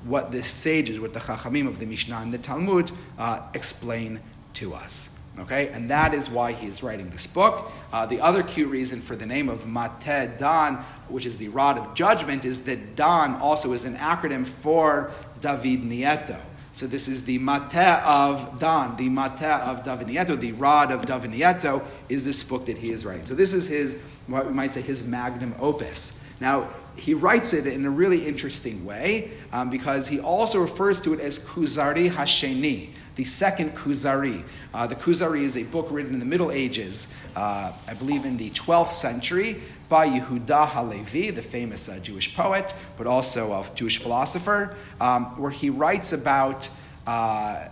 what 0.06 0.32
the 0.32 0.44
sages, 0.44 1.00
what 1.00 1.14
the 1.14 1.20
Chachamim 1.20 1.68
of 1.68 1.80
the 1.80 1.86
Mishnah 1.86 2.18
and 2.18 2.34
the 2.34 2.38
Talmud 2.38 2.92
uh, 3.20 3.42
explain 3.54 4.20
to 4.56 4.74
us. 4.74 5.10
Okay, 5.38 5.68
and 5.70 5.90
that 5.90 6.14
is 6.14 6.30
why 6.30 6.54
he 6.54 6.68
is 6.68 6.82
writing 6.82 7.10
this 7.10 7.28
book. 7.28 7.70
Uh, 7.92 8.06
the 8.06 8.22
other 8.22 8.42
cute 8.42 8.70
reason 8.70 9.02
for 9.02 9.18
the 9.18 9.26
name 9.26 9.50
of 9.50 9.66
Matteh 9.66 10.38
Dan, 10.38 10.76
which 11.10 11.26
is 11.26 11.38
the 11.38 11.50
rod 11.50 11.78
of 11.78 11.94
judgment, 11.94 12.46
is 12.46 12.62
that 12.64 12.96
Dan 12.96 13.36
also 13.36 13.74
is 13.74 13.84
an 13.84 13.98
acronym 13.98 14.48
for 14.48 15.12
David 15.42 15.84
Nieto. 15.84 16.40
So 16.72 16.88
this 16.88 17.10
is 17.10 17.26
the 17.26 17.38
Matteh 17.40 18.02
of 18.04 18.60
Dan, 18.60 18.96
the 18.96 19.10
Matteh 19.10 19.60
of 19.62 19.84
David 19.84 20.08
Nieto, 20.08 20.40
the 20.40 20.54
rod 20.54 20.92
of 20.92 21.06
David 21.06 21.32
Nieto 21.32 21.86
is 22.08 22.24
this 22.24 22.42
book 22.44 22.66
that 22.68 22.78
he 22.78 22.92
is 22.92 23.04
writing. 23.04 23.26
So 23.26 23.34
this 23.34 23.52
is 23.52 23.68
his, 23.68 24.00
what 24.28 24.48
we 24.48 24.54
might 24.54 24.74
say, 24.74 24.82
his 24.82 25.06
magnum 25.06 25.54
opus. 25.60 26.18
Now, 26.40 26.70
he 26.98 27.14
writes 27.14 27.54
it 27.54 27.68
in 27.68 27.86
a 27.86 27.90
really 27.90 28.26
interesting 28.26 28.86
way 28.86 29.32
um, 29.52 29.70
because 29.70 30.08
he 30.08 30.20
also 30.20 30.60
refers 30.60 31.02
to 31.02 31.14
it 31.14 31.20
as 31.20 31.40
Kuzari 31.40 32.10
Hasheni, 32.10 32.90
the 33.16 33.24
second 33.24 33.76
Kuzari. 33.76 34.44
Uh, 34.74 34.88
the 34.88 34.96
Kuzari 34.96 35.44
is 35.44 35.58
a 35.58 35.64
book 35.64 35.88
written 35.92 36.14
in 36.14 36.20
the 36.20 36.26
Middle 36.26 36.52
Ages, 36.52 37.08
uh, 37.36 37.72
I 37.88 37.94
believe 37.94 38.26
in 38.26 38.38
the 38.38 38.50
12th 38.52 38.92
century, 38.92 39.62
by 39.90 40.08
Yehuda 40.08 40.70
Halevi, 40.70 41.32
the 41.32 41.42
famous 41.42 41.90
uh, 41.90 42.00
Jewish 42.00 42.36
poet, 42.36 42.74
but 42.98 43.08
also 43.08 43.54
a 43.54 43.66
Jewish 43.76 44.00
philosopher, 44.00 44.76
um, 45.00 45.26
where 45.40 45.52
he 45.52 45.70
writes 45.70 46.14
about 46.14 46.70
uh, 47.06 47.68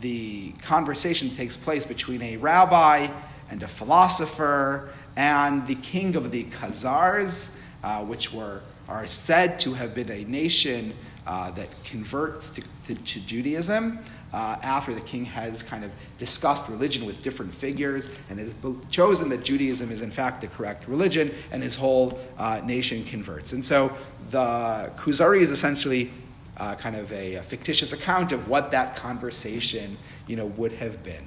the 0.00 0.50
conversation 0.62 1.28
that 1.28 1.36
takes 1.36 1.56
place 1.56 1.86
between 1.86 2.22
a 2.22 2.36
rabbi 2.38 3.08
and 3.50 3.62
a 3.62 3.68
philosopher 3.68 4.92
and 5.16 5.66
the 5.66 5.76
king 5.76 6.16
of 6.16 6.30
the 6.30 6.44
Khazars, 6.44 7.53
uh, 7.84 8.00
which 8.00 8.32
were 8.32 8.62
are 8.88 9.06
said 9.06 9.58
to 9.58 9.72
have 9.72 9.94
been 9.94 10.10
a 10.10 10.24
nation 10.24 10.92
uh, 11.26 11.50
that 11.52 11.68
converts 11.84 12.50
to, 12.50 12.62
to, 12.86 12.94
to 12.96 13.20
Judaism 13.20 13.98
uh, 14.32 14.56
after 14.62 14.92
the 14.92 15.00
king 15.00 15.24
has 15.24 15.62
kind 15.62 15.84
of 15.84 15.90
discussed 16.18 16.68
religion 16.68 17.06
with 17.06 17.22
different 17.22 17.54
figures 17.54 18.10
and 18.28 18.38
has 18.38 18.52
chosen 18.90 19.28
that 19.28 19.44
Judaism 19.44 19.90
is 19.90 20.02
in 20.02 20.10
fact 20.10 20.40
the 20.40 20.48
correct 20.48 20.88
religion, 20.88 21.32
and 21.52 21.62
his 21.62 21.76
whole 21.76 22.18
uh, 22.36 22.60
nation 22.64 23.04
converts. 23.04 23.52
And 23.52 23.64
so 23.64 23.96
the 24.30 24.92
Kuzari 24.96 25.40
is 25.40 25.50
essentially 25.50 26.10
uh, 26.56 26.74
kind 26.74 26.96
of 26.96 27.10
a, 27.12 27.36
a, 27.36 27.42
fictitious 27.42 27.92
account 27.92 28.32
of 28.32 28.48
what 28.48 28.70
that 28.70 28.94
conversation 28.96 29.96
you 30.26 30.36
know, 30.36 30.46
would 30.46 30.72
have 30.72 31.02
been. 31.02 31.24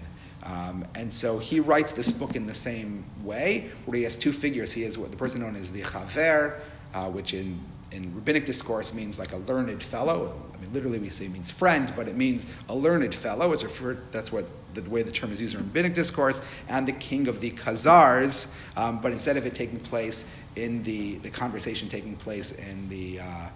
Um, 0.48 0.86
and 0.95 1.12
so 1.12 1.39
he 1.39 1.60
writes 1.60 1.91
this 1.91 2.12
book 2.12 2.36
in 2.36 2.48
the 2.48 2.54
same 2.54 3.04
way, 3.24 3.70
where 3.86 3.98
he 3.98 4.04
has 4.04 4.16
two 4.16 4.32
figures. 4.32 4.72
He 4.72 4.84
has 4.84 4.98
what 4.98 5.12
the 5.12 5.18
person 5.18 5.41
known 5.41 5.56
as 5.56 5.72
the 5.72 5.82
Chaver, 5.82 6.60
uh, 6.93 7.10
which 7.10 7.34
in 7.34 7.60
in 7.91 8.14
rabbinic 8.14 8.45
discourse 8.45 8.93
means 8.93 9.18
like 9.18 9.32
a 9.32 9.38
learned 9.38 9.82
fellow. 9.82 10.41
I 10.54 10.58
mean, 10.58 10.74
literally 10.74 11.00
we 11.00 11.10
say 11.10 11.28
means 11.28 11.50
friend, 11.50 11.91
but 11.95 12.08
it 12.08 12.16
means 12.16 12.45
a 12.70 12.76
learned 12.76 13.16
fellow. 13.16 13.54
It's 13.54 13.64
referred, 13.64 14.12
that's 14.12 14.32
what 14.32 14.45
the 14.74 14.82
way 14.89 15.04
the 15.04 15.12
term 15.12 15.32
is 15.32 15.39
used 15.39 15.56
in 15.56 15.62
rabbinic 15.62 15.93
discourse, 15.93 16.41
and 16.68 16.88
the 16.88 16.93
king 16.93 17.28
of 17.28 17.39
the 17.39 17.52
Khazars. 17.52 18.52
Um, 18.76 19.02
but 19.02 19.12
instead 19.12 19.38
of 19.38 19.45
it 19.45 19.56
taking 19.56 19.80
place 19.80 20.28
in 20.56 20.84
the, 20.84 21.16
the 21.20 21.30
conversation 21.30 21.88
taking 21.88 22.16
place 22.16 22.52
in 22.52 22.89
the 22.89 23.22
uh, 23.22 23.50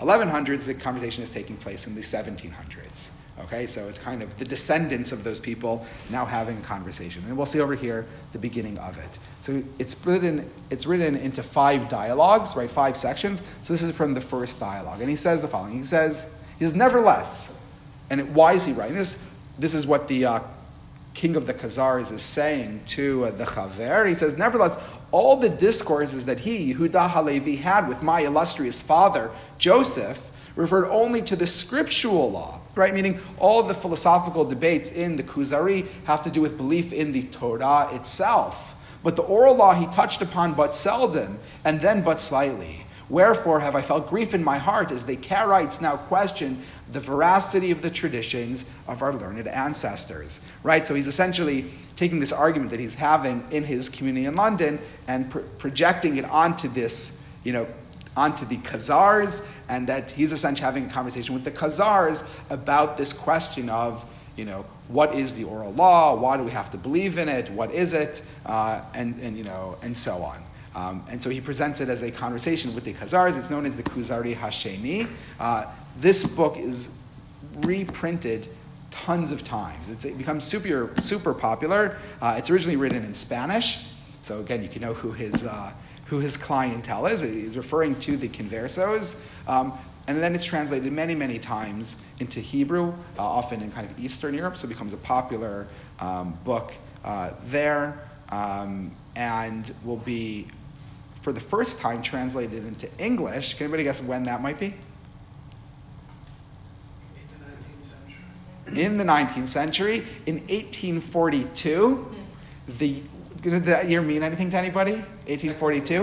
1100s, 0.00 0.66
the 0.66 0.74
conversation 0.74 1.22
is 1.22 1.30
taking 1.30 1.56
place 1.56 1.86
in 1.86 1.94
the 1.94 2.02
1700s. 2.02 3.10
Okay, 3.38 3.66
so 3.66 3.88
it's 3.88 3.98
kind 3.98 4.22
of 4.22 4.38
the 4.38 4.44
descendants 4.44 5.12
of 5.12 5.24
those 5.24 5.40
people 5.40 5.86
now 6.10 6.26
having 6.26 6.58
a 6.58 6.60
conversation. 6.60 7.24
And 7.26 7.36
we'll 7.36 7.46
see 7.46 7.60
over 7.60 7.74
here 7.74 8.06
the 8.32 8.38
beginning 8.38 8.78
of 8.78 8.98
it. 8.98 9.18
So 9.40 9.62
it's 9.78 9.96
written, 10.04 10.50
it's 10.68 10.84
written 10.84 11.16
into 11.16 11.42
five 11.42 11.88
dialogues, 11.88 12.54
right? 12.54 12.70
Five 12.70 12.96
sections. 12.96 13.42
So 13.62 13.72
this 13.72 13.82
is 13.82 13.94
from 13.94 14.12
the 14.12 14.20
first 14.20 14.60
dialogue. 14.60 15.00
And 15.00 15.08
he 15.08 15.16
says 15.16 15.40
the 15.40 15.48
following. 15.48 15.76
He 15.76 15.84
says, 15.84 16.28
he 16.58 16.64
says, 16.64 16.74
nevertheless, 16.74 17.52
and 18.10 18.20
it, 18.20 18.28
why 18.28 18.52
is 18.52 18.66
he 18.66 18.72
writing 18.72 18.96
this? 18.96 19.18
This 19.58 19.74
is 19.74 19.86
what 19.86 20.06
the 20.08 20.26
uh, 20.26 20.40
king 21.14 21.36
of 21.36 21.46
the 21.46 21.54
Khazars 21.54 22.12
is 22.12 22.22
saying 22.22 22.82
to 22.86 23.24
uh, 23.26 23.30
the 23.30 23.44
Chaver. 23.44 24.06
He 24.06 24.14
says, 24.14 24.36
nevertheless, 24.36 24.78
all 25.12 25.36
the 25.36 25.48
discourses 25.48 26.26
that 26.26 26.40
he, 26.40 26.72
Yehuda 26.72 27.10
Halevi, 27.10 27.56
had 27.56 27.88
with 27.88 28.02
my 28.02 28.20
illustrious 28.20 28.82
father, 28.82 29.30
Joseph, 29.58 30.29
referred 30.60 30.86
only 30.88 31.22
to 31.22 31.36
the 31.36 31.46
scriptural 31.46 32.30
law, 32.30 32.60
right? 32.74 32.94
Meaning 32.94 33.18
all 33.38 33.62
the 33.62 33.74
philosophical 33.74 34.44
debates 34.44 34.92
in 34.92 35.16
the 35.16 35.22
Kuzari 35.22 35.88
have 36.04 36.22
to 36.24 36.30
do 36.30 36.40
with 36.40 36.56
belief 36.56 36.92
in 36.92 37.12
the 37.12 37.22
Torah 37.24 37.88
itself. 37.92 38.74
But 39.02 39.16
the 39.16 39.22
oral 39.22 39.54
law 39.54 39.74
he 39.74 39.86
touched 39.86 40.20
upon 40.20 40.52
but 40.52 40.74
seldom, 40.74 41.38
and 41.64 41.80
then 41.80 42.02
but 42.02 42.20
slightly. 42.20 42.84
Wherefore 43.08 43.60
have 43.60 43.74
I 43.74 43.82
felt 43.82 44.08
grief 44.08 44.34
in 44.34 44.44
my 44.44 44.58
heart 44.58 44.92
as 44.92 45.04
the 45.04 45.16
Karaites 45.16 45.80
now 45.80 45.96
question 45.96 46.62
the 46.92 47.00
veracity 47.00 47.70
of 47.70 47.80
the 47.80 47.90
traditions 47.90 48.66
of 48.86 49.02
our 49.02 49.14
learned 49.14 49.48
ancestors. 49.48 50.40
Right? 50.62 50.86
So 50.86 50.94
he's 50.94 51.06
essentially 51.06 51.72
taking 51.96 52.20
this 52.20 52.32
argument 52.32 52.70
that 52.70 52.80
he's 52.80 52.94
having 52.94 53.44
in 53.50 53.64
his 53.64 53.88
community 53.88 54.26
in 54.26 54.36
London 54.36 54.78
and 55.08 55.30
pro- 55.30 55.42
projecting 55.58 56.18
it 56.18 56.24
onto 56.26 56.68
this, 56.68 57.16
you 57.42 57.52
know, 57.52 57.66
onto 58.16 58.44
the 58.44 58.56
Khazars, 58.58 59.46
and 59.68 59.86
that 59.86 60.10
he's 60.10 60.32
essentially 60.32 60.64
having 60.64 60.86
a 60.86 60.90
conversation 60.90 61.34
with 61.34 61.44
the 61.44 61.50
Khazars 61.50 62.26
about 62.50 62.96
this 62.96 63.12
question 63.12 63.68
of, 63.68 64.04
you 64.36 64.44
know, 64.44 64.64
what 64.88 65.14
is 65.14 65.36
the 65.36 65.44
oral 65.44 65.72
law? 65.72 66.16
Why 66.16 66.36
do 66.36 66.42
we 66.42 66.50
have 66.50 66.70
to 66.70 66.76
believe 66.76 67.18
in 67.18 67.28
it? 67.28 67.50
What 67.50 67.72
is 67.72 67.92
it? 67.92 68.22
Uh, 68.44 68.82
and, 68.94 69.18
and, 69.20 69.36
you 69.38 69.44
know, 69.44 69.76
and 69.82 69.96
so 69.96 70.16
on. 70.16 70.42
Um, 70.74 71.04
and 71.08 71.22
so 71.22 71.30
he 71.30 71.40
presents 71.40 71.80
it 71.80 71.88
as 71.88 72.02
a 72.02 72.10
conversation 72.10 72.74
with 72.74 72.84
the 72.84 72.94
Khazars. 72.94 73.38
It's 73.38 73.50
known 73.50 73.66
as 73.66 73.76
the 73.76 73.82
Kuzari 73.82 74.34
Hasheni. 74.34 75.08
Uh, 75.38 75.66
this 75.98 76.24
book 76.24 76.56
is 76.56 76.90
reprinted 77.62 78.48
tons 78.90 79.30
of 79.30 79.44
times. 79.44 79.88
It's, 79.88 80.04
it 80.04 80.18
becomes 80.18 80.44
super, 80.44 80.92
super 81.00 81.34
popular. 81.34 81.98
Uh, 82.20 82.34
it's 82.38 82.50
originally 82.50 82.76
written 82.76 83.04
in 83.04 83.14
Spanish. 83.14 83.84
So 84.22 84.40
again, 84.40 84.62
you 84.62 84.68
can 84.68 84.82
know 84.82 84.94
who 84.94 85.12
his, 85.12 85.44
uh, 85.44 85.72
who 86.10 86.18
his 86.18 86.36
clientele 86.36 87.06
is. 87.06 87.20
He's 87.20 87.56
referring 87.56 87.94
to 88.00 88.16
the 88.16 88.28
conversos. 88.28 89.16
Um, 89.46 89.72
and 90.08 90.20
then 90.20 90.34
it's 90.34 90.44
translated 90.44 90.92
many, 90.92 91.14
many 91.14 91.38
times 91.38 91.96
into 92.18 92.40
Hebrew, 92.40 92.88
uh, 93.16 93.22
often 93.22 93.62
in 93.62 93.70
kind 93.70 93.88
of 93.88 93.98
Eastern 93.98 94.34
Europe, 94.34 94.56
so 94.56 94.66
it 94.66 94.70
becomes 94.70 94.92
a 94.92 94.96
popular 94.96 95.68
um, 96.00 96.36
book 96.44 96.74
uh, 97.04 97.30
there, 97.46 98.00
um, 98.30 98.90
and 99.14 99.72
will 99.84 99.98
be, 99.98 100.48
for 101.22 101.32
the 101.32 101.38
first 101.38 101.78
time, 101.78 102.02
translated 102.02 102.66
into 102.66 102.88
English. 102.98 103.54
Can 103.54 103.66
anybody 103.66 103.84
guess 103.84 104.02
when 104.02 104.24
that 104.24 104.42
might 104.42 104.58
be? 104.58 104.74
In 108.66 108.98
the 108.98 109.04
19th 109.04 109.46
century. 109.46 110.06
In 110.26 110.38
1842, 110.48 112.16
the 112.78 113.02
did 113.42 113.64
that 113.64 113.88
year 113.88 114.02
mean 114.02 114.22
anything 114.22 114.50
to 114.50 114.58
anybody? 114.58 114.92
1842? 115.26 116.02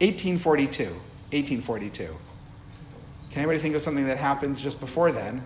1842. 0.00 0.84
1842. 0.84 2.16
Can 3.30 3.38
anybody 3.42 3.58
think 3.58 3.74
of 3.74 3.82
something 3.82 4.06
that 4.06 4.18
happens 4.18 4.60
just 4.60 4.80
before 4.80 5.12
then? 5.12 5.42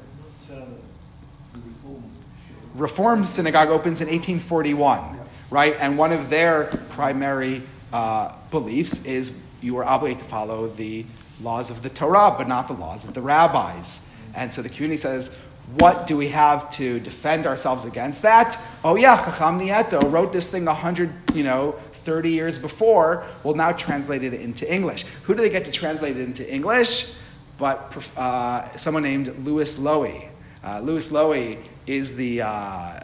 Reform 2.75 3.25
synagogue 3.25 3.69
opens 3.69 4.01
in 4.01 4.09
1841, 4.09 5.19
right? 5.51 5.77
And 5.79 5.99
one 5.99 6.13
of 6.13 6.31
their 6.31 6.65
primary 6.91 7.63
uh, 7.93 8.35
beliefs 8.51 9.05
is 9.05 9.39
you 9.61 9.77
are 9.77 9.85
obligated 9.85 10.23
to 10.25 10.29
follow 10.29 10.69
the 10.69 11.05
laws 11.41 11.71
of 11.71 11.83
the 11.83 11.91
Torah, 11.91 12.35
but 12.37 12.49
not 12.49 12.67
the 12.67 12.75
laws 12.75 13.05
of 13.05 13.15
the 13.15 13.23
rabbis. 13.23 14.05
And 14.35 14.53
so 14.53 14.63
the 14.63 14.69
community 14.69 15.01
says, 15.01 15.35
what 15.79 16.07
do 16.07 16.17
we 16.17 16.29
have 16.29 16.69
to 16.71 17.01
defend 17.01 17.47
ourselves 17.47 17.85
against 17.85 18.23
that? 18.23 18.59
Oh 18.85 18.97
yeah, 18.97 19.17
Chacham 19.17 19.59
Nieto 19.59 20.11
wrote 20.11 20.33
this 20.33 20.51
thing 20.51 20.65
100, 20.65 21.13
you 21.35 21.43
know, 21.43 21.73
30 21.93 22.31
years 22.31 22.59
before. 22.59 23.25
Well, 23.43 23.55
now 23.55 23.73
translated 23.73 24.35
it 24.35 24.41
into 24.41 24.73
English. 24.73 25.05
Who 25.23 25.35
do 25.35 25.43
they 25.43 25.51
get 25.51 25.65
to 25.65 25.73
translate 25.73 26.17
it 26.17 26.23
into 26.23 26.51
English? 26.53 27.13
But 27.57 28.11
uh, 28.17 28.77
someone 28.77 29.03
named 29.03 29.35
Louis 29.45 29.79
Loewe. 29.79 30.29
Uh, 30.63 30.81
Louis 30.81 31.11
Loewe 31.11 31.59
is 31.87 32.17
the 32.17 32.43
uh 32.43 33.01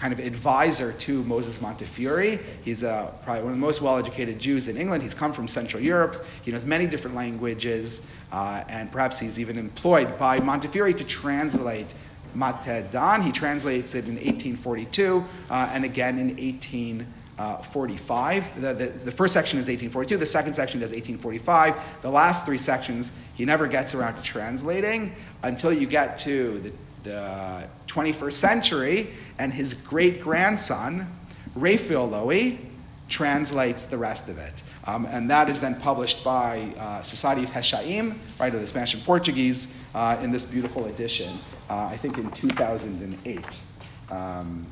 kind 0.00 0.12
of 0.14 0.18
advisor 0.18 0.94
to 0.94 1.22
Moses 1.24 1.60
Montefiore. 1.60 2.38
He's 2.64 2.82
uh, 2.82 3.12
probably 3.22 3.42
one 3.42 3.52
of 3.52 3.58
the 3.58 3.66
most 3.66 3.82
well-educated 3.82 4.38
Jews 4.38 4.66
in 4.66 4.78
England. 4.78 5.02
He's 5.02 5.12
come 5.12 5.30
from 5.30 5.46
Central 5.46 5.82
Europe. 5.82 6.24
He 6.42 6.50
knows 6.50 6.64
many 6.64 6.86
different 6.86 7.16
languages, 7.16 8.00
uh, 8.32 8.64
and 8.70 8.90
perhaps 8.90 9.20
he's 9.20 9.38
even 9.38 9.58
employed 9.58 10.18
by 10.18 10.38
Montefiore 10.38 10.94
to 10.94 11.04
translate 11.04 11.92
Matteh 12.34 12.90
Dan. 12.90 13.20
He 13.20 13.30
translates 13.30 13.94
it 13.94 14.06
in 14.06 14.14
1842 14.14 15.22
uh, 15.50 15.70
and 15.74 15.84
again 15.84 16.18
in 16.18 16.28
1845. 16.28 18.62
The, 18.62 18.72
the, 18.72 18.86
the, 18.86 19.12
first 19.12 19.34
section 19.34 19.58
is 19.58 19.68
1842, 19.68 20.16
the 20.16 20.24
second 20.24 20.54
section 20.54 20.80
is 20.80 20.92
1845. 20.92 22.00
The 22.00 22.10
last 22.10 22.46
three 22.46 22.56
sections 22.56 23.12
he 23.34 23.44
never 23.44 23.66
gets 23.66 23.94
around 23.94 24.16
to 24.16 24.22
translating 24.22 25.14
until 25.42 25.74
you 25.74 25.86
get 25.86 26.16
to 26.20 26.58
the 26.60 26.72
the 27.02 27.68
21st 27.90 28.32
century, 28.32 29.10
and 29.38 29.52
his 29.52 29.74
great 29.74 30.20
grandson, 30.20 31.10
Raphael 31.54 32.08
Loewe, 32.08 32.58
translates 33.08 33.84
the 33.84 33.98
rest 33.98 34.28
of 34.28 34.38
it. 34.38 34.62
Um, 34.86 35.04
and 35.06 35.28
that 35.30 35.48
is 35.48 35.60
then 35.60 35.74
published 35.80 36.24
by 36.24 36.72
uh, 36.78 37.02
Society 37.02 37.44
of 37.44 37.50
Heshaim, 37.50 38.14
right, 38.38 38.54
of 38.54 38.60
the 38.60 38.66
Spanish 38.66 38.94
and 38.94 39.04
Portuguese, 39.04 39.72
uh, 39.94 40.16
in 40.22 40.30
this 40.30 40.44
beautiful 40.44 40.86
edition, 40.86 41.38
uh, 41.68 41.88
I 41.90 41.96
think 41.96 42.18
in 42.18 42.30
2008. 42.30 43.58
Um, 44.10 44.66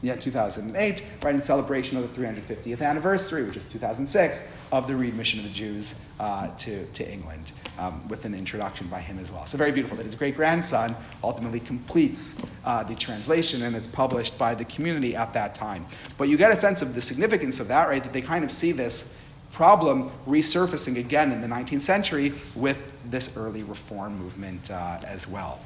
yeah, 0.00 0.14
2008, 0.14 1.04
right, 1.24 1.34
in 1.34 1.42
celebration 1.42 1.98
of 1.98 2.14
the 2.14 2.20
350th 2.20 2.82
anniversary, 2.82 3.42
which 3.42 3.56
is 3.56 3.66
2006, 3.66 4.48
of 4.70 4.86
the 4.86 4.94
readmission 4.94 5.40
of 5.40 5.44
the 5.44 5.50
Jews 5.50 5.96
uh, 6.20 6.48
to, 6.56 6.86
to 6.86 7.12
England 7.12 7.52
um, 7.78 8.06
with 8.08 8.24
an 8.24 8.34
introduction 8.34 8.86
by 8.86 9.00
him 9.00 9.18
as 9.18 9.32
well. 9.32 9.44
So 9.46 9.58
very 9.58 9.72
beautiful 9.72 9.96
that 9.96 10.06
his 10.06 10.14
great 10.14 10.36
grandson 10.36 10.94
ultimately 11.24 11.58
completes 11.58 12.40
uh, 12.64 12.84
the 12.84 12.94
translation 12.94 13.62
and 13.62 13.74
it's 13.74 13.88
published 13.88 14.38
by 14.38 14.54
the 14.54 14.64
community 14.66 15.16
at 15.16 15.32
that 15.34 15.54
time. 15.54 15.84
But 16.16 16.28
you 16.28 16.36
get 16.36 16.52
a 16.52 16.56
sense 16.56 16.80
of 16.80 16.94
the 16.94 17.00
significance 17.00 17.58
of 17.58 17.66
that, 17.68 17.88
right? 17.88 18.02
That 18.02 18.12
they 18.12 18.22
kind 18.22 18.44
of 18.44 18.52
see 18.52 18.70
this 18.70 19.12
problem 19.52 20.12
resurfacing 20.28 20.98
again 20.98 21.32
in 21.32 21.40
the 21.40 21.48
19th 21.48 21.80
century 21.80 22.32
with 22.54 22.92
this 23.10 23.36
early 23.36 23.64
reform 23.64 24.16
movement 24.16 24.70
uh, 24.70 25.00
as 25.04 25.26
well. 25.26 25.58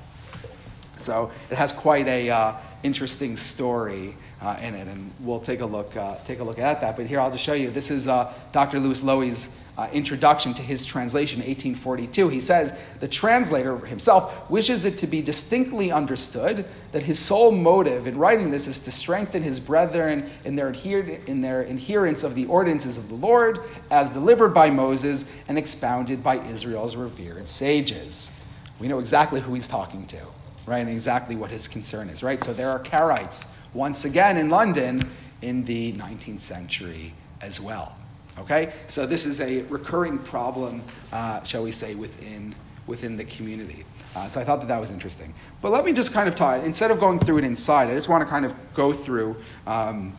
So 1.02 1.30
it 1.50 1.56
has 1.56 1.72
quite 1.72 2.06
a 2.06 2.30
uh, 2.30 2.56
interesting 2.82 3.36
story 3.36 4.16
uh, 4.40 4.58
in 4.62 4.74
it, 4.74 4.88
and 4.88 5.10
we'll 5.20 5.40
take 5.40 5.60
a 5.60 5.66
look 5.66 5.96
uh, 5.96 6.16
take 6.24 6.40
a 6.40 6.44
look 6.44 6.58
at 6.58 6.80
that. 6.80 6.96
But 6.96 7.06
here 7.06 7.20
I'll 7.20 7.30
just 7.30 7.44
show 7.44 7.54
you. 7.54 7.70
This 7.70 7.90
is 7.90 8.08
uh, 8.08 8.32
Dr. 8.52 8.80
Louis 8.80 9.02
Loewe's 9.02 9.50
uh, 9.78 9.88
introduction 9.92 10.52
to 10.52 10.62
his 10.62 10.84
translation, 10.84 11.38
1842. 11.38 12.28
He 12.28 12.40
says 12.40 12.78
the 13.00 13.08
translator 13.08 13.78
himself 13.78 14.50
wishes 14.50 14.84
it 14.84 14.98
to 14.98 15.06
be 15.06 15.22
distinctly 15.22 15.90
understood 15.90 16.66
that 16.92 17.02
his 17.04 17.18
sole 17.18 17.52
motive 17.52 18.06
in 18.06 18.18
writing 18.18 18.50
this 18.50 18.66
is 18.66 18.78
to 18.80 18.92
strengthen 18.92 19.42
his 19.42 19.58
brethren 19.58 20.28
in 20.44 20.56
their, 20.56 20.72
adher- 20.72 21.26
in 21.26 21.40
their 21.40 21.62
adherence 21.62 22.22
of 22.22 22.34
the 22.34 22.44
ordinances 22.46 22.98
of 22.98 23.08
the 23.08 23.14
Lord 23.14 23.60
as 23.90 24.10
delivered 24.10 24.52
by 24.52 24.68
Moses 24.68 25.24
and 25.48 25.56
expounded 25.56 26.22
by 26.22 26.36
Israel's 26.48 26.94
revered 26.94 27.46
sages. 27.46 28.30
We 28.78 28.88
know 28.88 28.98
exactly 28.98 29.40
who 29.40 29.54
he's 29.54 29.68
talking 29.68 30.06
to, 30.08 30.18
right, 30.66 30.78
and 30.78 30.90
exactly 30.90 31.36
what 31.36 31.50
his 31.50 31.68
concern 31.68 32.08
is, 32.08 32.22
right? 32.22 32.42
So 32.42 32.52
there 32.52 32.70
are 32.70 32.80
Karaites 32.80 33.50
once 33.74 34.04
again 34.04 34.36
in 34.36 34.50
London 34.50 35.02
in 35.40 35.64
the 35.64 35.92
19th 35.94 36.40
century 36.40 37.12
as 37.40 37.60
well. 37.60 37.96
Okay? 38.38 38.72
So 38.88 39.06
this 39.06 39.26
is 39.26 39.40
a 39.40 39.62
recurring 39.62 40.18
problem, 40.18 40.82
uh, 41.12 41.42
shall 41.42 41.64
we 41.64 41.72
say, 41.72 41.94
within, 41.94 42.54
within 42.86 43.16
the 43.16 43.24
community. 43.24 43.84
Uh, 44.14 44.28
so 44.28 44.40
I 44.40 44.44
thought 44.44 44.60
that 44.60 44.68
that 44.68 44.80
was 44.80 44.90
interesting. 44.90 45.34
But 45.60 45.72
let 45.72 45.84
me 45.84 45.92
just 45.92 46.12
kind 46.12 46.28
of 46.28 46.34
talk, 46.34 46.62
instead 46.64 46.90
of 46.90 47.00
going 47.00 47.18
through 47.18 47.38
it 47.38 47.44
inside, 47.44 47.88
I 47.88 47.94
just 47.94 48.08
want 48.08 48.22
to 48.22 48.28
kind 48.28 48.44
of 48.44 48.54
go 48.74 48.92
through 48.92 49.36
um, 49.66 50.14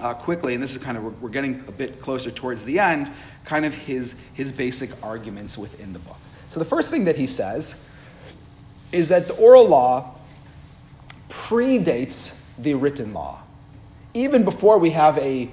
uh, 0.00 0.14
quickly, 0.14 0.54
and 0.54 0.62
this 0.62 0.72
is 0.72 0.82
kind 0.82 0.96
of, 0.96 1.04
we're, 1.04 1.10
we're 1.10 1.28
getting 1.30 1.64
a 1.66 1.72
bit 1.72 2.00
closer 2.00 2.30
towards 2.30 2.64
the 2.64 2.78
end, 2.78 3.10
kind 3.44 3.64
of 3.64 3.74
his, 3.74 4.16
his 4.34 4.52
basic 4.52 4.90
arguments 5.02 5.56
within 5.56 5.92
the 5.92 5.98
book. 5.98 6.18
So 6.50 6.58
the 6.58 6.66
first 6.66 6.90
thing 6.90 7.04
that 7.04 7.16
he 7.16 7.26
says 7.26 7.80
is 8.94 9.08
that 9.08 9.26
the 9.26 9.34
oral 9.34 9.66
law 9.66 10.14
predates 11.28 12.40
the 12.58 12.74
written 12.74 13.12
law. 13.12 13.42
Even 14.14 14.44
before 14.44 14.78
we 14.78 14.90
have 14.90 15.18
a 15.18 15.50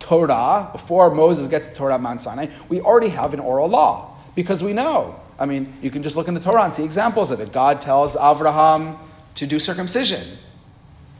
Torah, 0.00 0.68
before 0.72 1.14
Moses 1.14 1.46
gets 1.48 1.68
the 1.68 1.74
Torah 1.74 1.98
Mount 1.98 2.20
Sinai, 2.20 2.48
we 2.68 2.80
already 2.80 3.08
have 3.08 3.32
an 3.32 3.40
oral 3.40 3.68
law 3.68 4.16
because 4.34 4.62
we 4.62 4.72
know. 4.72 5.18
I 5.38 5.46
mean, 5.46 5.72
you 5.82 5.90
can 5.90 6.02
just 6.02 6.16
look 6.16 6.28
in 6.28 6.34
the 6.34 6.40
Torah 6.40 6.64
and 6.64 6.74
see 6.74 6.84
examples 6.84 7.30
of 7.30 7.40
it. 7.40 7.52
God 7.52 7.80
tells 7.80 8.16
Abraham 8.16 8.98
to 9.36 9.46
do 9.46 9.58
circumcision. 9.58 10.38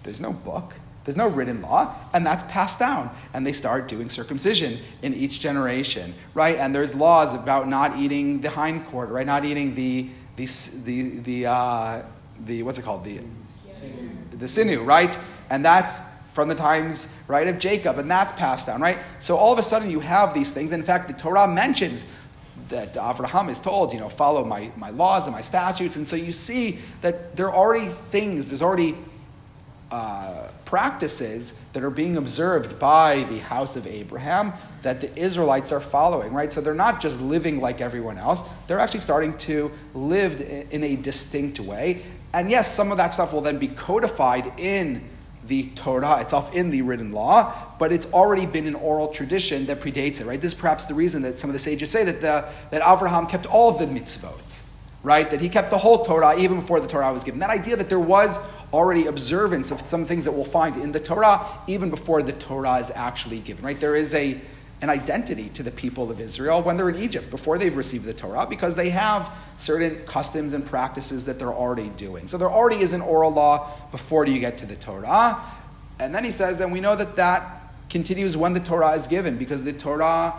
There's 0.02 0.20
no 0.20 0.32
book, 0.32 0.74
there's 1.04 1.16
no 1.16 1.28
written 1.28 1.62
law, 1.62 1.94
and 2.12 2.26
that's 2.26 2.50
passed 2.50 2.78
down. 2.78 3.10
And 3.34 3.46
they 3.46 3.52
start 3.52 3.88
doing 3.88 4.08
circumcision 4.08 4.78
in 5.02 5.14
each 5.14 5.40
generation, 5.40 6.14
right? 6.34 6.56
And 6.56 6.74
there's 6.74 6.94
laws 6.94 7.34
about 7.34 7.68
not 7.68 7.98
eating 7.98 8.40
the 8.40 8.50
hind 8.50 8.86
quarter, 8.86 9.12
right? 9.12 9.26
Not 9.26 9.44
eating 9.44 9.74
the 9.74 10.08
the 10.36 10.46
the 10.84 11.02
the, 11.20 11.46
uh, 11.46 12.02
the 12.44 12.62
what's 12.62 12.78
it 12.78 12.82
called 12.82 13.04
the 13.04 13.20
the 14.32 14.48
sinew, 14.48 14.82
right? 14.82 15.18
And 15.50 15.64
that's 15.64 16.00
from 16.32 16.48
the 16.48 16.54
times, 16.54 17.08
right, 17.28 17.48
of 17.48 17.58
Jacob, 17.58 17.98
and 17.98 18.10
that's 18.10 18.32
passed 18.32 18.66
down, 18.66 18.82
right? 18.82 18.98
So 19.20 19.36
all 19.36 19.52
of 19.52 19.58
a 19.58 19.62
sudden 19.62 19.90
you 19.90 20.00
have 20.00 20.34
these 20.34 20.52
things. 20.52 20.70
In 20.72 20.82
fact, 20.82 21.08
the 21.08 21.14
Torah 21.14 21.48
mentions 21.48 22.04
that 22.68 22.96
Abraham 22.96 23.48
is 23.48 23.58
told, 23.58 23.92
you 23.92 24.00
know, 24.00 24.08
follow 24.08 24.44
my, 24.44 24.70
my 24.76 24.90
laws 24.90 25.26
and 25.26 25.34
my 25.34 25.40
statutes. 25.40 25.96
And 25.96 26.06
so 26.06 26.16
you 26.16 26.32
see 26.32 26.78
that 27.00 27.36
there 27.36 27.46
are 27.46 27.54
already 27.54 27.88
things, 27.88 28.48
there's 28.48 28.60
already 28.60 28.96
uh, 29.90 30.48
practices 30.64 31.54
that 31.76 31.84
are 31.84 31.90
being 31.90 32.16
observed 32.16 32.78
by 32.78 33.22
the 33.24 33.36
house 33.36 33.76
of 33.76 33.86
Abraham 33.86 34.54
that 34.80 35.02
the 35.02 35.14
Israelites 35.14 35.72
are 35.72 35.80
following, 35.80 36.32
right? 36.32 36.50
So 36.50 36.62
they're 36.62 36.72
not 36.72 37.02
just 37.02 37.20
living 37.20 37.60
like 37.60 37.82
everyone 37.82 38.16
else, 38.16 38.40
they're 38.66 38.78
actually 38.78 39.00
starting 39.00 39.36
to 39.40 39.70
live 39.92 40.40
in 40.40 40.82
a 40.82 40.96
distinct 40.96 41.60
way. 41.60 42.00
And 42.32 42.50
yes, 42.50 42.74
some 42.74 42.92
of 42.92 42.96
that 42.96 43.12
stuff 43.12 43.34
will 43.34 43.42
then 43.42 43.58
be 43.58 43.68
codified 43.68 44.58
in 44.58 45.06
the 45.46 45.68
Torah 45.74 46.22
itself, 46.22 46.54
in 46.54 46.70
the 46.70 46.80
written 46.80 47.12
law, 47.12 47.54
but 47.78 47.92
it's 47.92 48.06
already 48.06 48.46
been 48.46 48.66
an 48.66 48.74
oral 48.76 49.08
tradition 49.08 49.66
that 49.66 49.82
predates 49.82 50.18
it, 50.18 50.24
right? 50.24 50.40
This 50.40 50.52
is 50.52 50.58
perhaps 50.58 50.86
the 50.86 50.94
reason 50.94 51.20
that 51.22 51.38
some 51.38 51.50
of 51.50 51.52
the 51.52 51.58
sages 51.58 51.90
say 51.90 52.04
that, 52.04 52.22
the, 52.22 52.48
that 52.70 52.90
Abraham 52.90 53.26
kept 53.26 53.44
all 53.44 53.72
the 53.72 53.84
mitzvot, 53.84 54.62
right? 55.06 55.30
That 55.30 55.40
he 55.40 55.48
kept 55.48 55.70
the 55.70 55.78
whole 55.78 56.04
Torah 56.04 56.36
even 56.36 56.58
before 56.58 56.80
the 56.80 56.88
Torah 56.88 57.12
was 57.12 57.22
given. 57.22 57.38
That 57.38 57.50
idea 57.50 57.76
that 57.76 57.88
there 57.88 58.00
was 58.00 58.40
already 58.72 59.06
observance 59.06 59.70
of 59.70 59.80
some 59.82 60.04
things 60.04 60.24
that 60.24 60.32
we'll 60.32 60.42
find 60.42 60.76
in 60.76 60.90
the 60.90 60.98
Torah 60.98 61.46
even 61.68 61.90
before 61.90 62.24
the 62.24 62.32
Torah 62.32 62.78
is 62.78 62.90
actually 62.92 63.38
given, 63.38 63.64
right? 63.64 63.78
There 63.78 63.94
is 63.94 64.12
a, 64.14 64.40
an 64.80 64.90
identity 64.90 65.48
to 65.50 65.62
the 65.62 65.70
people 65.70 66.10
of 66.10 66.20
Israel 66.20 66.60
when 66.60 66.76
they're 66.76 66.88
in 66.88 66.96
Egypt, 66.96 67.30
before 67.30 67.56
they've 67.56 67.76
received 67.76 68.04
the 68.04 68.14
Torah, 68.14 68.48
because 68.50 68.74
they 68.74 68.90
have 68.90 69.30
certain 69.58 70.04
customs 70.06 70.54
and 70.54 70.66
practices 70.66 71.24
that 71.26 71.38
they're 71.38 71.54
already 71.54 71.88
doing. 71.90 72.26
So 72.26 72.36
there 72.36 72.50
already 72.50 72.82
is 72.82 72.92
an 72.92 73.00
oral 73.00 73.30
law 73.30 73.70
before 73.92 74.26
you 74.26 74.40
get 74.40 74.58
to 74.58 74.66
the 74.66 74.74
Torah. 74.74 75.40
And 76.00 76.12
then 76.12 76.24
he 76.24 76.32
says, 76.32 76.58
and 76.58 76.72
we 76.72 76.80
know 76.80 76.96
that 76.96 77.14
that 77.14 77.62
continues 77.90 78.36
when 78.36 78.54
the 78.54 78.60
Torah 78.60 78.90
is 78.94 79.06
given, 79.06 79.38
because 79.38 79.62
the 79.62 79.72
Torah 79.72 80.34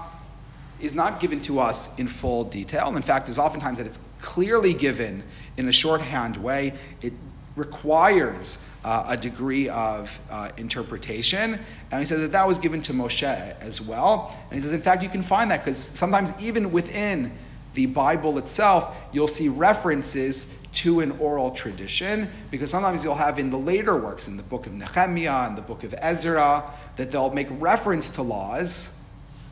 is 0.81 0.93
not 0.93 1.21
given 1.21 1.39
to 1.43 1.61
us 1.61 1.97
in 1.97 2.05
full 2.05 2.43
detail. 2.43 2.93
In 2.97 3.01
fact, 3.01 3.27
there's 3.27 3.39
oftentimes 3.39 3.77
that 3.77 3.87
it's 3.87 3.99
clearly 4.19 4.73
given 4.73 5.23
in 5.57 5.67
a 5.67 5.71
shorthand 5.71 6.37
way. 6.37 6.73
It 7.01 7.13
requires 7.55 8.59
uh, 8.83 9.05
a 9.07 9.17
degree 9.17 9.67
of 9.69 10.17
uh, 10.29 10.49
interpretation. 10.57 11.59
And 11.91 11.99
he 11.99 12.05
says 12.05 12.21
that 12.21 12.31
that 12.31 12.47
was 12.47 12.57
given 12.57 12.81
to 12.83 12.93
Moshe 12.93 13.23
as 13.23 13.81
well. 13.81 14.37
And 14.49 14.57
he 14.57 14.63
says, 14.63 14.73
in 14.73 14.81
fact, 14.81 15.03
you 15.03 15.09
can 15.09 15.21
find 15.21 15.51
that 15.51 15.63
because 15.63 15.77
sometimes 15.77 16.31
even 16.39 16.71
within 16.71 17.31
the 17.73 17.85
Bible 17.87 18.37
itself, 18.37 18.95
you'll 19.11 19.27
see 19.27 19.49
references 19.49 20.53
to 20.73 20.99
an 20.99 21.11
oral 21.19 21.51
tradition 21.51 22.29
because 22.51 22.69
sometimes 22.69 23.03
you'll 23.03 23.15
have 23.15 23.39
in 23.39 23.49
the 23.49 23.57
later 23.57 23.97
works, 23.97 24.27
in 24.27 24.37
the 24.37 24.43
book 24.43 24.67
of 24.67 24.73
Nehemiah 24.73 25.47
and 25.47 25.57
the 25.57 25.61
book 25.61 25.83
of 25.83 25.93
Ezra, 25.97 26.63
that 26.97 27.11
they'll 27.11 27.33
make 27.33 27.47
reference 27.51 28.09
to 28.09 28.21
laws 28.21 28.93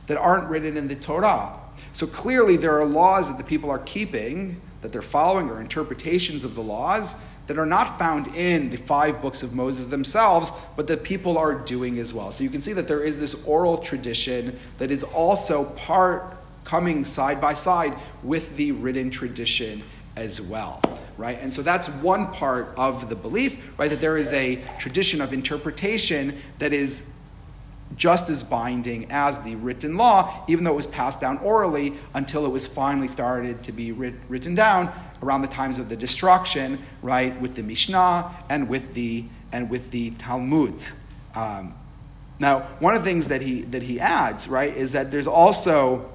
that 0.07 0.18
aren't 0.18 0.47
written 0.49 0.78
in 0.78 0.88
the 0.88 0.95
Torah. 0.95 1.59
So 1.95 2.05
clearly, 2.05 2.57
there 2.57 2.77
are 2.77 2.83
laws 2.83 3.29
that 3.29 3.37
the 3.37 3.43
people 3.45 3.69
are 3.69 3.79
keeping, 3.79 4.59
that 4.81 4.91
they're 4.91 5.01
following, 5.01 5.49
or 5.49 5.61
interpretations 5.61 6.43
of 6.43 6.53
the 6.53 6.61
laws 6.61 7.15
that 7.47 7.57
are 7.57 7.65
not 7.65 7.97
found 7.97 8.27
in 8.35 8.69
the 8.69 8.75
five 8.75 9.21
books 9.21 9.43
of 9.43 9.53
Moses 9.53 9.85
themselves, 9.85 10.51
but 10.75 10.87
that 10.87 11.05
people 11.05 11.37
are 11.37 11.55
doing 11.55 11.97
as 11.99 12.13
well. 12.13 12.33
So 12.33 12.43
you 12.43 12.49
can 12.49 12.61
see 12.61 12.73
that 12.73 12.89
there 12.89 13.01
is 13.01 13.17
this 13.17 13.45
oral 13.45 13.77
tradition 13.77 14.59
that 14.77 14.91
is 14.91 15.03
also 15.03 15.63
part 15.63 16.35
coming 16.65 17.05
side 17.05 17.39
by 17.39 17.53
side 17.53 17.97
with 18.23 18.57
the 18.57 18.73
written 18.73 19.09
tradition 19.09 19.81
as 20.17 20.41
well 20.41 20.81
right 21.17 21.37
and 21.41 21.53
so 21.53 21.61
that's 21.61 21.89
one 21.95 22.27
part 22.31 22.73
of 22.77 23.09
the 23.09 23.15
belief 23.15 23.77
right 23.77 23.89
that 23.89 23.99
there 23.99 24.17
is 24.17 24.31
a 24.31 24.63
tradition 24.79 25.19
of 25.19 25.33
interpretation 25.33 26.37
that 26.57 26.71
is 26.71 27.03
just 27.95 28.29
as 28.29 28.43
binding 28.43 29.07
as 29.09 29.39
the 29.41 29.55
written 29.55 29.97
law, 29.97 30.43
even 30.47 30.63
though 30.63 30.73
it 30.73 30.75
was 30.75 30.87
passed 30.87 31.21
down 31.21 31.37
orally 31.39 31.93
until 32.13 32.45
it 32.45 32.49
was 32.49 32.67
finally 32.67 33.07
started 33.07 33.63
to 33.63 33.71
be 33.71 33.91
writ- 33.91 34.15
written 34.27 34.55
down 34.55 34.91
around 35.23 35.41
the 35.41 35.47
times 35.47 35.79
of 35.79 35.89
the 35.89 35.95
destruction, 35.95 36.79
right, 37.01 37.39
with 37.39 37.55
the 37.55 37.63
Mishnah 37.63 38.31
and 38.49 38.67
with 38.67 38.93
the 38.93 39.25
and 39.51 39.69
with 39.69 39.91
the 39.91 40.11
Talmud. 40.11 40.75
Um, 41.33 41.73
now, 42.39 42.59
one 42.79 42.95
of 42.95 43.03
the 43.03 43.09
things 43.09 43.27
that 43.29 43.41
he 43.41 43.61
that 43.61 43.83
he 43.83 43.99
adds, 43.99 44.47
right, 44.47 44.75
is 44.75 44.91
that 44.91 45.11
there's 45.11 45.27
also 45.27 46.11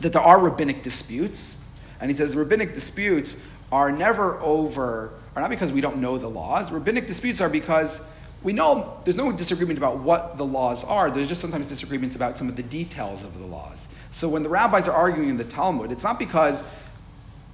that 0.00 0.12
there 0.12 0.22
are 0.22 0.38
rabbinic 0.38 0.82
disputes, 0.82 1.62
and 2.00 2.10
he 2.10 2.16
says 2.16 2.34
rabbinic 2.34 2.74
disputes 2.74 3.36
are 3.70 3.92
never 3.92 4.38
over, 4.40 5.12
are 5.34 5.42
not 5.42 5.48
because 5.48 5.72
we 5.72 5.80
don't 5.80 5.98
know 5.98 6.18
the 6.18 6.28
laws. 6.28 6.70
Rabbinic 6.70 7.06
disputes 7.06 7.40
are 7.40 7.48
because 7.48 8.02
we 8.42 8.52
know 8.52 9.00
there's 9.04 9.16
no 9.16 9.32
disagreement 9.32 9.78
about 9.78 9.98
what 9.98 10.36
the 10.36 10.44
laws 10.44 10.84
are. 10.84 11.10
There's 11.10 11.28
just 11.28 11.40
sometimes 11.40 11.68
disagreements 11.68 12.16
about 12.16 12.36
some 12.36 12.48
of 12.48 12.56
the 12.56 12.62
details 12.62 13.22
of 13.22 13.38
the 13.38 13.46
laws. 13.46 13.88
So 14.10 14.28
when 14.28 14.42
the 14.42 14.48
rabbis 14.48 14.88
are 14.88 14.92
arguing 14.92 15.28
in 15.28 15.36
the 15.36 15.44
Talmud, 15.44 15.92
it's 15.92 16.04
not 16.04 16.18
because 16.18 16.64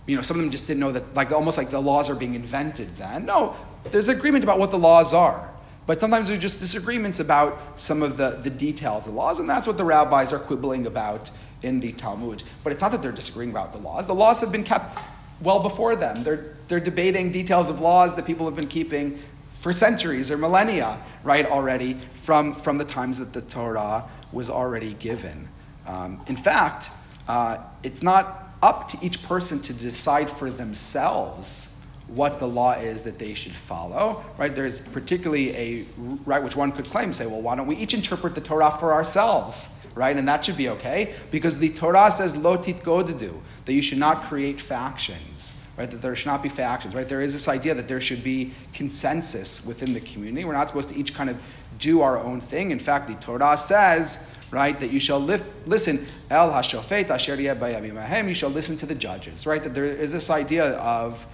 you 0.06 0.16
know 0.16 0.22
some 0.22 0.36
of 0.36 0.42
them 0.42 0.50
just 0.50 0.66
didn't 0.66 0.80
know 0.80 0.92
that, 0.92 1.14
like 1.14 1.30
almost 1.32 1.58
like 1.58 1.70
the 1.70 1.80
laws 1.80 2.08
are 2.08 2.14
being 2.14 2.34
invented. 2.34 2.96
Then 2.96 3.26
no, 3.26 3.54
there's 3.90 4.08
agreement 4.08 4.44
about 4.44 4.58
what 4.58 4.70
the 4.70 4.78
laws 4.78 5.12
are. 5.12 5.52
But 5.86 6.00
sometimes 6.00 6.28
there's 6.28 6.40
just 6.40 6.60
disagreements 6.60 7.18
about 7.18 7.80
some 7.80 8.02
of 8.02 8.18
the, 8.18 8.40
the 8.42 8.50
details 8.50 9.06
of 9.06 9.14
the 9.14 9.18
laws, 9.18 9.38
and 9.38 9.48
that's 9.48 9.66
what 9.66 9.78
the 9.78 9.84
rabbis 9.84 10.34
are 10.34 10.38
quibbling 10.38 10.86
about 10.86 11.30
in 11.62 11.80
the 11.80 11.92
Talmud. 11.92 12.42
But 12.62 12.74
it's 12.74 12.82
not 12.82 12.92
that 12.92 13.00
they're 13.00 13.10
disagreeing 13.10 13.50
about 13.50 13.72
the 13.72 13.78
laws. 13.78 14.06
The 14.06 14.14
laws 14.14 14.40
have 14.40 14.52
been 14.52 14.64
kept 14.64 14.98
well 15.40 15.60
before 15.60 15.96
them. 15.96 16.24
They're, 16.24 16.56
they're 16.68 16.78
debating 16.80 17.30
details 17.30 17.70
of 17.70 17.80
laws 17.80 18.14
that 18.16 18.26
people 18.26 18.44
have 18.44 18.54
been 18.54 18.68
keeping 18.68 19.18
for 19.60 19.72
centuries 19.72 20.30
or 20.30 20.38
millennia, 20.38 20.98
right, 21.24 21.46
already 21.46 21.98
from, 22.22 22.54
from 22.54 22.78
the 22.78 22.84
times 22.84 23.18
that 23.18 23.32
the 23.32 23.42
Torah 23.42 24.04
was 24.32 24.50
already 24.50 24.94
given. 24.94 25.48
Um, 25.86 26.20
in 26.26 26.36
fact, 26.36 26.90
uh, 27.26 27.58
it's 27.82 28.02
not 28.02 28.54
up 28.62 28.88
to 28.88 28.98
each 29.02 29.22
person 29.22 29.60
to 29.62 29.72
decide 29.72 30.30
for 30.30 30.50
themselves 30.50 31.68
what 32.08 32.38
the 32.38 32.48
law 32.48 32.72
is 32.72 33.04
that 33.04 33.18
they 33.18 33.34
should 33.34 33.52
follow, 33.52 34.24
right? 34.38 34.54
There's 34.54 34.80
particularly 34.80 35.54
a 35.54 35.84
right 36.24 36.42
which 36.42 36.56
one 36.56 36.72
could 36.72 36.88
claim, 36.88 37.12
say, 37.12 37.26
well, 37.26 37.42
why 37.42 37.54
don't 37.54 37.66
we 37.66 37.76
each 37.76 37.94
interpret 37.94 38.34
the 38.34 38.40
Torah 38.40 38.70
for 38.70 38.94
ourselves, 38.94 39.68
right? 39.94 40.16
And 40.16 40.26
that 40.26 40.44
should 40.44 40.56
be 40.56 40.70
okay 40.70 41.14
because 41.30 41.58
the 41.58 41.68
Torah 41.68 42.10
says 42.10 42.34
lo 42.34 42.56
titgodedu, 42.56 43.38
that 43.66 43.72
you 43.72 43.82
should 43.82 43.98
not 43.98 44.24
create 44.24 44.58
factions 44.60 45.54
right? 45.78 45.90
That 45.90 46.02
there 46.02 46.14
should 46.16 46.26
not 46.26 46.42
be 46.42 46.48
factions, 46.48 46.94
right? 46.94 47.08
There 47.08 47.22
is 47.22 47.32
this 47.32 47.46
idea 47.46 47.72
that 47.74 47.86
there 47.86 48.00
should 48.00 48.24
be 48.24 48.52
consensus 48.74 49.64
within 49.64 49.94
the 49.94 50.00
community. 50.00 50.44
We're 50.44 50.52
not 50.52 50.68
supposed 50.68 50.88
to 50.88 50.98
each 50.98 51.14
kind 51.14 51.30
of 51.30 51.40
do 51.78 52.00
our 52.00 52.18
own 52.18 52.40
thing. 52.40 52.72
In 52.72 52.80
fact, 52.80 53.06
the 53.06 53.14
Torah 53.14 53.56
says, 53.56 54.18
right, 54.50 54.78
that 54.80 54.90
you 54.90 54.98
shall 54.98 55.20
listen, 55.20 56.06
El 56.30 56.50
Hashofet 56.50 57.10
Asher 57.10 57.36
you 57.36 58.34
shall 58.34 58.50
listen 58.50 58.76
to 58.78 58.86
the 58.86 58.94
judges, 58.94 59.46
right? 59.46 59.62
That 59.62 59.74
there 59.74 59.84
is 59.84 60.10
this 60.10 60.30
idea 60.30 60.72
of 60.78 61.24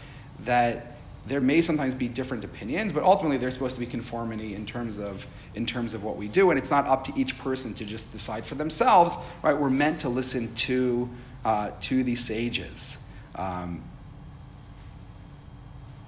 that 0.40 0.92
there 1.26 1.40
may 1.40 1.62
sometimes 1.62 1.94
be 1.94 2.06
different 2.06 2.44
opinions, 2.44 2.92
but 2.92 3.02
ultimately 3.02 3.38
there's 3.38 3.54
supposed 3.54 3.74
to 3.74 3.80
be 3.80 3.86
conformity 3.86 4.54
in 4.54 4.66
terms 4.66 4.98
of 4.98 5.26
in 5.54 5.64
terms 5.64 5.94
of 5.94 6.02
what 6.02 6.16
we 6.16 6.28
do, 6.28 6.50
and 6.50 6.58
it's 6.58 6.70
not 6.70 6.86
up 6.86 7.04
to 7.04 7.12
each 7.16 7.38
person 7.38 7.72
to 7.74 7.84
just 7.84 8.12
decide 8.12 8.44
for 8.44 8.56
themselves, 8.56 9.16
right? 9.42 9.56
We're 9.56 9.70
meant 9.70 10.00
to 10.00 10.10
listen 10.10 10.54
to 10.54 11.08
uh, 11.44 11.70
to 11.82 12.04
the 12.04 12.14
sages. 12.14 12.98
Um, 13.36 13.82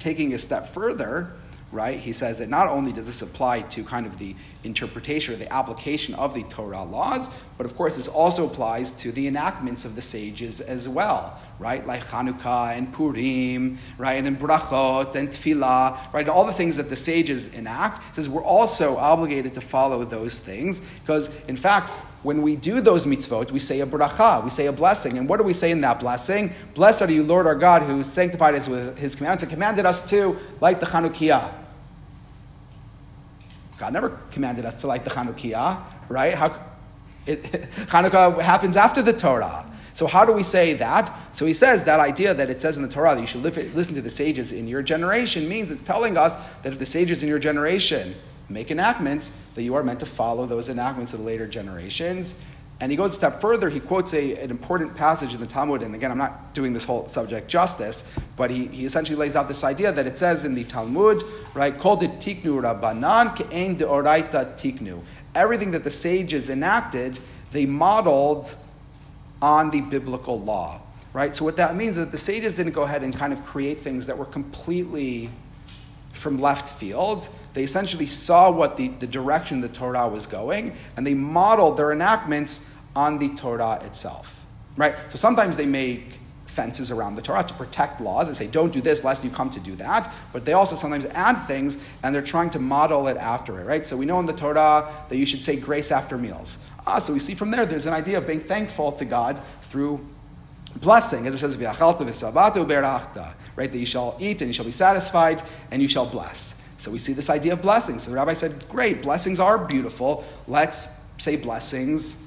taking 0.06 0.34
a 0.34 0.38
step 0.38 0.68
further, 0.68 1.32
right? 1.72 1.98
He 1.98 2.12
says 2.12 2.38
that 2.38 2.48
not 2.48 2.68
only 2.68 2.92
does 2.92 3.06
this 3.06 3.22
apply 3.22 3.62
to 3.62 3.82
kind 3.82 4.06
of 4.06 4.18
the 4.18 4.36
interpretation 4.62 5.34
or 5.34 5.36
the 5.36 5.52
application 5.52 6.14
of 6.14 6.32
the 6.32 6.44
Torah 6.44 6.84
laws, 6.84 7.28
but 7.58 7.66
of 7.66 7.74
course 7.74 7.96
this 7.96 8.06
also 8.06 8.46
applies 8.46 8.92
to 8.92 9.10
the 9.10 9.26
enactments 9.26 9.84
of 9.84 9.96
the 9.96 10.02
sages 10.02 10.60
as 10.60 10.88
well, 10.88 11.36
right? 11.58 11.84
Like 11.84 12.04
Hanukkah 12.06 12.76
and 12.76 12.92
Purim, 12.92 13.78
right? 13.98 14.24
And 14.24 14.38
Brachot 14.38 15.16
and 15.16 15.28
Tefillah, 15.28 16.12
right? 16.12 16.28
All 16.28 16.44
the 16.44 16.52
things 16.52 16.76
that 16.76 16.88
the 16.88 16.94
sages 16.94 17.48
enact. 17.48 18.14
Says 18.14 18.28
we're 18.28 18.44
also 18.44 18.96
obligated 18.98 19.54
to 19.54 19.60
follow 19.60 20.04
those 20.04 20.38
things 20.38 20.82
because, 21.00 21.30
in 21.48 21.56
fact, 21.56 21.90
when 22.26 22.42
we 22.42 22.56
do 22.56 22.80
those 22.80 23.06
mitzvot, 23.06 23.52
we 23.52 23.60
say 23.60 23.80
a 23.80 23.86
bracha, 23.86 24.42
we 24.42 24.50
say 24.50 24.66
a 24.66 24.72
blessing. 24.72 25.16
And 25.16 25.28
what 25.28 25.36
do 25.36 25.44
we 25.44 25.52
say 25.52 25.70
in 25.70 25.80
that 25.82 26.00
blessing? 26.00 26.52
Blessed 26.74 27.02
are 27.02 27.10
you, 27.12 27.22
Lord 27.22 27.46
our 27.46 27.54
God, 27.54 27.82
who 27.82 28.02
sanctified 28.02 28.56
us 28.56 28.66
with 28.66 28.98
his 28.98 29.14
commandments 29.14 29.44
and 29.44 29.52
commanded 29.52 29.86
us 29.86 30.10
to 30.10 30.36
light 30.60 30.80
the 30.80 30.86
Chanukiah. 30.86 31.54
God 33.78 33.92
never 33.92 34.18
commanded 34.32 34.64
us 34.64 34.80
to 34.80 34.88
light 34.88 35.04
the 35.04 35.10
Chanukiah, 35.10 35.80
right? 36.08 36.34
How, 36.34 36.64
it, 37.26 37.44
Hanukkah 37.90 38.40
happens 38.40 38.76
after 38.76 39.02
the 39.02 39.12
Torah. 39.12 39.64
So 39.92 40.08
how 40.08 40.24
do 40.24 40.32
we 40.32 40.42
say 40.42 40.72
that? 40.72 41.16
So 41.30 41.46
he 41.46 41.52
says 41.52 41.84
that 41.84 42.00
idea 42.00 42.34
that 42.34 42.50
it 42.50 42.60
says 42.60 42.76
in 42.76 42.82
the 42.82 42.88
Torah 42.88 43.14
that 43.14 43.20
you 43.20 43.28
should 43.28 43.44
listen 43.44 43.94
to 43.94 44.02
the 44.02 44.10
sages 44.10 44.50
in 44.50 44.66
your 44.66 44.82
generation 44.82 45.48
means 45.48 45.70
it's 45.70 45.80
telling 45.80 46.16
us 46.16 46.34
that 46.64 46.72
if 46.72 46.80
the 46.80 46.86
sages 46.86 47.22
in 47.22 47.28
your 47.28 47.38
generation 47.38 48.16
make 48.48 48.70
enactments, 48.70 49.30
that 49.54 49.62
you 49.62 49.74
are 49.74 49.82
meant 49.82 50.00
to 50.00 50.06
follow 50.06 50.46
those 50.46 50.68
enactments 50.68 51.12
of 51.12 51.20
the 51.20 51.24
later 51.24 51.46
generations. 51.46 52.34
And 52.78 52.90
he 52.90 52.96
goes 52.96 53.12
a 53.12 53.14
step 53.14 53.40
further. 53.40 53.70
He 53.70 53.80
quotes 53.80 54.12
a, 54.12 54.36
an 54.36 54.50
important 54.50 54.94
passage 54.94 55.32
in 55.32 55.40
the 55.40 55.46
Talmud, 55.46 55.82
and 55.82 55.94
again, 55.94 56.10
I'm 56.10 56.18
not 56.18 56.52
doing 56.52 56.74
this 56.74 56.84
whole 56.84 57.08
subject 57.08 57.48
justice, 57.48 58.04
but 58.36 58.50
he, 58.50 58.66
he 58.66 58.84
essentially 58.84 59.16
lays 59.16 59.34
out 59.34 59.48
this 59.48 59.64
idea 59.64 59.92
that 59.92 60.06
it 60.06 60.18
says 60.18 60.44
in 60.44 60.54
the 60.54 60.64
Talmud, 60.64 61.22
right, 61.54 61.76
called 61.78 62.02
it 62.02 62.18
tiknu 62.18 62.60
rabbanan 62.60 63.34
ke'en 63.34 63.78
deoraita 63.78 64.56
tiknu. 64.58 65.00
Everything 65.34 65.70
that 65.70 65.84
the 65.84 65.90
sages 65.90 66.50
enacted, 66.50 67.18
they 67.52 67.64
modeled 67.64 68.54
on 69.40 69.70
the 69.70 69.80
biblical 69.80 70.38
law, 70.40 70.80
right? 71.14 71.34
So 71.34 71.46
what 71.46 71.56
that 71.56 71.76
means 71.76 71.92
is 71.92 72.04
that 72.04 72.12
the 72.12 72.18
sages 72.18 72.54
didn't 72.54 72.72
go 72.72 72.82
ahead 72.82 73.02
and 73.02 73.16
kind 73.16 73.32
of 73.32 73.44
create 73.46 73.80
things 73.80 74.06
that 74.06 74.18
were 74.18 74.26
completely 74.26 75.30
from 76.12 76.38
left 76.38 76.68
field. 76.78 77.28
They 77.56 77.64
essentially 77.64 78.06
saw 78.06 78.50
what 78.50 78.76
the, 78.76 78.88
the 78.88 79.06
direction 79.06 79.62
the 79.62 79.70
Torah 79.70 80.06
was 80.08 80.26
going, 80.26 80.74
and 80.94 81.06
they 81.06 81.14
modeled 81.14 81.78
their 81.78 81.90
enactments 81.90 82.66
on 82.94 83.18
the 83.18 83.30
Torah 83.30 83.78
itself. 83.82 84.38
Right? 84.76 84.94
So 85.10 85.16
sometimes 85.16 85.56
they 85.56 85.64
make 85.64 86.18
fences 86.44 86.90
around 86.90 87.14
the 87.14 87.22
Torah 87.22 87.44
to 87.44 87.54
protect 87.54 88.02
laws 88.02 88.28
and 88.28 88.36
say, 88.36 88.46
don't 88.46 88.74
do 88.74 88.82
this 88.82 89.04
lest 89.04 89.24
you 89.24 89.30
come 89.30 89.48
to 89.48 89.60
do 89.60 89.74
that. 89.76 90.12
But 90.34 90.44
they 90.44 90.52
also 90.52 90.76
sometimes 90.76 91.06
add 91.06 91.36
things 91.46 91.78
and 92.02 92.14
they're 92.14 92.20
trying 92.20 92.50
to 92.50 92.58
model 92.58 93.08
it 93.08 93.16
after 93.16 93.58
it, 93.58 93.64
right? 93.64 93.86
So 93.86 93.96
we 93.96 94.04
know 94.04 94.20
in 94.20 94.26
the 94.26 94.34
Torah 94.34 94.92
that 95.08 95.16
you 95.16 95.24
should 95.24 95.42
say 95.42 95.56
grace 95.56 95.90
after 95.90 96.18
meals. 96.18 96.58
Ah, 96.86 96.98
so 96.98 97.14
we 97.14 97.20
see 97.20 97.34
from 97.34 97.50
there 97.50 97.64
there's 97.64 97.86
an 97.86 97.94
idea 97.94 98.18
of 98.18 98.26
being 98.26 98.40
thankful 98.40 98.92
to 98.92 99.06
God 99.06 99.40
through 99.62 100.06
blessing, 100.74 101.26
as 101.26 101.32
it 101.32 101.38
says, 101.38 101.56
right? 101.56 101.72
That 103.72 103.78
you 103.78 103.86
shall 103.86 104.14
eat 104.20 104.42
and 104.42 104.48
you 104.48 104.52
shall 104.52 104.66
be 104.66 104.72
satisfied 104.72 105.42
and 105.70 105.80
you 105.80 105.88
shall 105.88 106.04
bless. 106.04 106.55
So 106.78 106.90
we 106.90 106.98
see 106.98 107.12
this 107.12 107.30
idea 107.30 107.54
of 107.54 107.62
blessings. 107.62 108.04
So 108.04 108.10
the 108.10 108.16
rabbi 108.16 108.34
said, 108.34 108.68
Great, 108.68 109.02
blessings 109.02 109.40
are 109.40 109.58
beautiful. 109.58 110.24
Let's 110.46 110.88
say 111.18 111.36
blessings 111.36 112.22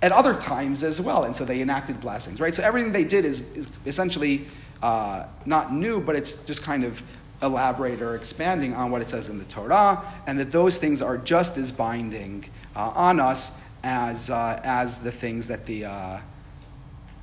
at 0.00 0.10
other 0.10 0.34
times 0.34 0.82
as 0.82 1.00
well. 1.00 1.24
And 1.24 1.36
so 1.36 1.44
they 1.44 1.60
enacted 1.60 2.00
blessings, 2.00 2.40
right? 2.40 2.54
So 2.54 2.62
everything 2.62 2.92
they 2.92 3.04
did 3.04 3.24
is, 3.24 3.40
is 3.54 3.68
essentially 3.86 4.46
uh, 4.82 5.26
not 5.46 5.72
new, 5.72 6.00
but 6.00 6.16
it's 6.16 6.36
just 6.44 6.62
kind 6.62 6.82
of 6.84 7.02
elaborate 7.42 8.02
or 8.02 8.16
expanding 8.16 8.74
on 8.74 8.90
what 8.90 9.02
it 9.02 9.10
says 9.10 9.28
in 9.28 9.38
the 9.38 9.44
Torah, 9.44 10.02
and 10.26 10.38
that 10.38 10.50
those 10.50 10.78
things 10.78 11.02
are 11.02 11.18
just 11.18 11.56
as 11.56 11.72
binding 11.72 12.44
uh, 12.74 12.92
on 12.94 13.20
us 13.20 13.52
as, 13.84 14.30
uh, 14.30 14.60
as 14.64 14.98
the 15.00 15.12
things 15.12 15.48
that 15.48 15.66
the 15.66 15.84
uh, 15.84 16.20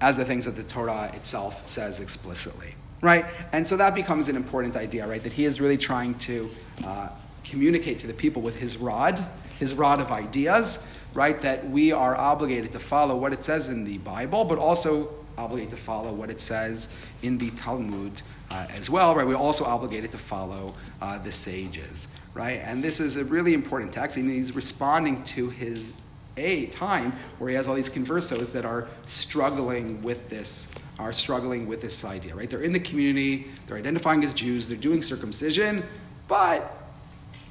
as 0.01 0.15
the 0.15 0.25
things 0.25 0.45
that 0.45 0.55
the 0.55 0.63
Torah 0.63 1.11
itself 1.13 1.65
says 1.65 1.99
explicitly, 1.99 2.73
right? 3.01 3.25
And 3.51 3.67
so 3.67 3.77
that 3.77 3.95
becomes 3.95 4.27
an 4.29 4.35
important 4.35 4.75
idea, 4.75 5.07
right? 5.07 5.23
That 5.23 5.33
he 5.33 5.45
is 5.45 5.61
really 5.61 5.77
trying 5.77 6.15
to 6.19 6.49
uh, 6.83 7.09
communicate 7.43 7.99
to 7.99 8.07
the 8.07 8.13
people 8.13 8.41
with 8.41 8.57
his 8.57 8.77
rod, 8.77 9.23
his 9.57 9.73
rod 9.73 10.01
of 10.01 10.11
ideas, 10.11 10.85
right? 11.13 11.41
That 11.41 11.69
we 11.69 11.91
are 11.91 12.15
obligated 12.15 12.71
to 12.73 12.79
follow 12.79 13.15
what 13.15 13.33
it 13.33 13.43
says 13.43 13.69
in 13.69 13.83
the 13.83 13.97
Bible, 13.99 14.43
but 14.43 14.59
also 14.59 15.13
obligated 15.37 15.71
to 15.71 15.77
follow 15.77 16.13
what 16.13 16.29
it 16.29 16.39
says 16.39 16.89
in 17.21 17.37
the 17.37 17.49
Talmud 17.51 18.21
uh, 18.51 18.67
as 18.75 18.89
well, 18.89 19.15
right? 19.15 19.25
We're 19.25 19.35
also 19.35 19.63
obligated 19.63 20.11
to 20.11 20.17
follow 20.17 20.73
uh, 21.01 21.17
the 21.19 21.31
sages, 21.31 22.09
right? 22.33 22.61
And 22.63 22.83
this 22.83 22.99
is 22.99 23.15
a 23.15 23.23
really 23.23 23.53
important 23.53 23.93
text, 23.93 24.17
and 24.17 24.29
he's 24.29 24.53
responding 24.53 25.23
to 25.23 25.49
his 25.49 25.93
a 26.37 26.67
time 26.67 27.11
where 27.37 27.49
he 27.49 27.55
has 27.55 27.67
all 27.67 27.75
these 27.75 27.89
conversos 27.89 28.53
that 28.53 28.63
are 28.63 28.87
struggling 29.05 30.01
with 30.01 30.29
this 30.29 30.69
are 30.99 31.13
struggling 31.13 31.67
with 31.67 31.81
this 31.81 32.05
idea 32.05 32.35
right? 32.35 32.49
They're 32.49 32.61
in 32.61 32.73
the 32.73 32.79
community 32.79 33.47
they're 33.65 33.77
identifying 33.77 34.23
as 34.23 34.33
jews 34.33 34.67
they're 34.67 34.77
doing 34.77 35.01
circumcision 35.01 35.83
but 36.27 36.75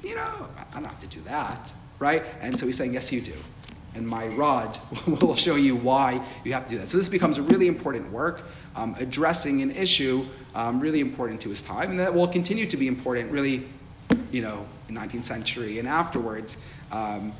you 0.01 0.15
know 0.15 0.47
i 0.71 0.75
don't 0.75 0.85
have 0.85 0.99
to 1.01 1.07
do 1.07 1.19
that 1.21 1.73
right? 1.99 2.23
And 2.41 2.57
so 2.57 2.65
he's 2.65 2.77
saying 2.77 2.93
yes 2.93 3.11
you 3.11 3.21
do. 3.21 3.33
And 3.95 4.07
my 4.07 4.27
rod 4.27 4.77
will 5.07 5.35
show 5.35 5.55
you 5.55 5.75
why 5.75 6.23
you 6.43 6.53
have 6.53 6.65
to 6.65 6.71
do 6.71 6.77
that. 6.77 6.89
So 6.89 6.97
this 6.97 7.09
becomes 7.09 7.37
a 7.37 7.41
really 7.43 7.67
important 7.67 8.09
work 8.11 8.43
um, 8.75 8.95
addressing 8.99 9.61
an 9.61 9.71
issue 9.71 10.25
um, 10.55 10.79
really 10.79 11.01
important 11.01 11.41
to 11.41 11.49
his 11.49 11.61
time 11.61 11.91
and 11.91 11.99
that 11.99 12.13
will 12.13 12.27
continue 12.27 12.65
to 12.65 12.77
be 12.77 12.87
important 12.87 13.31
really 13.31 13.67
you 14.31 14.41
know 14.41 14.65
19th 14.89 15.23
century 15.23 15.79
and 15.79 15.87
afterwards 15.87 16.57
um, 16.91 17.33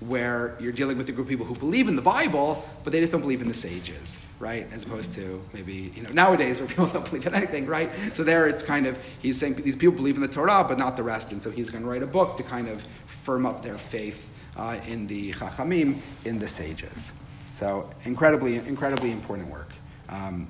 where 0.00 0.56
you're 0.58 0.72
dealing 0.72 0.98
with 0.98 1.08
a 1.08 1.12
group 1.12 1.26
of 1.26 1.30
people 1.30 1.46
who 1.46 1.54
believe 1.54 1.88
in 1.88 1.96
the 1.96 2.02
Bible, 2.02 2.68
but 2.84 2.92
they 2.92 3.00
just 3.00 3.12
don't 3.12 3.22
believe 3.22 3.40
in 3.40 3.48
the 3.48 3.54
sages, 3.54 4.18
right? 4.38 4.66
As 4.72 4.84
opposed 4.84 5.14
to 5.14 5.42
maybe, 5.52 5.92
you 5.94 6.02
know, 6.02 6.10
nowadays 6.10 6.58
where 6.58 6.68
people 6.68 6.86
don't 6.86 7.04
believe 7.04 7.26
in 7.26 7.34
anything, 7.34 7.66
right? 7.66 7.90
So 8.14 8.22
there 8.22 8.48
it's 8.48 8.62
kind 8.62 8.86
of, 8.86 8.98
he's 9.20 9.38
saying 9.38 9.54
these 9.54 9.76
people 9.76 9.96
believe 9.96 10.16
in 10.16 10.22
the 10.22 10.28
Torah, 10.28 10.64
but 10.66 10.78
not 10.78 10.96
the 10.96 11.02
rest. 11.02 11.32
And 11.32 11.42
so 11.42 11.50
he's 11.50 11.70
going 11.70 11.82
to 11.82 11.88
write 11.88 12.02
a 12.02 12.06
book 12.06 12.36
to 12.36 12.42
kind 12.42 12.68
of 12.68 12.84
firm 13.06 13.46
up 13.46 13.62
their 13.62 13.78
faith 13.78 14.28
uh, 14.56 14.78
in 14.86 15.06
the 15.06 15.32
Chachamim, 15.32 15.98
in 16.24 16.38
the 16.38 16.48
sages. 16.48 17.12
So 17.50 17.88
incredibly, 18.04 18.56
incredibly 18.56 19.12
important 19.12 19.50
work. 19.50 19.70
Um, 20.08 20.48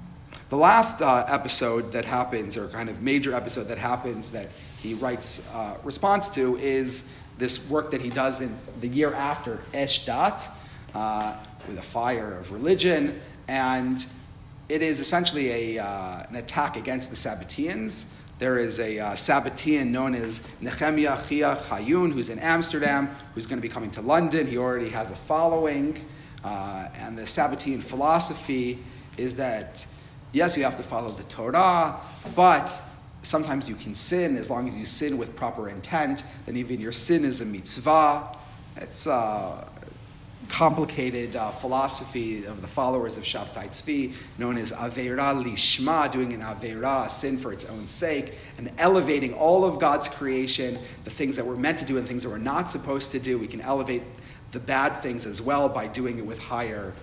the 0.48 0.56
last 0.56 1.02
uh, 1.02 1.24
episode 1.28 1.92
that 1.92 2.04
happens, 2.04 2.56
or 2.56 2.68
kind 2.68 2.88
of 2.88 3.02
major 3.02 3.34
episode 3.34 3.64
that 3.64 3.78
happens 3.78 4.30
that 4.30 4.48
he 4.80 4.94
writes 4.94 5.42
uh, 5.52 5.76
response 5.82 6.28
to, 6.30 6.56
is 6.58 7.04
this 7.38 7.68
work 7.68 7.90
that 7.90 8.00
he 8.00 8.10
does 8.10 8.40
in 8.40 8.56
the 8.80 8.88
year 8.88 9.12
after 9.12 9.60
Esh 9.74 10.04
Dat, 10.04 10.48
uh, 10.94 11.36
with 11.68 11.78
a 11.78 11.82
fire 11.82 12.38
of 12.38 12.52
religion, 12.52 13.20
and 13.48 14.04
it 14.68 14.82
is 14.82 15.00
essentially 15.00 15.76
a, 15.76 15.84
uh, 15.84 16.22
an 16.28 16.36
attack 16.36 16.76
against 16.76 17.10
the 17.10 17.16
Sabbateans. 17.16 18.06
There 18.38 18.58
is 18.58 18.80
a 18.80 18.98
uh, 18.98 19.12
Sabbatean 19.12 19.88
known 19.88 20.14
as 20.14 20.42
Nehemiah 20.60 21.16
Chiya 21.16 21.56
Hayon, 21.62 22.12
who's 22.12 22.28
in 22.28 22.38
Amsterdam, 22.38 23.08
who's 23.34 23.46
going 23.46 23.58
to 23.58 23.62
be 23.62 23.68
coming 23.68 23.90
to 23.92 24.02
London. 24.02 24.46
He 24.46 24.58
already 24.58 24.90
has 24.90 25.10
a 25.10 25.16
following. 25.16 26.04
Uh, 26.44 26.88
and 26.96 27.16
the 27.16 27.22
Sabbatean 27.22 27.82
philosophy 27.82 28.78
is 29.16 29.36
that, 29.36 29.86
yes, 30.32 30.56
you 30.56 30.64
have 30.64 30.76
to 30.76 30.82
follow 30.82 31.10
the 31.10 31.24
Torah, 31.24 31.96
but 32.34 32.82
sometimes 33.22 33.68
you 33.68 33.74
can 33.74 33.94
sin 33.94 34.36
as 34.36 34.50
long 34.50 34.68
as 34.68 34.76
you 34.76 34.86
sin 34.86 35.18
with 35.18 35.34
proper 35.34 35.68
intent, 35.68 36.24
then 36.44 36.56
even 36.56 36.80
your 36.80 36.92
sin 36.92 37.24
is 37.24 37.40
a 37.40 37.44
mitzvah. 37.44 38.36
It's 38.76 39.06
a 39.06 39.66
complicated 40.48 41.36
uh, 41.36 41.50
philosophy 41.50 42.44
of 42.44 42.62
the 42.62 42.68
followers 42.68 43.16
of 43.16 43.24
Shabtai 43.24 43.68
Tzvi, 43.68 44.14
known 44.38 44.56
as 44.56 44.72
Aveira 44.72 45.42
Lishma, 45.42 46.10
doing 46.10 46.32
an 46.32 46.40
Aveira, 46.40 47.06
a 47.06 47.08
sin 47.10 47.36
for 47.36 47.52
its 47.52 47.64
own 47.66 47.86
sake, 47.86 48.34
and 48.58 48.70
elevating 48.78 49.34
all 49.34 49.64
of 49.64 49.78
God's 49.78 50.08
creation, 50.08 50.78
the 51.04 51.10
things 51.10 51.36
that 51.36 51.44
we're 51.44 51.56
meant 51.56 51.78
to 51.80 51.84
do 51.84 51.98
and 51.98 52.06
things 52.06 52.22
that 52.22 52.30
we're 52.30 52.38
not 52.38 52.70
supposed 52.70 53.10
to 53.12 53.18
do. 53.18 53.38
We 53.38 53.46
can 53.48 53.60
elevate 53.60 54.02
the 54.52 54.60
bad 54.60 54.96
things 54.96 55.26
as 55.26 55.42
well 55.42 55.68
by 55.68 55.86
doing 55.86 56.18
it 56.18 56.26
with 56.26 56.38
higher 56.38 56.94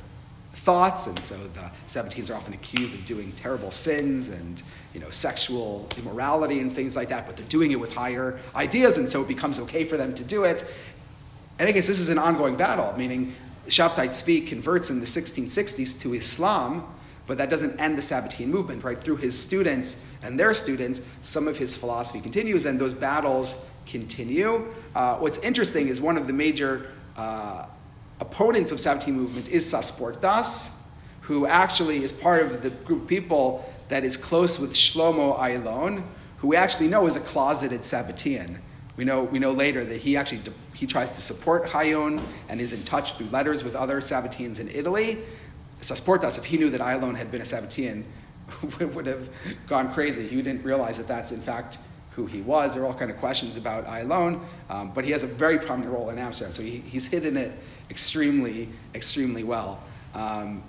thoughts, 0.56 1.08
and 1.08 1.20
so 1.20 1.36
the 1.36 1.72
Sabbateans 1.88 2.30
are 2.30 2.36
often 2.36 2.54
accused 2.54 2.94
of 2.94 3.06
doing 3.06 3.32
terrible 3.34 3.72
sins 3.72 4.30
and 4.30 4.62
you 4.94 5.00
know 5.00 5.10
sexual 5.10 5.88
immorality 5.98 6.60
and 6.60 6.72
things 6.72 6.96
like 6.96 7.10
that, 7.10 7.26
but 7.26 7.36
they're 7.36 7.46
doing 7.48 7.72
it 7.72 7.80
with 7.80 7.94
higher 7.94 8.40
ideas, 8.56 8.98
and 8.98 9.10
so 9.10 9.22
it 9.22 9.28
becomes 9.28 9.60
okay 9.60 9.84
for 9.84 9.98
them 9.98 10.14
to 10.16 10.24
do 10.24 10.44
it. 10.44 10.66
And 11.60 11.70
I 11.70 11.72
guess 11.72 11.88
this 11.88 12.00
is 12.00 12.10
an 12.10 12.18
ongoing 12.18 12.56
battle, 12.56 12.94
meaning 12.98 13.34
Shabtai 13.68 14.10
Tzvi 14.10 14.48
converts 14.48 14.90
in 14.90 15.00
the 15.00 15.06
1660s 15.06 16.02
to 16.02 16.14
Islam, 16.14 16.86
but 17.28 17.38
that 17.38 17.50
doesn't 17.50 17.80
end 17.80 17.98
the 17.98 18.02
Sabbatean 18.02 18.48
movement, 18.48 18.84
right? 18.84 19.02
Through 19.02 19.18
his 19.18 19.38
students 19.38 20.02
and 20.22 20.40
their 20.40 20.54
students, 20.54 21.02
some 21.22 21.48
of 21.48 21.58
his 21.58 21.78
philosophy 21.78 22.20
continues, 22.20 22.66
and 22.66 22.80
those 22.80 22.94
battles 22.94 23.56
continue. 23.86 24.66
Uh, 24.96 25.16
what's 25.18 25.38
interesting 25.40 25.88
is 25.88 26.02
one 26.02 26.18
of 26.18 26.28
the 26.28 26.34
major 26.34 26.88
uh, 27.16 27.66
opponents 28.20 28.72
of 28.72 28.80
Sabbatean 28.80 29.14
movement 29.14 29.50
is 29.50 29.72
Sasportas, 29.72 30.72
who 31.22 31.46
actually 31.46 32.04
is 32.04 32.12
part 32.12 32.42
of 32.42 32.62
the 32.62 32.70
group 32.70 33.04
of 33.04 33.08
people 33.08 33.74
that 33.90 34.04
is 34.04 34.18
close 34.18 34.60
with 34.60 34.74
Shlomo 34.74 35.38
Ayllon, 35.40 36.04
who 36.38 36.50
we 36.50 36.56
actually 36.58 36.88
know 36.88 37.08
is 37.08 37.16
a 37.16 37.22
closeted 37.22 37.82
Sabbatean. 37.82 38.58
We 38.98 39.06
know, 39.06 39.24
we 39.24 39.40
know 39.40 39.52
later 39.52 39.84
that 39.86 39.98
he 40.02 40.18
actually 40.18 40.42
he 40.84 40.88
tries 40.88 41.14
to 41.14 41.22
support 41.22 41.64
Hayon 41.64 42.22
and 42.50 42.60
is 42.60 42.74
in 42.74 42.84
touch 42.84 43.14
through 43.14 43.28
letters 43.28 43.64
with 43.64 43.74
other 43.74 44.02
Sabbateans 44.02 44.60
in 44.60 44.68
Italy. 44.68 45.20
Sasportas, 45.80 46.38
if 46.38 46.44
he 46.44 46.58
knew 46.58 46.70
that 46.72 46.82
Ayllon 46.82 47.16
had 47.16 47.32
been 47.32 47.40
a 47.40 47.46
Sabbatean, 47.46 48.04
would 48.94 49.06
have 49.06 49.30
gone 49.66 49.94
crazy. 49.94 50.28
He 50.28 50.36
didn't 50.42 50.62
realize 50.66 50.98
that 50.98 51.08
that's 51.08 51.32
in 51.32 51.40
fact 51.40 51.78
who 52.18 52.26
he 52.26 52.42
was. 52.42 52.74
There 52.74 52.84
are 52.84 52.86
all 52.86 52.94
kind 52.94 53.10
of 53.10 53.16
questions 53.16 53.56
about 53.56 53.86
Ayllon, 53.86 54.42
um, 54.70 54.92
but 54.92 55.06
he 55.06 55.12
has 55.12 55.24
a 55.24 55.28
very 55.28 55.58
prominent 55.58 55.94
role 55.94 56.10
in 56.10 56.18
Amsterdam, 56.18 56.52
so 56.52 56.62
he, 56.62 56.80
he's 56.80 57.08
hidden 57.08 57.38
it 57.38 57.54
extremely, 57.90 58.68
extremely 58.94 59.46
well. 59.46 59.82
Um, 60.14 60.64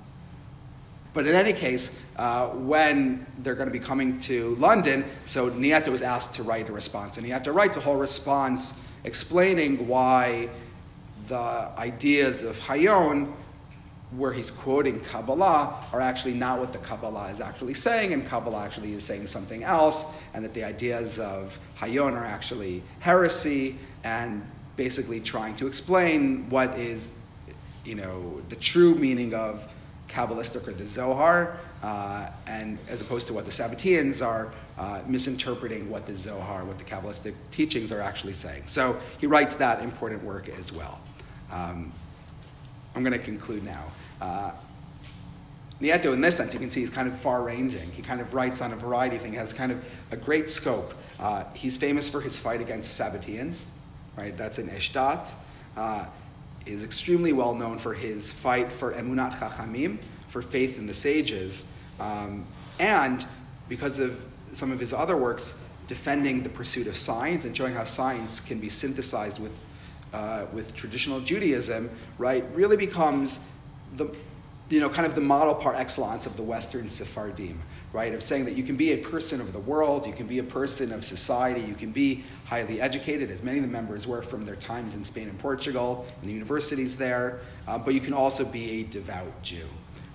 but 1.13 1.27
in 1.27 1.35
any 1.35 1.53
case, 1.53 1.99
uh, 2.15 2.51
when 2.51 3.27
they're 3.39 3.57
going 3.57 3.69
to 3.69 3.73
be 3.73 3.85
coming 3.85 4.21
to 4.21 4.55
London, 4.61 5.05
so 5.25 5.51
Nieto 5.51 5.89
was 5.89 6.03
asked 6.03 6.35
to 6.35 6.45
write 6.45 6.69
a 6.69 6.73
response. 6.73 7.17
And 7.17 7.27
Nieto 7.27 7.53
writes 7.53 7.77
a 7.77 7.81
whole 7.81 7.97
response 7.97 8.79
explaining 9.05 9.87
why 9.87 10.49
the 11.29 11.71
ideas 11.79 12.43
of 12.43 12.59
Hayon, 12.59 13.33
where 14.17 14.33
he's 14.33 14.51
quoting 14.51 15.01
Kabbalah, 15.01 15.85
are 15.93 16.01
actually 16.01 16.35
not 16.35 16.59
what 16.59 16.73
the 16.73 16.79
Kabbalah 16.79 17.29
is 17.31 17.41
actually 17.41 17.75
saying, 17.75 18.13
and 18.13 18.27
Kabbalah 18.27 18.65
actually 18.65 18.93
is 18.93 19.05
saying 19.05 19.27
something 19.27 19.63
else, 19.63 20.05
and 20.35 20.45
that 20.45 20.55
the 20.55 20.65
ideas 20.65 21.19
of 21.19 21.59
Hayon 21.79 22.13
are 22.13 22.25
actually 22.25 22.83
heresy, 23.01 23.77
and 24.05 24.47
basically 24.77 25.21
trying 25.21 25.57
to 25.57 25.67
explain 25.67 26.49
what 26.51 26.77
is, 26.79 27.15
you 27.85 27.95
know, 27.95 28.41
the 28.49 28.57
true 28.57 28.95
meaning 28.95 29.35
of 29.35 29.67
Kabbalistic 30.09 30.67
or 30.69 30.73
the 30.73 30.87
Zohar, 30.87 31.59
uh, 31.83 32.29
and 32.47 32.79
as 32.89 33.01
opposed 33.01 33.27
to 33.27 33.33
what 33.33 33.45
the 33.45 33.51
Sabbateans 33.51 34.25
are 34.25 34.53
uh, 34.79 35.01
misinterpreting 35.07 35.89
what 35.89 36.07
the 36.07 36.15
Zohar, 36.15 36.65
what 36.65 36.79
the 36.79 36.85
Kabbalistic 36.85 37.35
teachings 37.51 37.93
are 37.93 38.01
actually 38.01 38.33
saying. 38.33 38.65
So 38.67 38.99
he 39.19 39.27
writes 39.27 39.57
that 39.57 39.83
important 39.83 40.23
work 40.25 40.49
as 40.49 40.73
well. 40.73 41.01
Um, 41.51 41.93
I'm 42.95 43.03
going 43.03 43.13
to 43.13 43.19
conclude 43.19 43.65
now. 43.65 43.85
Uh, 44.21 44.53
Nieto, 45.81 46.13
in 46.13 46.21
this 46.21 46.37
sense, 46.37 46.53
you 46.55 46.61
can 46.61 46.71
see 46.71 46.81
he's 46.81 46.91
kind 46.91 47.09
of 47.09 47.19
far 47.19 47.43
ranging. 47.43 47.91
He 47.93 48.03
kind 48.03 48.21
of 48.21 48.33
writes 48.33 48.61
on 48.61 48.73
a 48.73 48.77
variety 48.77 49.17
of 49.17 49.23
things, 49.23 49.35
he 49.35 49.39
has 49.39 49.53
kind 49.53 49.73
of 49.73 49.85
a 50.11 50.17
great 50.17 50.49
scope. 50.49 50.95
Uh, 51.19 51.45
he's 51.55 51.77
famous 51.77 52.09
for 52.09 52.21
his 52.21 52.39
fight 52.39 52.61
against 52.61 52.99
Sabbateans, 52.99 53.67
right? 54.17 54.37
That's 54.37 54.59
in 54.59 54.71
Esh 54.71 54.93
Dat. 54.93 55.29
Uh, 55.77 56.07
is 56.67 56.83
extremely 56.83 57.33
well 57.33 57.55
known 57.55 57.79
for 57.79 57.93
his 57.93 58.33
fight 58.33 58.73
for 58.73 58.93
emunat 58.93 59.39
chachamim, 59.39 59.99
for 60.29 60.41
faith 60.41 60.79
in 60.79 60.87
the 60.87 60.95
sages, 60.95 61.67
um, 62.01 62.45
and 62.79 63.27
because 63.69 63.99
of 63.99 64.25
some 64.55 64.73
of 64.73 64.81
his 64.81 64.93
other 64.93 65.17
works, 65.17 65.55
defending 65.87 66.43
the 66.43 66.49
pursuit 66.49 66.87
of 66.87 66.97
science 66.97 67.45
and 67.45 67.57
showing 67.57 67.75
how 67.75 67.85
science 67.85 68.41
can 68.41 68.59
be 68.59 68.69
synthesized 68.69 69.39
with, 69.39 69.53
uh, 70.13 70.47
with 70.53 70.75
traditional 70.75 71.21
Judaism, 71.21 71.91
right, 72.19 72.45
really 72.55 72.77
becomes 72.77 73.39
the, 73.97 74.07
you 74.71 74.81
know, 74.81 74.89
kind 74.89 75.07
of 75.07 75.15
the 75.15 75.21
model 75.21 75.55
par 75.55 75.75
excellence 75.75 76.27
of 76.27 76.37
the 76.37 76.43
Western 76.43 76.89
Sephardim, 76.89 77.61
right? 77.93 78.15
Of 78.15 78.23
saying 78.23 78.47
that 78.47 78.57
you 78.57 78.65
can 78.65 78.77
be 78.77 78.93
a 78.93 78.97
person 78.97 79.41
of 79.41 79.53
the 79.53 79.59
world, 79.59 80.07
you 80.07 80.13
can 80.13 80.27
be 80.27 80.39
a 80.39 80.45
person 80.45 80.91
of 80.93 81.05
society, 81.05 81.61
you 81.61 81.75
can 81.75 81.93
be 81.93 82.25
highly 82.47 82.81
educated, 82.81 83.31
as 83.31 83.43
many 83.43 83.59
of 83.59 83.65
the 83.65 83.71
members 83.71 84.07
were 84.07 84.23
from 84.23 84.47
their 84.47 84.57
times 84.57 84.95
in 84.95 85.05
Spain 85.05 85.29
and 85.29 85.39
Portugal, 85.39 86.07
and 86.17 86.25
the 86.29 86.33
universities 86.33 86.97
there, 86.97 87.41
uh, 87.69 87.79
but 87.79 87.93
you 87.95 88.01
can 88.01 88.15
also 88.15 88.45
be 88.45 88.81
a 88.81 88.83
devout 88.85 89.43
Jew, 89.43 89.69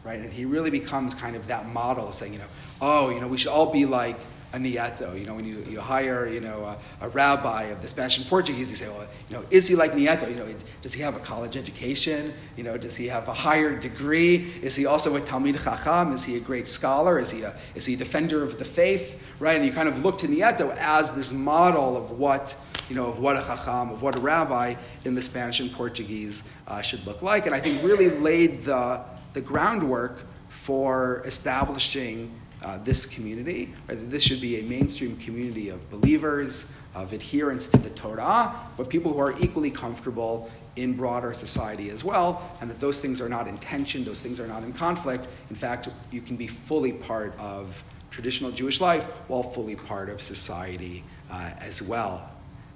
right? 0.03 0.19
And 0.19 0.31
he 0.31 0.45
really 0.45 0.69
becomes 0.69 1.13
kind 1.13 1.35
of 1.35 1.47
that 1.47 1.67
model, 1.67 2.11
saying, 2.11 2.33
you 2.33 2.39
know, 2.39 2.45
oh, 2.81 3.09
you 3.09 3.19
know, 3.19 3.27
we 3.27 3.37
should 3.37 3.51
all 3.51 3.71
be 3.71 3.85
like 3.85 4.17
a 4.53 4.57
Nieto. 4.57 5.19
You 5.19 5.25
know, 5.25 5.35
when 5.35 5.45
you, 5.45 5.63
you 5.69 5.79
hire, 5.79 6.27
you 6.27 6.39
know, 6.39 6.63
a, 6.63 7.05
a, 7.05 7.09
rabbi 7.09 7.63
of 7.65 7.81
the 7.81 7.87
Spanish 7.87 8.17
and 8.17 8.27
Portuguese, 8.27 8.69
you 8.69 8.75
say, 8.75 8.87
well, 8.87 9.07
you 9.29 9.35
know, 9.35 9.45
is 9.51 9.67
he 9.67 9.75
like 9.75 9.91
Nieto? 9.91 10.29
You 10.29 10.35
know, 10.35 10.47
does 10.81 10.93
he 10.93 11.01
have 11.01 11.15
a 11.15 11.19
college 11.19 11.55
education? 11.55 12.33
You 12.55 12.63
know, 12.63 12.77
does 12.77 12.95
he 12.95 13.07
have 13.07 13.27
a 13.27 13.33
higher 13.33 13.75
degree? 13.79 14.51
Is 14.61 14.75
he 14.75 14.85
also 14.85 15.15
a 15.15 15.21
Talmid 15.21 15.63
Chacham? 15.63 16.13
Is 16.13 16.23
he 16.23 16.37
a 16.37 16.39
great 16.39 16.67
scholar? 16.67 17.19
Is 17.19 17.29
he 17.29 17.43
a, 17.43 17.55
is 17.75 17.85
he 17.85 17.93
a 17.93 17.97
defender 17.97 18.43
of 18.43 18.57
the 18.57 18.65
faith? 18.65 19.21
Right? 19.39 19.55
And 19.55 19.65
you 19.65 19.71
kind 19.71 19.89
of 19.89 20.03
look 20.03 20.17
to 20.19 20.27
Nieto 20.27 20.75
as 20.77 21.11
this 21.11 21.31
model 21.31 21.95
of 21.95 22.11
what, 22.11 22.55
you 22.89 22.95
know, 22.95 23.07
of 23.07 23.19
what 23.19 23.37
a 23.37 23.41
Chacham, 23.41 23.91
of 23.91 24.01
what 24.01 24.17
a 24.17 24.21
rabbi 24.21 24.75
in 25.05 25.13
the 25.13 25.21
Spanish 25.21 25.59
and 25.59 25.71
Portuguese 25.71 26.43
uh, 26.67 26.81
should 26.81 27.05
look 27.05 27.21
like. 27.21 27.45
And 27.45 27.53
I 27.53 27.59
think 27.59 27.83
really 27.83 28.09
laid 28.09 28.65
the, 28.65 29.01
the 29.33 29.41
groundwork 29.41 30.23
for 30.49 31.21
establishing 31.25 32.31
uh, 32.61 32.77
this 32.83 33.05
community, 33.05 33.73
or 33.87 33.95
that 33.95 34.09
this 34.09 34.23
should 34.23 34.41
be 34.41 34.59
a 34.59 34.63
mainstream 34.63 35.15
community 35.17 35.69
of 35.69 35.89
believers, 35.89 36.71
of 36.95 37.13
adherence 37.13 37.67
to 37.67 37.77
the 37.77 37.89
Torah, 37.91 38.53
but 38.75 38.89
people 38.89 39.13
who 39.13 39.19
are 39.19 39.37
equally 39.39 39.71
comfortable 39.71 40.49
in 40.75 40.93
broader 40.93 41.33
society 41.33 41.89
as 41.89 42.03
well, 42.03 42.51
and 42.61 42.69
that 42.69 42.79
those 42.79 42.99
things 42.99 43.21
are 43.21 43.29
not 43.29 43.47
in 43.47 43.57
tension, 43.57 44.03
those 44.03 44.21
things 44.21 44.39
are 44.39 44.47
not 44.47 44.63
in 44.63 44.73
conflict. 44.73 45.27
In 45.49 45.55
fact, 45.55 45.89
you 46.11 46.21
can 46.21 46.35
be 46.35 46.47
fully 46.47 46.91
part 46.91 47.37
of 47.39 47.83
traditional 48.11 48.51
Jewish 48.51 48.81
life 48.81 49.05
while 49.27 49.43
fully 49.43 49.75
part 49.75 50.09
of 50.09 50.21
society 50.21 51.03
uh, 51.29 51.51
as 51.59 51.81
well. 51.81 52.29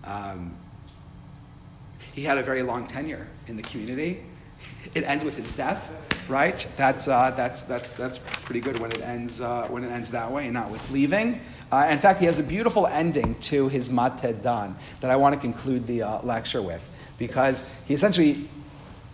Um, 0.03 0.53
he 2.13 2.23
had 2.23 2.37
a 2.37 2.43
very 2.43 2.61
long 2.61 2.85
tenure 2.87 3.27
in 3.47 3.55
the 3.55 3.63
community. 3.63 4.23
It 4.93 5.03
ends 5.03 5.23
with 5.23 5.35
his 5.35 5.51
death 5.53 5.89
right? 6.27 6.65
That's, 6.77 7.07
uh, 7.07 7.31
that's, 7.31 7.61
that's, 7.63 7.91
that's 7.91 8.17
pretty 8.17 8.59
good 8.59 8.79
when 8.79 8.91
it 8.91 9.01
ends, 9.01 9.41
uh, 9.41 9.67
when 9.67 9.83
it 9.83 9.91
ends 9.91 10.11
that 10.11 10.31
way 10.31 10.45
and 10.45 10.53
not 10.53 10.69
with 10.69 10.89
leaving. 10.91 11.41
Uh, 11.71 11.87
in 11.89 11.97
fact, 11.97 12.19
he 12.19 12.25
has 12.25 12.39
a 12.39 12.43
beautiful 12.43 12.87
ending 12.87 13.35
to 13.35 13.67
his 13.67 13.89
Matteh 13.89 14.41
Dan 14.41 14.75
that 14.99 15.09
I 15.09 15.15
want 15.15 15.35
to 15.35 15.41
conclude 15.41 15.87
the 15.87 16.03
uh, 16.03 16.21
lecture 16.21 16.61
with 16.61 16.81
because 17.17 17.63
he 17.85 17.93
essentially 17.93 18.49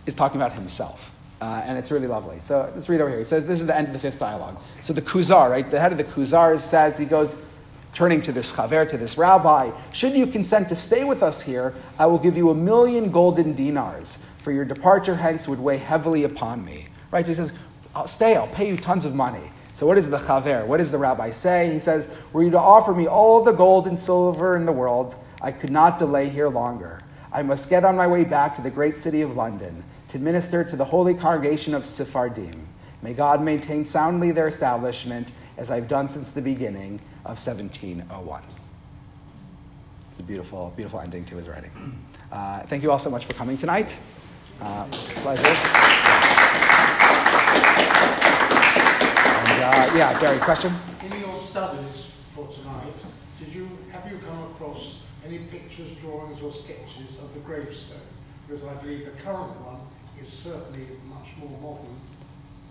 is 0.06 0.14
talking 0.14 0.40
about 0.40 0.52
himself. 0.52 1.12
Uh, 1.40 1.62
and 1.64 1.78
it's 1.78 1.90
really 1.90 2.06
lovely. 2.06 2.38
So 2.38 2.70
let's 2.74 2.88
read 2.90 3.00
over 3.00 3.08
here. 3.08 3.18
He 3.18 3.24
says, 3.24 3.46
This 3.46 3.60
is 3.60 3.66
the 3.66 3.74
end 3.74 3.86
of 3.86 3.94
the 3.94 3.98
fifth 3.98 4.18
dialogue. 4.18 4.60
So 4.82 4.92
the 4.92 5.00
Kuzar, 5.00 5.48
right? 5.48 5.68
The 5.70 5.80
head 5.80 5.90
of 5.90 5.96
the 5.96 6.04
Kuzar 6.04 6.60
says, 6.60 6.98
He 6.98 7.06
goes, 7.06 7.34
turning 7.94 8.20
to 8.22 8.32
this 8.32 8.52
chaver, 8.52 8.86
to 8.88 8.96
this 8.96 9.18
rabbi, 9.18 9.70
should 9.92 10.12
you 10.12 10.26
consent 10.26 10.68
to 10.68 10.76
stay 10.76 11.04
with 11.04 11.22
us 11.22 11.42
here, 11.42 11.74
I 11.98 12.06
will 12.06 12.18
give 12.18 12.36
you 12.36 12.50
a 12.50 12.54
million 12.54 13.10
golden 13.10 13.54
dinars, 13.54 14.18
for 14.38 14.52
your 14.52 14.64
departure 14.64 15.16
hence 15.16 15.48
would 15.48 15.58
weigh 15.58 15.78
heavily 15.78 16.24
upon 16.24 16.64
me. 16.64 16.86
Right? 17.10 17.24
So 17.24 17.30
he 17.30 17.34
says, 17.34 17.52
I'll 17.94 18.08
stay, 18.08 18.36
I'll 18.36 18.46
pay 18.48 18.68
you 18.68 18.76
tons 18.76 19.04
of 19.04 19.14
money. 19.14 19.50
So 19.74 19.86
what 19.86 19.94
does 19.94 20.10
the 20.10 20.18
chaver, 20.18 20.66
what 20.66 20.76
does 20.76 20.90
the 20.90 20.98
rabbi 20.98 21.30
say? 21.30 21.72
He 21.72 21.78
says, 21.78 22.08
were 22.32 22.42
you 22.42 22.50
to 22.50 22.58
offer 22.58 22.92
me 22.92 23.06
all 23.06 23.42
the 23.42 23.52
gold 23.52 23.86
and 23.86 23.98
silver 23.98 24.56
in 24.56 24.66
the 24.66 24.72
world, 24.72 25.14
I 25.40 25.52
could 25.52 25.70
not 25.70 25.98
delay 25.98 26.28
here 26.28 26.48
longer. 26.48 27.02
I 27.32 27.42
must 27.42 27.70
get 27.70 27.84
on 27.84 27.96
my 27.96 28.06
way 28.06 28.24
back 28.24 28.54
to 28.56 28.62
the 28.62 28.70
great 28.70 28.98
city 28.98 29.22
of 29.22 29.36
London 29.36 29.82
to 30.08 30.18
minister 30.18 30.64
to 30.64 30.76
the 30.76 30.84
holy 30.84 31.14
congregation 31.14 31.74
of 31.74 31.86
Sephardim. 31.86 32.66
May 33.02 33.14
God 33.14 33.42
maintain 33.42 33.84
soundly 33.84 34.32
their 34.32 34.48
establishment 34.48 35.32
as 35.56 35.70
I've 35.70 35.88
done 35.88 36.08
since 36.08 36.30
the 36.30 36.42
beginning 36.42 37.00
of 37.24 37.38
1701. 37.38 38.42
It's 40.10 40.20
a 40.20 40.22
beautiful, 40.22 40.72
beautiful 40.76 41.00
ending 41.00 41.24
to 41.26 41.36
his 41.36 41.48
writing. 41.48 41.70
Uh, 42.30 42.60
thank 42.66 42.80
you 42.80 42.92
all 42.92 42.98
so 43.00 43.10
much 43.10 43.26
for 43.26 43.32
coming 43.32 43.56
tonight. 43.56 43.98
Uh, 44.60 44.86
pleasure. 45.16 46.69
Uh, 49.62 49.92
yeah, 49.94 50.18
Gary, 50.18 50.38
question? 50.38 50.72
In 51.04 51.20
your 51.20 51.36
studies 51.36 52.12
for 52.34 52.48
tonight, 52.48 52.94
did 53.38 53.48
you 53.52 53.68
have 53.92 54.10
you 54.10 54.16
come 54.26 54.42
across 54.44 55.02
any 55.26 55.36
pictures, 55.36 55.90
drawings, 56.00 56.40
or 56.40 56.50
sketches 56.50 57.18
of 57.18 57.34
the 57.34 57.40
gravestone? 57.40 57.98
Because 58.48 58.64
I 58.64 58.72
believe 58.76 59.04
the 59.04 59.10
current 59.22 59.50
one 59.60 59.80
is 60.18 60.32
certainly 60.32 60.86
much 61.10 61.28
more 61.38 61.58
modern. 61.60 61.94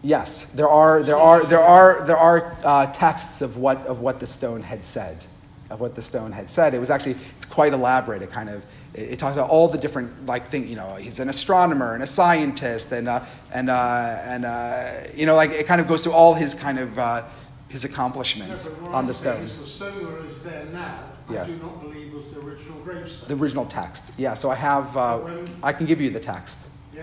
Yes, 0.01 0.45
there 0.45 0.67
are 0.67 1.03
there 1.03 1.15
are 1.15 1.43
there 1.43 1.61
are 1.61 2.03
there 2.07 2.17
are 2.17 2.57
uh, 2.63 2.87
texts 2.87 3.41
of 3.41 3.57
what 3.57 3.85
of 3.85 3.99
what 3.99 4.19
the 4.19 4.25
stone 4.25 4.63
had 4.63 4.83
said, 4.83 5.23
of 5.69 5.79
what 5.79 5.93
the 5.93 6.01
stone 6.01 6.31
had 6.31 6.49
said. 6.49 6.73
It 6.73 6.79
was 6.79 6.89
actually 6.89 7.17
it's 7.35 7.45
quite 7.45 7.73
elaborate. 7.73 8.23
It 8.23 8.31
kind 8.31 8.49
of 8.49 8.63
it, 8.93 9.13
it 9.13 9.19
talks 9.19 9.33
about 9.33 9.49
all 9.49 9.67
the 9.67 9.77
different 9.77 10.25
like 10.25 10.47
things. 10.47 10.69
You 10.69 10.75
know, 10.75 10.95
he's 10.95 11.19
an 11.19 11.29
astronomer 11.29 11.93
and 11.93 12.03
a 12.03 12.07
scientist, 12.07 12.91
and 12.91 13.07
uh, 13.07 13.23
and 13.51 13.69
uh, 13.69 14.19
and 14.23 14.45
uh, 14.45 14.91
you 15.15 15.25
know, 15.25 15.35
like 15.35 15.51
it 15.51 15.67
kind 15.67 15.81
of 15.81 15.87
goes 15.87 16.03
through 16.03 16.13
all 16.13 16.33
his 16.33 16.55
kind 16.55 16.79
of 16.79 16.97
uh, 16.97 17.23
his 17.67 17.85
accomplishments 17.85 18.69
no, 18.81 18.87
on 18.89 19.07
the 19.07 19.13
stone. 19.13 19.41
the 19.41 19.47
stone 19.47 20.05
that 20.05 20.25
is 20.25 20.43
there 20.43 20.65
now, 20.65 21.03
yes. 21.29 21.49
I 21.49 21.51
do 21.51 21.57
not 21.63 21.81
believe 21.81 22.13
was 22.13 22.27
the 22.31 22.39
original 22.39 22.79
gravestone. 22.79 23.27
The 23.27 23.41
original 23.41 23.65
text, 23.65 24.05
yeah. 24.17 24.33
So 24.33 24.49
I 24.49 24.55
have, 24.55 24.97
uh, 24.97 25.19
when, 25.19 25.47
I 25.61 25.71
can 25.73 25.85
give 25.85 26.01
you 26.01 26.09
the 26.09 26.19
text. 26.19 26.57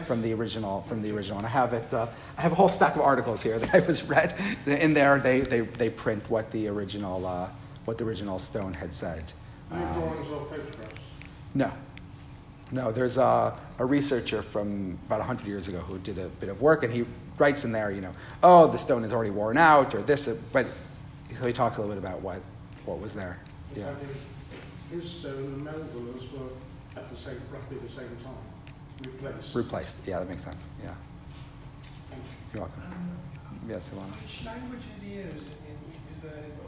From 0.05 0.21
the 0.21 0.35
original, 0.35 0.83
from 0.83 1.01
the 1.01 1.11
original, 1.11 1.39
and 1.39 1.47
I 1.47 1.49
have 1.49 1.73
it. 1.73 1.95
Uh, 1.95 2.07
I 2.37 2.43
have 2.43 2.53
a 2.53 2.55
whole 2.55 2.69
stack 2.69 2.97
of 2.97 3.01
articles 3.01 3.43
here 3.43 3.59
that 3.61 3.75
I 3.75 3.79
was 3.79 4.05
read. 4.05 4.35
In 4.67 4.93
there, 4.93 5.19
they, 5.19 5.41
they, 5.41 5.61
they 5.61 5.89
print 5.89 6.23
what 6.29 6.51
the 6.51 6.69
original, 6.69 7.51
what 7.87 7.97
the 7.97 8.05
original 8.05 8.39
stone 8.39 8.75
had 8.75 8.93
said. 8.93 9.33
No 9.71 9.79
drawings 9.79 10.31
or 10.31 10.45
photographs. 10.51 11.06
No. 11.57 11.73
No, 12.71 12.93
there's 12.93 13.17
a, 13.17 13.59
a 13.79 13.85
researcher 13.85 14.43
from 14.43 14.99
about 15.07 15.21
100 15.21 15.47
years 15.47 15.69
ago 15.69 15.79
who 15.79 15.99
did 15.99 16.19
a 16.19 16.27
bit 16.29 16.51
of 16.51 16.61
work, 16.61 16.83
and 16.83 16.93
he 16.93 17.07
writes 17.39 17.65
in 17.65 17.73
there, 17.73 17.91
you 17.91 18.03
know, 18.03 18.15
oh, 18.43 18.67
the 18.67 18.77
stone 18.77 19.05
is 19.05 19.13
already 19.13 19.31
worn 19.31 19.57
out, 19.57 19.95
or 19.95 20.03
this, 20.03 20.29
but 20.53 20.67
so 21.39 21.47
he 21.47 21.53
talks 21.55 21.79
a 21.79 21.81
little 21.81 21.95
bit 21.95 22.03
about 22.05 22.21
what, 22.21 22.41
what 22.85 23.01
was 23.01 23.15
there. 23.15 23.39
But 23.71 23.79
Yeah. 23.81 23.89
I 23.91 24.95
his 24.95 25.11
stone 25.11 25.33
and 25.39 25.65
Melville's 25.65 26.31
were 26.33 26.49
at 27.01 27.09
the 27.11 27.17
same, 27.17 27.41
roughly 27.51 27.79
the 27.79 27.89
same 27.89 28.17
time, 28.23 29.13
replaced. 29.13 29.55
Replaced. 29.55 29.97
Yeah, 30.07 30.19
that 30.21 30.29
makes 30.29 30.45
sense. 30.45 30.57
Yeah. 30.83 30.91
Thank 31.83 32.23
you. 32.23 32.29
You're 32.55 32.63
welcome. 32.65 32.83
Um, 32.85 33.17
Yes, 33.69 33.83
Ilana. 33.93 34.13
Which 34.23 34.45
language 34.47 34.81
did 35.01 35.09
he 35.09 35.15
use 35.17 35.51
in 35.67 36.15
his 36.15 36.25
early 36.25 36.51
books? 36.63 36.66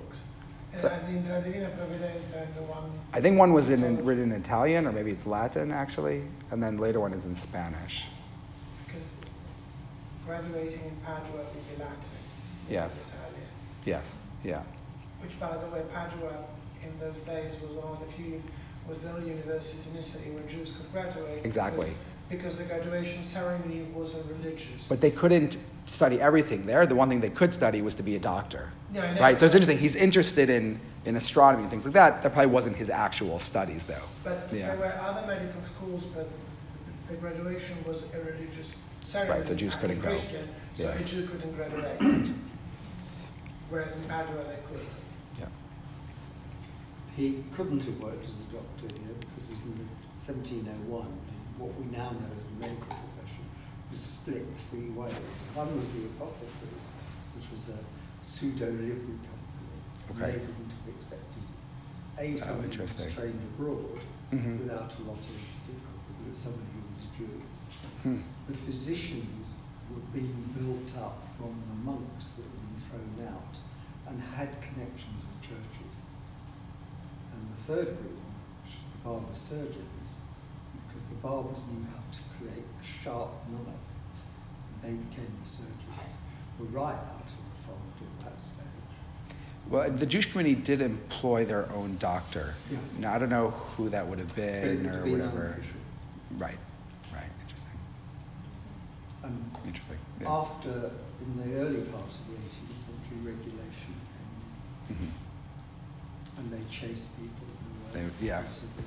And 0.72 0.80
So- 0.82 0.88
the 0.88 1.32
La 1.32 1.40
Divina 1.40 1.70
Provvidenza 1.70 2.42
and 2.42 2.54
the 2.54 2.62
one. 2.62 2.90
I 3.12 3.20
think 3.20 3.38
one 3.38 3.52
was 3.52 3.70
in, 3.70 3.82
in 3.82 4.04
written 4.04 4.32
in 4.32 4.40
Italian, 4.40 4.86
or 4.86 4.92
maybe 4.92 5.10
it's 5.10 5.26
Latin 5.26 5.72
actually, 5.72 6.22
and 6.50 6.62
then 6.62 6.78
later 6.78 7.00
one 7.00 7.12
is 7.12 7.24
in 7.24 7.34
Spanish. 7.34 8.04
Because 8.86 9.02
graduating 10.26 10.84
in 10.84 10.96
Padua 11.04 11.38
would 11.38 11.76
be 11.76 11.82
Latin. 11.82 11.96
Yes. 12.68 12.92
Italian. 12.92 13.48
Yes. 13.84 14.04
Yeah. 14.44 14.62
Which, 15.22 15.40
by 15.40 15.56
the 15.56 15.66
way, 15.68 15.82
Padua 15.92 16.44
in 16.84 16.98
those 17.00 17.20
days 17.22 17.54
was 17.60 17.72
one 17.72 17.94
of 17.94 18.06
the 18.06 18.12
few, 18.12 18.42
was 18.88 19.02
the 19.02 19.10
only 19.10 19.28
university 19.30 19.90
in 19.90 19.96
Italy 19.98 20.30
where 20.30 20.44
Jews 20.44 20.76
could 20.76 20.92
graduate. 20.92 21.44
Exactly. 21.44 21.92
Because, 22.28 22.56
because 22.56 22.58
the 22.58 22.64
graduation 22.64 23.22
ceremony 23.22 23.82
wasn't 23.94 24.30
religious. 24.30 24.86
But 24.86 25.00
they 25.00 25.10
couldn't 25.10 25.56
study 25.88 26.20
everything 26.20 26.66
there. 26.66 26.86
The 26.86 26.94
one 26.94 27.08
thing 27.08 27.20
they 27.20 27.30
could 27.30 27.52
study 27.52 27.82
was 27.82 27.94
to 27.96 28.02
be 28.02 28.16
a 28.16 28.18
doctor. 28.20 28.70
Yeah, 28.92 29.18
Right? 29.20 29.38
So 29.38 29.46
it's 29.46 29.54
interesting. 29.54 29.78
He's 29.78 29.96
interested 29.96 30.48
in, 30.50 30.80
in 31.04 31.16
astronomy 31.16 31.62
and 31.62 31.70
things 31.70 31.84
like 31.84 31.94
that. 31.94 32.22
That 32.22 32.32
probably 32.32 32.50
wasn't 32.52 32.76
his 32.76 32.90
actual 32.90 33.38
studies, 33.38 33.86
though. 33.86 34.02
But 34.24 34.48
Yeah. 34.52 34.68
there 34.68 34.76
were 34.78 34.94
other 35.00 35.26
medical 35.26 35.62
schools, 35.62 36.04
but 36.14 36.28
the 37.08 37.14
graduation 37.16 37.76
was 37.86 38.12
a 38.14 38.18
religious 38.18 38.76
ceremony. 39.00 39.40
Right, 39.40 39.48
so 39.48 39.54
Jews 39.54 39.74
couldn't 39.74 40.00
go. 40.00 40.16
So 40.74 40.84
Yeah. 40.84 40.94
a 40.98 41.02
Jew 41.04 41.26
couldn't 41.26 41.54
graduate. 41.56 42.00
Whereas 43.70 43.96
in 43.96 44.02
Padua 44.04 44.44
they 44.44 44.58
could. 44.72 44.86
Yeah. 45.38 45.46
He 47.16 47.44
couldn't 47.54 47.82
have 47.84 48.00
worked 48.00 48.24
as 48.26 48.40
a 48.40 48.44
doctor 48.54 48.94
here 48.94 49.14
because 49.20 49.48
he's 49.50 49.62
in 49.64 49.72
the 49.72 49.84
1701. 50.20 51.02
And 51.06 51.12
what 51.58 51.74
we 51.78 51.84
now 51.86 52.10
know 52.12 52.30
as 52.38 52.46
the 52.48 52.54
medical 52.60 52.86
profession 52.86 53.07
was 53.90 53.98
split 54.00 54.44
three 54.70 54.90
ways. 54.90 55.14
One 55.54 55.78
was 55.80 55.94
the 55.94 56.04
apothecaries, 56.06 56.92
which 57.36 57.50
was 57.50 57.68
a 57.70 57.78
pseudo 58.22 58.66
livery 58.66 59.18
company. 59.24 59.78
Okay. 60.10 60.32
They 60.32 60.38
wouldn't 60.38 60.72
have 60.72 60.94
accepted 60.94 61.44
a 62.18 62.34
Oh, 62.34 62.62
who 62.62 62.82
was 62.82 63.14
trained 63.14 63.40
abroad 63.54 64.00
Mhm. 64.32 64.58
without 64.58 64.90
a 64.98 65.02
lot 65.02 65.18
of 65.18 65.38
difficulty, 65.66 66.12
but 66.26 66.36
somebody 66.36 66.66
who 66.74 66.82
was 66.90 67.06
Jewish. 67.16 67.48
Hmm. 68.02 68.20
The 68.48 68.54
physicians 68.54 69.54
were 69.90 70.02
being 70.12 70.42
built 70.58 70.96
up 70.98 71.26
from 71.36 71.54
the 71.68 71.74
monks 71.84 72.32
that 72.32 72.42
had 72.42 72.58
been 72.60 72.82
thrown 73.16 73.28
out 73.34 73.54
and 74.08 74.20
had 74.20 74.60
connections 74.60 75.24
with 75.24 75.40
churches. 75.42 76.02
And 77.32 77.40
the 77.52 77.60
third 77.62 77.86
group, 78.02 78.18
which 78.64 78.76
was 78.76 78.86
the 78.88 78.98
barber 79.04 79.34
surgeons, 79.34 80.16
because 80.88 81.04
the 81.06 81.14
barbers 81.16 81.66
knew 81.68 81.84
how 81.94 82.02
to 82.10 82.20
create 82.36 82.64
a 82.66 82.77
sharp 83.04 83.30
knife, 83.50 83.74
and 84.72 84.82
they 84.82 84.96
became 85.08 85.26
the 85.42 85.48
surgeons, 85.48 85.74
were 86.58 86.66
right 86.66 86.94
out 86.94 87.22
of 87.24 87.26
the 87.26 87.60
fold 87.66 87.78
at 88.20 88.24
that 88.24 88.40
stage. 88.40 88.64
Well, 89.68 89.90
the 89.90 90.06
Jewish 90.06 90.30
community 90.32 90.60
did 90.60 90.80
employ 90.80 91.44
their 91.44 91.70
own 91.72 91.96
doctor. 91.98 92.54
Yeah. 92.70 92.78
Now, 92.98 93.12
I 93.14 93.18
don't 93.18 93.28
know 93.28 93.50
who 93.76 93.88
that 93.90 94.06
would 94.06 94.18
have 94.18 94.34
been 94.34 94.78
would 94.84 94.86
or 94.86 94.90
have 94.92 95.04
been 95.04 95.12
whatever. 95.18 95.44
unofficial. 95.46 95.76
Right. 96.38 96.58
Right. 97.12 97.30
Interesting. 97.42 97.78
And 99.24 99.50
Interesting. 99.66 99.98
Yeah. 100.20 100.30
after, 100.32 100.70
in 101.20 101.36
the 101.36 101.58
early 101.60 101.82
part 101.82 102.02
of 102.04 102.16
the 102.28 102.36
18th 102.36 102.78
century, 102.78 103.18
regulation 103.32 103.94
came 104.88 104.96
in. 104.96 104.96
Mhm. 104.96 105.10
and 106.38 106.52
they 106.52 106.62
chased 106.70 107.14
people 107.16 107.46
who 107.46 107.92
They- 107.92 108.04
were 108.04 108.10
yeah. 108.22 108.38
out 108.38 108.44
of 108.44 108.48
the 108.48 108.54
system. 108.54 108.84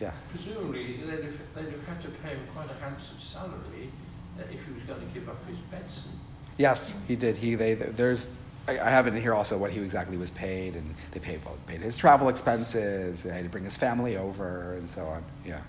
Yeah. 0.00 0.12
Presumably, 0.28 0.98
they'd 0.98 1.24
have, 1.24 1.38
they'd 1.54 1.70
have 1.70 1.86
had 1.86 2.02
to 2.02 2.08
pay 2.08 2.30
him 2.30 2.40
quite 2.54 2.70
a 2.70 2.74
handsome 2.74 3.18
salary 3.18 3.90
uh, 4.38 4.42
if 4.42 4.66
he 4.66 4.72
was 4.72 4.82
going 4.82 5.00
to 5.00 5.06
give 5.14 5.28
up 5.28 5.46
his 5.48 5.58
medicine. 5.70 6.12
Yes, 6.58 6.94
he 7.08 7.16
did. 7.16 7.36
He 7.36 7.54
they 7.54 7.74
there's 7.74 8.30
I, 8.68 8.78
I 8.78 8.90
have 8.90 9.06
it 9.06 9.14
in 9.14 9.20
here 9.20 9.34
also 9.34 9.58
what 9.58 9.70
he 9.70 9.80
exactly 9.80 10.16
was 10.16 10.30
paid, 10.30 10.76
and 10.76 10.94
they 11.12 11.20
paid 11.20 11.44
well, 11.44 11.56
paid 11.66 11.80
his 11.80 11.96
travel 11.96 12.28
expenses. 12.28 13.22
They 13.22 13.30
had 13.30 13.44
to 13.44 13.50
bring 13.50 13.64
his 13.64 13.76
family 13.76 14.16
over 14.16 14.74
and 14.74 14.90
so 14.90 15.06
on. 15.06 15.24
Yeah, 15.44 15.60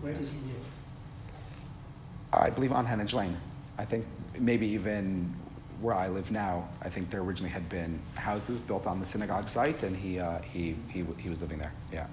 Where 0.00 0.12
did 0.12 0.22
he 0.22 0.36
live? 0.36 0.64
I 2.32 2.50
believe 2.50 2.72
on 2.72 2.86
Heneage 2.86 3.12
Lane. 3.12 3.36
I 3.78 3.84
think 3.84 4.06
maybe 4.38 4.66
even 4.68 5.34
where 5.80 5.94
I 5.94 6.08
live 6.08 6.30
now. 6.30 6.68
I 6.82 6.88
think 6.90 7.10
there 7.10 7.22
originally 7.22 7.50
had 7.50 7.68
been 7.68 7.98
houses 8.14 8.60
built 8.60 8.86
on 8.86 9.00
the 9.00 9.06
synagogue 9.06 9.48
site, 9.48 9.82
and 9.82 9.96
he 9.96 10.18
uh, 10.18 10.40
he, 10.40 10.76
he 10.88 11.04
he 11.18 11.28
was 11.28 11.40
living 11.40 11.58
there. 11.58 11.72
Yeah. 11.92 12.06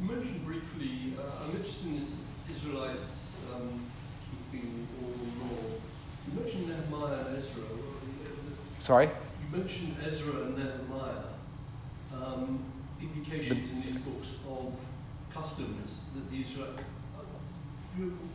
You 0.00 0.08
mentioned 0.08 0.44
briefly, 0.46 1.14
uh, 1.18 1.44
I'm 1.44 1.50
interested 1.50 1.88
in 1.88 2.00
this 2.00 2.22
Israelites 2.50 3.36
um, 3.54 3.80
keeping 4.52 4.88
all 5.02 5.10
the 5.10 5.44
law. 5.44 5.60
You 6.26 6.40
mentioned 6.40 6.68
Nehemiah 6.68 7.26
and 7.26 7.36
Ezra. 7.36 7.62
Sorry. 8.78 9.06
You 9.06 9.58
mentioned 9.58 9.96
Ezra 10.04 10.42
and 10.42 10.56
Nehemiah. 10.56 11.24
Um, 12.14 12.60
indications 13.00 13.70
in 13.70 13.82
these 13.82 13.96
books 13.98 14.38
of 14.48 14.74
customs 15.32 16.04
that 16.14 16.30
the 16.30 16.40
Israel. 16.40 16.68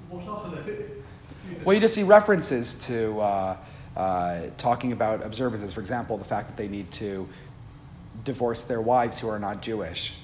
What 0.10 0.28
are 0.28 0.62
they? 0.62 0.86
Well, 1.64 1.74
you 1.74 1.80
just 1.80 1.94
see 1.94 2.04
references 2.04 2.76
to 2.88 3.20
uh, 3.20 3.58
uh, 3.96 4.42
talking 4.58 4.92
about 4.92 5.24
observances. 5.24 5.74
For 5.74 5.82
example, 5.82 6.18
the 6.18 6.26
fact 6.26 6.48
that 6.48 6.58
they 6.58 6.68
need 6.68 6.92
to 6.92 7.28
divorce 8.24 8.64
their 8.64 8.82
wives 8.82 9.20
who 9.20 9.30
are 9.30 9.40
not 9.40 9.62
Jewish, 9.62 10.16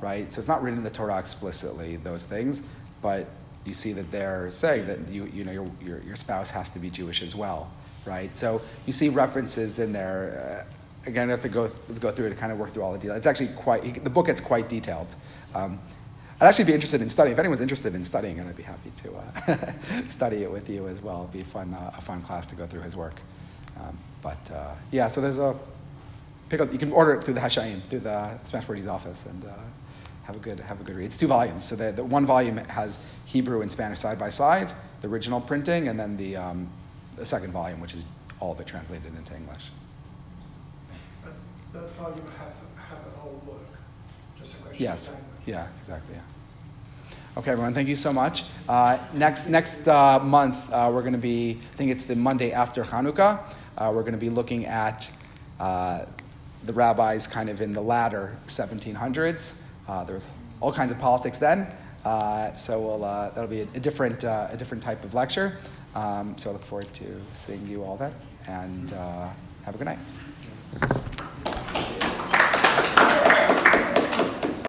right? 0.00 0.32
So 0.32 0.38
it's 0.38 0.48
not 0.48 0.62
written 0.62 0.78
in 0.78 0.84
the 0.84 0.90
Torah 0.90 1.18
explicitly 1.18 1.96
those 1.96 2.24
things, 2.24 2.62
but 3.02 3.26
you 3.64 3.74
see 3.74 3.92
that 3.92 4.10
they're 4.10 4.50
saying 4.50 4.86
that 4.86 5.08
you 5.08 5.26
you 5.26 5.44
know 5.44 5.52
your 5.52 5.66
your, 5.80 6.00
your 6.02 6.16
spouse 6.16 6.50
has 6.50 6.70
to 6.70 6.78
be 6.78 6.90
Jewish 6.90 7.22
as 7.22 7.34
well, 7.34 7.70
right? 8.04 8.34
So 8.36 8.62
you 8.86 8.92
see 8.92 9.08
references 9.08 9.78
in 9.78 9.92
there. 9.92 10.66
Uh, 10.66 11.08
again, 11.08 11.28
I 11.28 11.32
have 11.32 11.40
to 11.40 11.48
go 11.48 11.68
go 12.00 12.10
through 12.10 12.26
it 12.26 12.30
to 12.30 12.36
kind 12.36 12.52
of 12.52 12.58
work 12.58 12.72
through 12.72 12.82
all 12.82 12.92
the 12.92 12.98
details. 12.98 13.18
It's 13.18 13.26
actually 13.26 13.48
quite 13.48 14.02
the 14.02 14.10
book 14.10 14.26
gets 14.26 14.40
quite 14.40 14.68
detailed. 14.68 15.14
Um, 15.54 15.78
I'd 16.40 16.46
actually 16.46 16.66
be 16.66 16.74
interested 16.74 17.02
in 17.02 17.10
studying. 17.10 17.32
If 17.32 17.38
anyone's 17.40 17.60
interested 17.60 17.94
in 17.96 18.04
studying 18.04 18.38
I'd 18.40 18.56
be 18.56 18.62
happy 18.62 18.92
to 19.02 19.16
uh, 19.16 19.72
study 20.08 20.44
it 20.44 20.50
with 20.50 20.70
you 20.70 20.86
as 20.86 21.02
well. 21.02 21.22
It'd 21.22 21.32
be 21.32 21.42
fun, 21.42 21.74
uh, 21.74 21.92
a 21.98 22.00
fun 22.00 22.22
class 22.22 22.46
to 22.46 22.54
go 22.54 22.64
through 22.66 22.82
his 22.82 22.94
work. 22.94 23.20
Um, 23.80 23.98
but 24.22 24.50
uh, 24.52 24.74
yeah, 24.92 25.08
so 25.08 25.20
there's 25.20 25.38
a 25.38 25.56
pick 26.48 26.60
up. 26.60 26.72
You 26.72 26.78
can 26.78 26.92
order 26.92 27.14
it 27.14 27.24
through 27.24 27.34
the 27.34 27.40
Hashaim, 27.40 27.82
through 27.88 28.00
the 28.00 28.38
Smashwordy's 28.44 28.86
office, 28.86 29.26
and 29.26 29.44
uh, 29.44 29.48
have 30.28 30.36
a 30.36 30.40
good 30.40 30.60
have 30.60 30.78
a 30.78 30.84
good 30.84 30.94
read. 30.94 31.06
It's 31.06 31.16
two 31.16 31.26
volumes. 31.26 31.64
So 31.64 31.74
the, 31.74 31.90
the 31.90 32.04
one 32.04 32.26
volume 32.26 32.58
has 32.58 32.98
Hebrew 33.24 33.62
and 33.62 33.72
Spanish 33.72 34.00
side 34.00 34.18
by 34.18 34.28
side, 34.28 34.72
the 35.00 35.08
original 35.08 35.40
printing, 35.40 35.88
and 35.88 35.98
then 35.98 36.18
the 36.18 36.36
um, 36.36 36.68
the 37.16 37.24
second 37.24 37.50
volume, 37.50 37.80
which 37.80 37.94
is 37.94 38.04
all 38.38 38.52
of 38.52 38.60
it 38.60 38.66
translated 38.66 39.16
into 39.16 39.34
English. 39.34 39.70
But 41.24 41.32
that 41.72 41.90
volume 41.92 42.28
has 42.38 42.58
have 42.76 42.98
an 42.98 43.12
old 43.24 43.46
work. 43.46 43.56
Just 44.38 44.54
a 44.54 44.56
question 44.58 44.84
Yes. 44.84 45.08
of 45.08 45.14
language. 45.14 45.32
Yeah, 45.46 45.66
exactly. 45.80 46.14
Yeah. 46.14 46.20
Okay, 47.38 47.50
everyone, 47.52 47.72
thank 47.72 47.88
you 47.88 47.96
so 47.96 48.12
much. 48.12 48.44
Uh, 48.68 48.98
next 49.14 49.46
next 49.48 49.88
uh, 49.88 50.18
month, 50.18 50.58
uh, 50.70 50.90
we're 50.92 51.00
going 51.00 51.12
to 51.14 51.18
be, 51.18 51.58
I 51.72 51.76
think 51.76 51.90
it's 51.90 52.04
the 52.04 52.16
Monday 52.16 52.52
after 52.52 52.84
Hanukkah, 52.84 53.40
uh, 53.78 53.92
we're 53.94 54.02
going 54.02 54.12
to 54.12 54.18
be 54.18 54.28
looking 54.28 54.66
at 54.66 55.10
uh, 55.58 56.04
the 56.64 56.72
rabbis 56.74 57.26
kind 57.26 57.48
of 57.48 57.62
in 57.62 57.72
the 57.72 57.80
latter 57.80 58.36
1700s. 58.48 59.57
Uh, 59.88 60.04
there 60.04 60.14
was 60.14 60.26
all 60.60 60.72
kinds 60.72 60.90
of 60.90 60.98
politics 60.98 61.38
then. 61.38 61.66
Uh, 62.04 62.54
so 62.56 62.80
we'll, 62.80 63.04
uh, 63.04 63.30
that'll 63.30 63.48
be 63.48 63.62
a, 63.62 63.68
a 63.74 63.80
different, 63.80 64.24
uh, 64.24 64.48
a 64.50 64.56
different 64.56 64.82
type 64.82 65.02
of 65.04 65.14
lecture. 65.14 65.58
Um, 65.94 66.36
so 66.38 66.50
I 66.50 66.52
look 66.52 66.64
forward 66.64 66.92
to 66.94 67.20
seeing 67.34 67.66
you 67.66 67.82
all 67.82 67.96
then, 67.96 68.14
and 68.46 68.92
uh, 68.92 69.28
have 69.64 69.74
a 69.74 69.78
good 69.78 69.86
night. 69.86 69.98